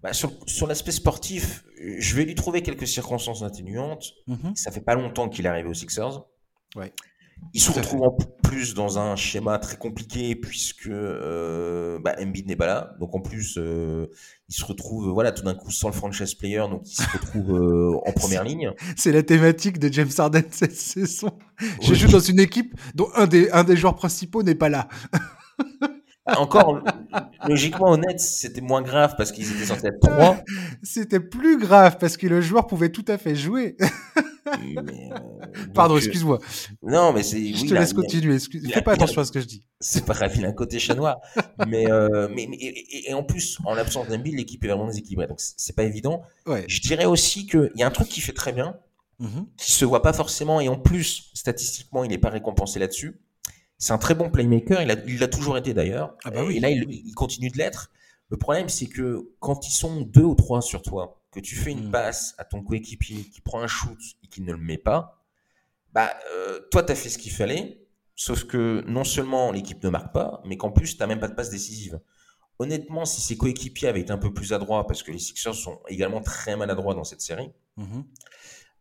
[0.03, 1.65] Bah, sur, sur l'aspect sportif,
[1.99, 4.13] je vais lui trouver quelques circonstances atténuantes.
[4.27, 6.25] Mm Ça fait pas longtemps qu'il est arrivé aux Sixers.
[6.77, 6.93] Ouais.
[7.53, 12.57] Il se retrouve en plus dans un schéma très compliqué puisque euh, bah, Embiid n'est
[12.57, 12.97] pas là.
[12.99, 14.07] Donc en plus, euh,
[14.49, 17.53] il se retrouve voilà tout d'un coup sans le franchise player, donc il se retrouve
[17.53, 18.73] euh, en première ligne.
[18.97, 21.39] C'est la thématique de James Harden cette saison.
[21.81, 24.89] Je joue dans une équipe dont un des, un des joueurs principaux n'est pas là.
[26.27, 26.83] Encore,
[27.47, 30.39] logiquement honnête, c'était moins grave parce qu'ils étaient censés être trois.
[30.83, 33.77] C'était plus grave parce que le joueur pouvait tout à fait jouer.
[34.47, 34.83] Euh,
[35.75, 36.39] Pardon, excuse-moi.
[36.83, 37.53] Non, mais c'est.
[37.53, 38.39] Je te laisse continuer.
[38.39, 39.67] Fais pas attention à ce que je dis.
[39.81, 41.21] C'est pas grave, il a un côté chanois.
[41.67, 45.27] mais, euh, mais, et, en plus, en l'absence d'un build, l'équipe est vraiment déséquilibrée.
[45.27, 46.23] Donc, c'est pas évident.
[46.47, 46.65] Ouais.
[46.69, 48.77] Je dirais aussi qu'il y a un truc qui fait très bien,
[49.21, 49.47] mm-hmm.
[49.59, 53.21] qui se voit pas forcément, et en plus, statistiquement, il n'est pas récompensé là-dessus.
[53.79, 56.17] C'est un très bon playmaker, il l'a toujours été d'ailleurs.
[56.25, 56.57] Ah bah oui.
[56.57, 57.91] Et là, il, continue de l'être.
[58.31, 61.73] Le problème, c'est que quand ils sont deux ou trois sur toi, que tu fais
[61.73, 61.91] une mm.
[61.91, 65.25] passe à ton coéquipier qui prend un shoot et qui ne le met pas,
[65.93, 69.91] bah, euh, toi, tu as fait ce qu'il fallait, sauf que non seulement l'équipe ne
[69.91, 72.01] marque pas, mais qu'en plus, tu n'as même pas de passe décisive.
[72.59, 75.81] Honnêtement, si ses coéquipiers avaient été un peu plus adroits, parce que les Sixers sont
[75.89, 78.05] également très maladroits dans cette série, mm-hmm.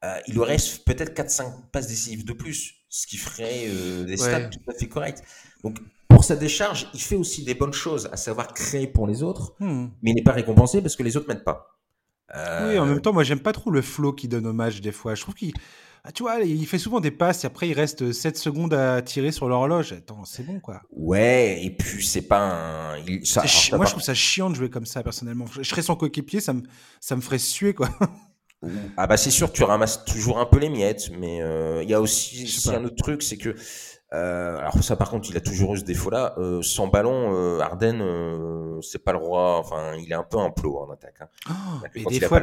[0.06, 4.50] euh, il aurait peut-être 4-5 passes décisives de plus ce qui ferait euh, des stats
[4.50, 5.18] tout à fait corrects.
[5.64, 9.24] Donc, pour sa décharge, il fait aussi des bonnes choses, à savoir créer pour les
[9.24, 9.88] autres, hmm.
[10.04, 11.80] mais il n'est pas récompensé parce que les autres m'aident pas.
[12.36, 15.16] Oui, en même temps, moi, j'aime pas trop le flow qui donne hommage des fois.
[15.16, 15.54] Je trouve qu'il.
[16.04, 19.02] Ah, tu vois, il fait souvent des passes et après il reste 7 secondes à
[19.02, 19.94] tirer sur l'horloge.
[19.94, 20.82] Attends, c'est bon quoi.
[20.92, 23.24] Ouais, et puis c'est pas un.
[23.24, 23.44] Ça,
[23.78, 25.46] moi je trouve ça chiant de jouer comme ça personnellement.
[25.48, 26.64] Je serais son coéquipier, ça me,
[27.00, 27.90] ça me ferait suer quoi.
[28.98, 31.94] Ah bah c'est sûr, tu ramasses toujours un peu les miettes, mais euh, il y
[31.94, 33.56] a aussi, un autre truc, c'est que
[34.14, 37.34] euh, alors ça par contre il a toujours eu ce défaut là euh, sans ballon
[37.34, 39.58] euh, Arden euh, c'est pas le roi.
[39.58, 41.28] Enfin il est un peu un plot en attaque hein.
[41.50, 41.54] oh,
[41.96, 42.40] mais des fois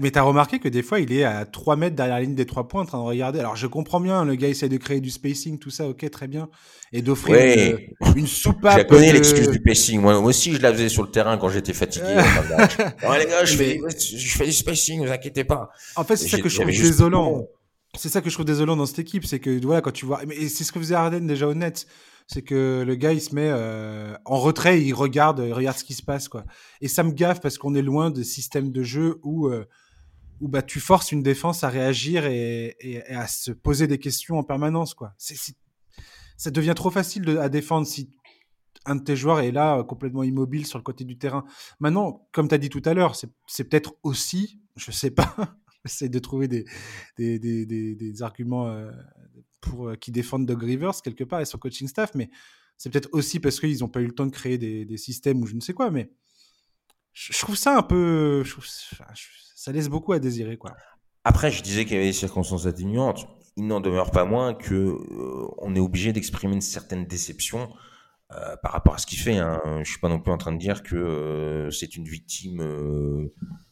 [0.00, 2.46] mais t'as remarqué que des fois il est à 3 mètres derrière la ligne des
[2.46, 3.38] 3 points en train de regarder.
[3.40, 6.26] Alors je comprends bien le gars essaie de créer du spacing tout ça ok très
[6.26, 6.48] bien
[6.92, 7.94] et d'offrir ouais.
[8.06, 11.10] une, une soupape je connais l'excuse du spacing moi, aussi je la faisais sur le
[11.10, 12.14] terrain quand j'étais fatigué.
[13.02, 15.68] Non, les gars je, fais, je fais du spacing vous inquiétez pas.
[15.96, 17.46] En fait c'est ça que je trouve désolant
[17.98, 20.20] c'est ça que je trouve désolant dans cette équipe, c'est que voilà quand tu vois,
[20.26, 21.86] mais c'est ce que faisait Arden déjà honnête,
[22.26, 25.84] c'est que le gars il se met euh, en retrait, il regarde, il regarde ce
[25.84, 26.44] qui se passe quoi.
[26.80, 29.64] Et ça me gaffe parce qu'on est loin de systèmes de jeu où euh,
[30.40, 34.38] où bah tu forces une défense à réagir et, et, à se poser des questions
[34.38, 35.14] en permanence quoi.
[36.36, 38.10] Ça devient trop facile à défendre si
[38.86, 41.44] un de tes joueurs est là complètement immobile sur le côté du terrain.
[41.80, 45.34] Maintenant, comme tu as dit tout à l'heure, c'est peut-être aussi, je sais pas,
[45.88, 46.64] J'essaie de trouver des,
[47.16, 48.90] des, des, des, arguments euh,
[49.60, 52.30] pour, euh, qui défendent Doug Rivers quelque part et son coaching staff, mais
[52.76, 55.46] c'est peut-être aussi parce qu'ils n'ont pas eu le temps de créer des, systèmes ou
[55.46, 56.10] je ne sais quoi, mais
[57.12, 58.44] je, trouve ça un peu.
[59.56, 60.76] ça laisse beaucoup à désirer, quoi.
[61.24, 63.26] Après, je disais qu'il y avait des circonstances atténuantes.
[63.56, 67.68] Il n'en demeure pas moins que euh, on est obligé d'exprimer une certaine déception
[68.62, 69.38] par rapport à ce qu'il fait.
[69.38, 69.60] Hein.
[69.82, 73.30] Je suis pas non plus en train de dire que c'est une victime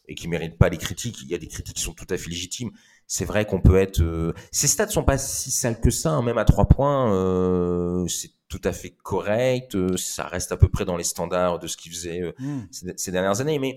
[0.09, 1.23] et qui méritent pas les critiques.
[1.23, 2.71] Il y a des critiques qui sont tout à fait légitimes.
[3.07, 4.01] C'est vrai qu'on peut être.
[4.01, 4.33] Euh...
[4.51, 6.23] Ces stats sont pas si sales que ça, hein.
[6.23, 9.75] même à trois points, euh, c'est tout à fait correct.
[9.75, 12.67] Euh, ça reste à peu près dans les standards de ce qu'il faisait euh, hmm.
[12.97, 13.59] ces, dernières années.
[13.59, 13.77] Mais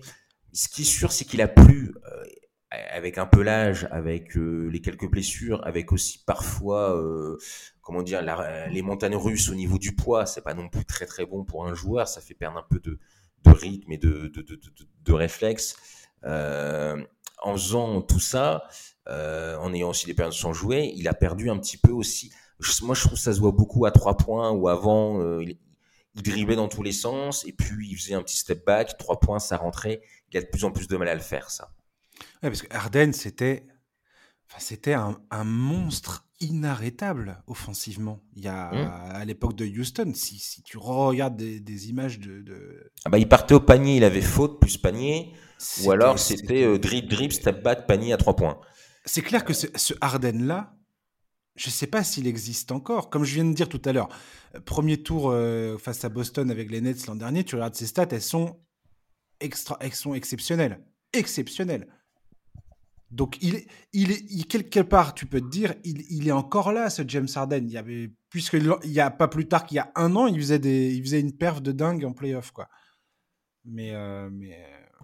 [0.54, 1.94] ce qui est sûr, c'est qu'il a plu
[2.72, 6.96] avec un peu l'âge, avec les quelques blessures, avec aussi parfois,
[7.82, 8.22] comment dire,
[8.70, 10.26] les montagnes russes au niveau du poids.
[10.26, 12.08] C'est pas non plus très très bon pour un joueur.
[12.08, 13.00] Ça fait perdre un peu de,
[13.46, 14.60] rythme et de, de, de,
[15.04, 15.76] de, réflexe.
[16.26, 17.04] Euh,
[17.42, 18.68] en faisant tout ça,
[19.08, 22.32] euh, en ayant aussi des périodes sans jouer, il a perdu un petit peu aussi.
[22.82, 25.58] Moi, je trouve que ça se voit beaucoup à trois points où avant, euh, il,
[26.16, 29.20] il driblait dans tous les sens et puis il faisait un petit step back, trois
[29.20, 30.02] points, ça rentrait.
[30.32, 31.72] Il a de plus en plus de mal à le faire, ça.
[32.42, 33.66] Ouais, parce que Arden, c'était,
[34.50, 38.22] enfin, c'était un, un, monstre inarrêtable offensivement.
[38.36, 39.16] Il y a Mmh.
[39.16, 43.18] à l'époque de Houston, si, si tu regardes des, des images de, de- Ah bah,
[43.20, 45.34] il partait au panier, il avait faute plus panier,
[45.84, 48.60] ou alors c'était euh, drip, drip, step back, panier à trois points.
[49.06, 50.76] C'est clair que ce, ce Harden-là,
[51.58, 53.10] je ne sais pas s'il existe encore.
[53.10, 54.08] Comme je viens de dire tout à l'heure,
[54.64, 58.08] premier tour euh, face à Boston avec les Nets l'an dernier, tu regardes ses stats,
[58.12, 58.62] elles sont,
[59.42, 60.80] extra, elles sont exceptionnelles.
[61.12, 61.88] Exceptionnelles.
[63.12, 66.90] Donc, il, est- il quelque part, tu peux te dire, il, il est encore là,
[66.90, 67.64] ce James Harden.
[67.66, 70.28] Il y avait, puisque il y a pas plus tard qu'il y a un an,
[70.28, 72.68] il faisait, des, il faisait une perf de dingue en playoff, quoi.
[73.66, 75.04] Mais, euh, mais, euh,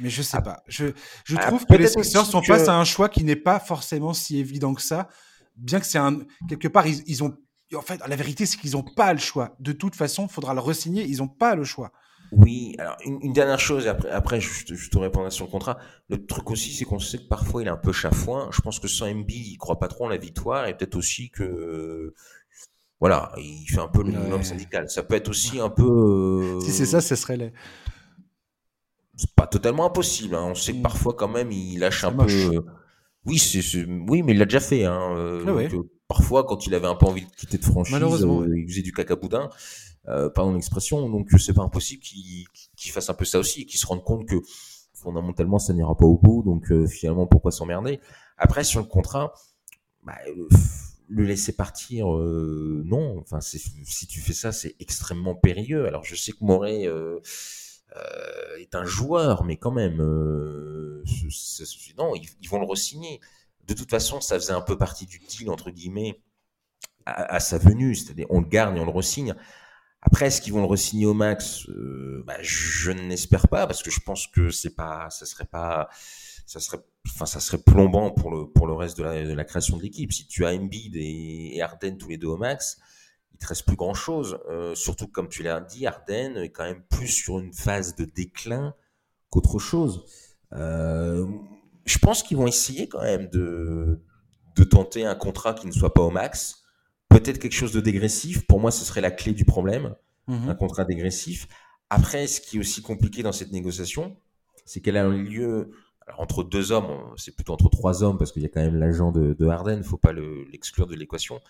[0.00, 0.42] mais je sais Ah.
[0.42, 0.62] pas.
[0.68, 0.86] Je,
[1.24, 3.58] je Ah, trouve que les Sixers sont que- face à un choix qui n'est pas
[3.60, 5.08] forcément si évident que ça.
[5.56, 6.20] Bien que c'est un.
[6.48, 7.36] Quelque part, ils, ils ont.
[7.74, 9.56] En fait, la vérité, c'est qu'ils n'ont pas le choix.
[9.58, 11.04] De toute façon, il faudra le resigner.
[11.04, 11.92] Ils n'ont pas le choix.
[12.30, 15.46] Oui, alors une, une dernière chose, et après, après je, te- je te répondrai sur
[15.46, 15.78] le contrat.
[16.10, 18.50] Le truc aussi, c'est qu'on sait que parfois il est un peu chafouin.
[18.52, 21.30] Je pense que sans MB, il croit pas trop en la victoire, et peut-être aussi
[21.30, 22.14] que, euh,
[23.00, 24.42] voilà, il fait un peu le minimum Ouais.
[24.42, 24.90] syndical.
[24.90, 25.84] Ça peut être aussi un peu.
[25.84, 27.52] euh, Si c'est ça, ce serait les.
[29.16, 30.34] c'est pas totalement impossible.
[30.34, 30.44] hein.
[30.50, 30.82] On sait que Mm.
[30.82, 32.48] parfois quand même il lâche un moche.
[32.50, 32.64] peu.
[33.26, 34.84] Oui, c'est, oui, mais il l'a déjà fait.
[34.84, 35.14] Hein.
[35.16, 35.68] euh, Ah ouais.
[35.68, 38.56] donc, euh, parfois, quand il avait un peu envie de quitter de franchise, Malheureusement, euh,
[38.58, 39.50] il faisait du caca boudin.
[40.08, 41.08] Euh, pardon l'expression.
[41.10, 44.02] Donc c'est pas impossible qu'il, qu'il fasse un peu ça aussi et qu'il se rende
[44.02, 44.36] compte que
[44.94, 46.42] fondamentalement ça n'ira pas au bout.
[46.42, 48.00] Donc euh, finalement pourquoi s'emmerder?
[48.36, 49.34] Après sur le contrat,
[50.04, 50.16] bah,
[51.08, 53.18] le, laisser partir, euh, non.
[53.20, 55.86] Enfin si tu fais ça, c'est extrêmement périlleux.
[55.86, 57.20] Alors je sais que euh,
[58.58, 61.02] est un joueur, mais quand même, non,
[62.14, 63.20] ils, ils vont le re-signer.
[63.66, 66.20] De toute façon, ça faisait un peu partie du deal entre guillemets
[67.06, 69.34] à, à sa venue, c'est-à-dire on le garde et on le re-signe.
[70.10, 71.68] Après, est-ce qu'ils vont le re-signer au max?
[71.68, 75.44] Euh, bah, Je ne l'espère pas parce que je pense que c'est pas, ça serait
[75.44, 75.90] pas,
[76.46, 76.78] ça serait,
[77.10, 80.10] enfin, ça serait plombant pour le pour le reste de la, création de l'équipe.
[80.10, 82.78] Si tu as Embiid et, Harden tous les deux au max,
[83.34, 84.40] il te reste plus grand chose.
[84.48, 88.06] Euh, surtout comme tu l'as dit, Harden est quand même plus sur une phase de
[88.06, 88.74] déclin
[89.28, 90.06] qu'autre chose.
[90.54, 91.26] Euh,
[91.84, 94.00] je pense qu'ils vont essayer quand même de
[94.56, 96.57] de tenter un contrat qui ne soit pas au max
[97.08, 98.46] peut-être quelque chose de dégressif.
[98.46, 99.94] Pour moi, ce serait la clé du problème,
[100.26, 100.48] Mhm.
[100.50, 101.48] un contrat dégressif.
[101.90, 104.16] Après, ce qui est aussi compliqué dans cette négociation,
[104.64, 105.70] c'est qu'elle a un lieu
[106.06, 108.76] alors, entre deux hommes, c'est plutôt entre trois hommes parce qu'il y a quand même
[108.76, 111.40] l'agent de, de Harden, faut pas le- l'exclure de l'équation.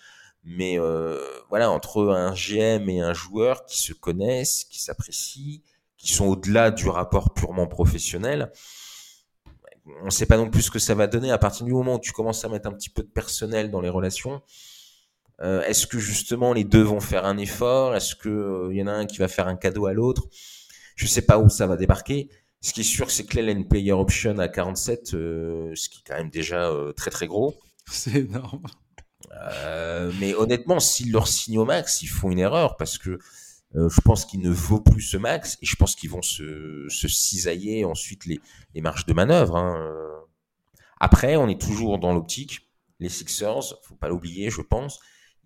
[0.45, 5.61] Mais euh, voilà, entre un GM et un joueur qui se connaissent, qui s'apprécient,
[5.97, 8.51] qui sont au-delà du rapport purement professionnel,
[10.03, 11.95] on ne sait pas non plus ce que ça va donner à partir du moment
[11.97, 14.43] où tu commences à mettre un petit peu de personnel dans les relations.
[15.41, 17.95] Euh, Est-ce que justement les deux vont faire un effort?
[17.95, 20.25] Est-ce que euh, y en a un qui va faire un cadeau à l'autre?
[20.97, 22.29] Je sais pas où ça va débarquer.
[22.61, 26.09] Ce qui est sûr, c'est que une player option à 47, euh, ce qui est
[26.09, 27.55] quand même déjà euh, très très gros.
[27.91, 28.63] C'est énorme.
[30.21, 33.19] Mais honnêtement, s'ils leur signent au max, ils font une erreur parce que
[33.75, 37.07] je pense qu'il ne vaut plus ce max et je pense qu'ils vont se, se
[37.09, 38.41] cisailler ensuite les,
[38.75, 39.57] les marges de manœuvre.
[39.57, 39.95] hein.
[41.01, 42.69] Après, on est toujours dans l'optique.
[43.01, 44.99] Les Sixers, faut pas l'oublier, je pense,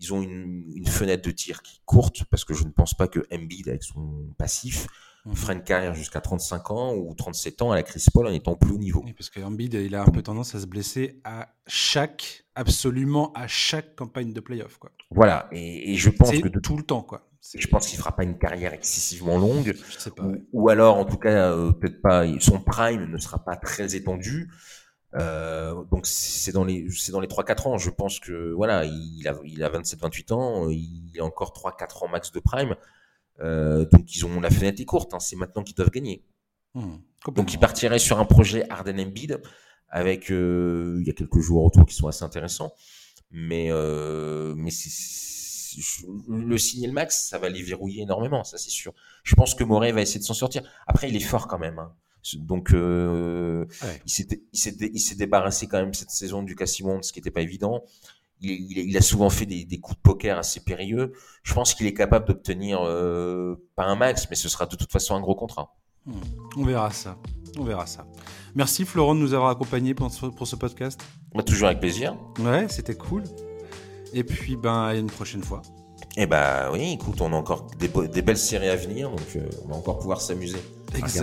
[0.02, 2.94] ils ont une, une fenêtre de tir qui est courte parce que je ne pense
[2.94, 4.86] pas que Embiid, avec son passif,
[5.34, 8.56] fera une carrière jusqu'à 35 ans ou 37 ans à la Chris Paul en étant
[8.56, 9.02] plus haut niveau.
[9.04, 13.32] Oui, parce que Embiid, il a un peu tendance à se blesser à chaque, absolument
[13.34, 14.78] à chaque campagne de playoff.
[14.78, 14.90] Quoi.
[15.10, 17.02] Voilà, et, et je pense que de tout le temps.
[17.02, 17.28] Quoi.
[17.56, 19.74] Je pense qu'il fera pas une carrière excessivement longue.
[19.88, 20.24] Je sais pas.
[20.24, 20.42] ou, ouais.
[20.52, 24.50] ou alors en tout cas euh, peut-être pas son prime ne sera pas très étendu
[25.14, 27.78] Euh, donc c'est dans les c'est dans les 3 4 ans.
[27.78, 31.76] Je pense que voilà il a il a 27 28 ans il a encore 3
[31.76, 32.76] 4 ans max de prime.
[33.40, 36.24] Euh, donc ils ont la fenêtre est courte hein, c'est maintenant qu'ils doivent gagner.
[36.74, 37.00] Mhm.
[37.34, 39.42] donc ils partiraient sur un projet Harden Embiid
[39.90, 42.72] avec euh, il y a quelques joueurs autour qui sont assez intéressants.
[43.30, 48.58] Mais euh, mais c'est c'est- le signer le max ça va les verrouiller énormément ça
[48.58, 48.92] c'est sûr.
[49.24, 50.62] Je pense que Moret va essayer de s'en sortir.
[50.86, 51.94] Après il est fort quand même hein.
[52.36, 54.00] Donc euh, Ouais.
[54.06, 57.82] il s'est il débarrassé quand même cette saison du Cassimond ce qui n'était pas évident
[58.40, 61.12] il, il, il a souvent fait des, des coups de poker assez périlleux
[61.42, 64.90] je pense qu'il est capable d'obtenir euh, pas un max mais ce sera de toute
[64.92, 65.74] façon un gros contrat
[66.04, 66.14] Mhm.
[66.56, 67.16] On verra ça.
[67.56, 68.04] On verra ça.
[68.56, 71.00] Merci Florent de nous avoir accompagnés pour ce, pour ce podcast.
[71.32, 73.22] Bah, toujours avec plaisir Ouais, c'était cool.
[74.12, 75.62] Et puis, ben, à une prochaine fois.
[76.16, 79.20] Et bah oui, écoute, on a encore des, be- des belles séries à venir, donc
[79.36, 80.58] euh, on va encore pouvoir s'amuser.
[80.98, 81.22] Exact.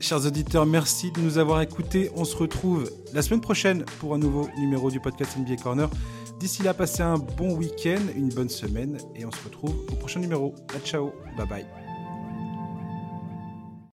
[0.00, 2.10] Chers auditeurs, merci de nous avoir écoutés.
[2.16, 5.90] On se retrouve la semaine prochaine pour un nouveau numéro du podcast NBA Corner.
[6.38, 10.20] D'ici là, passez un bon week-end, une bonne semaine et on se retrouve au prochain
[10.20, 10.54] numéro.
[10.74, 11.79] À ciao, bye bye.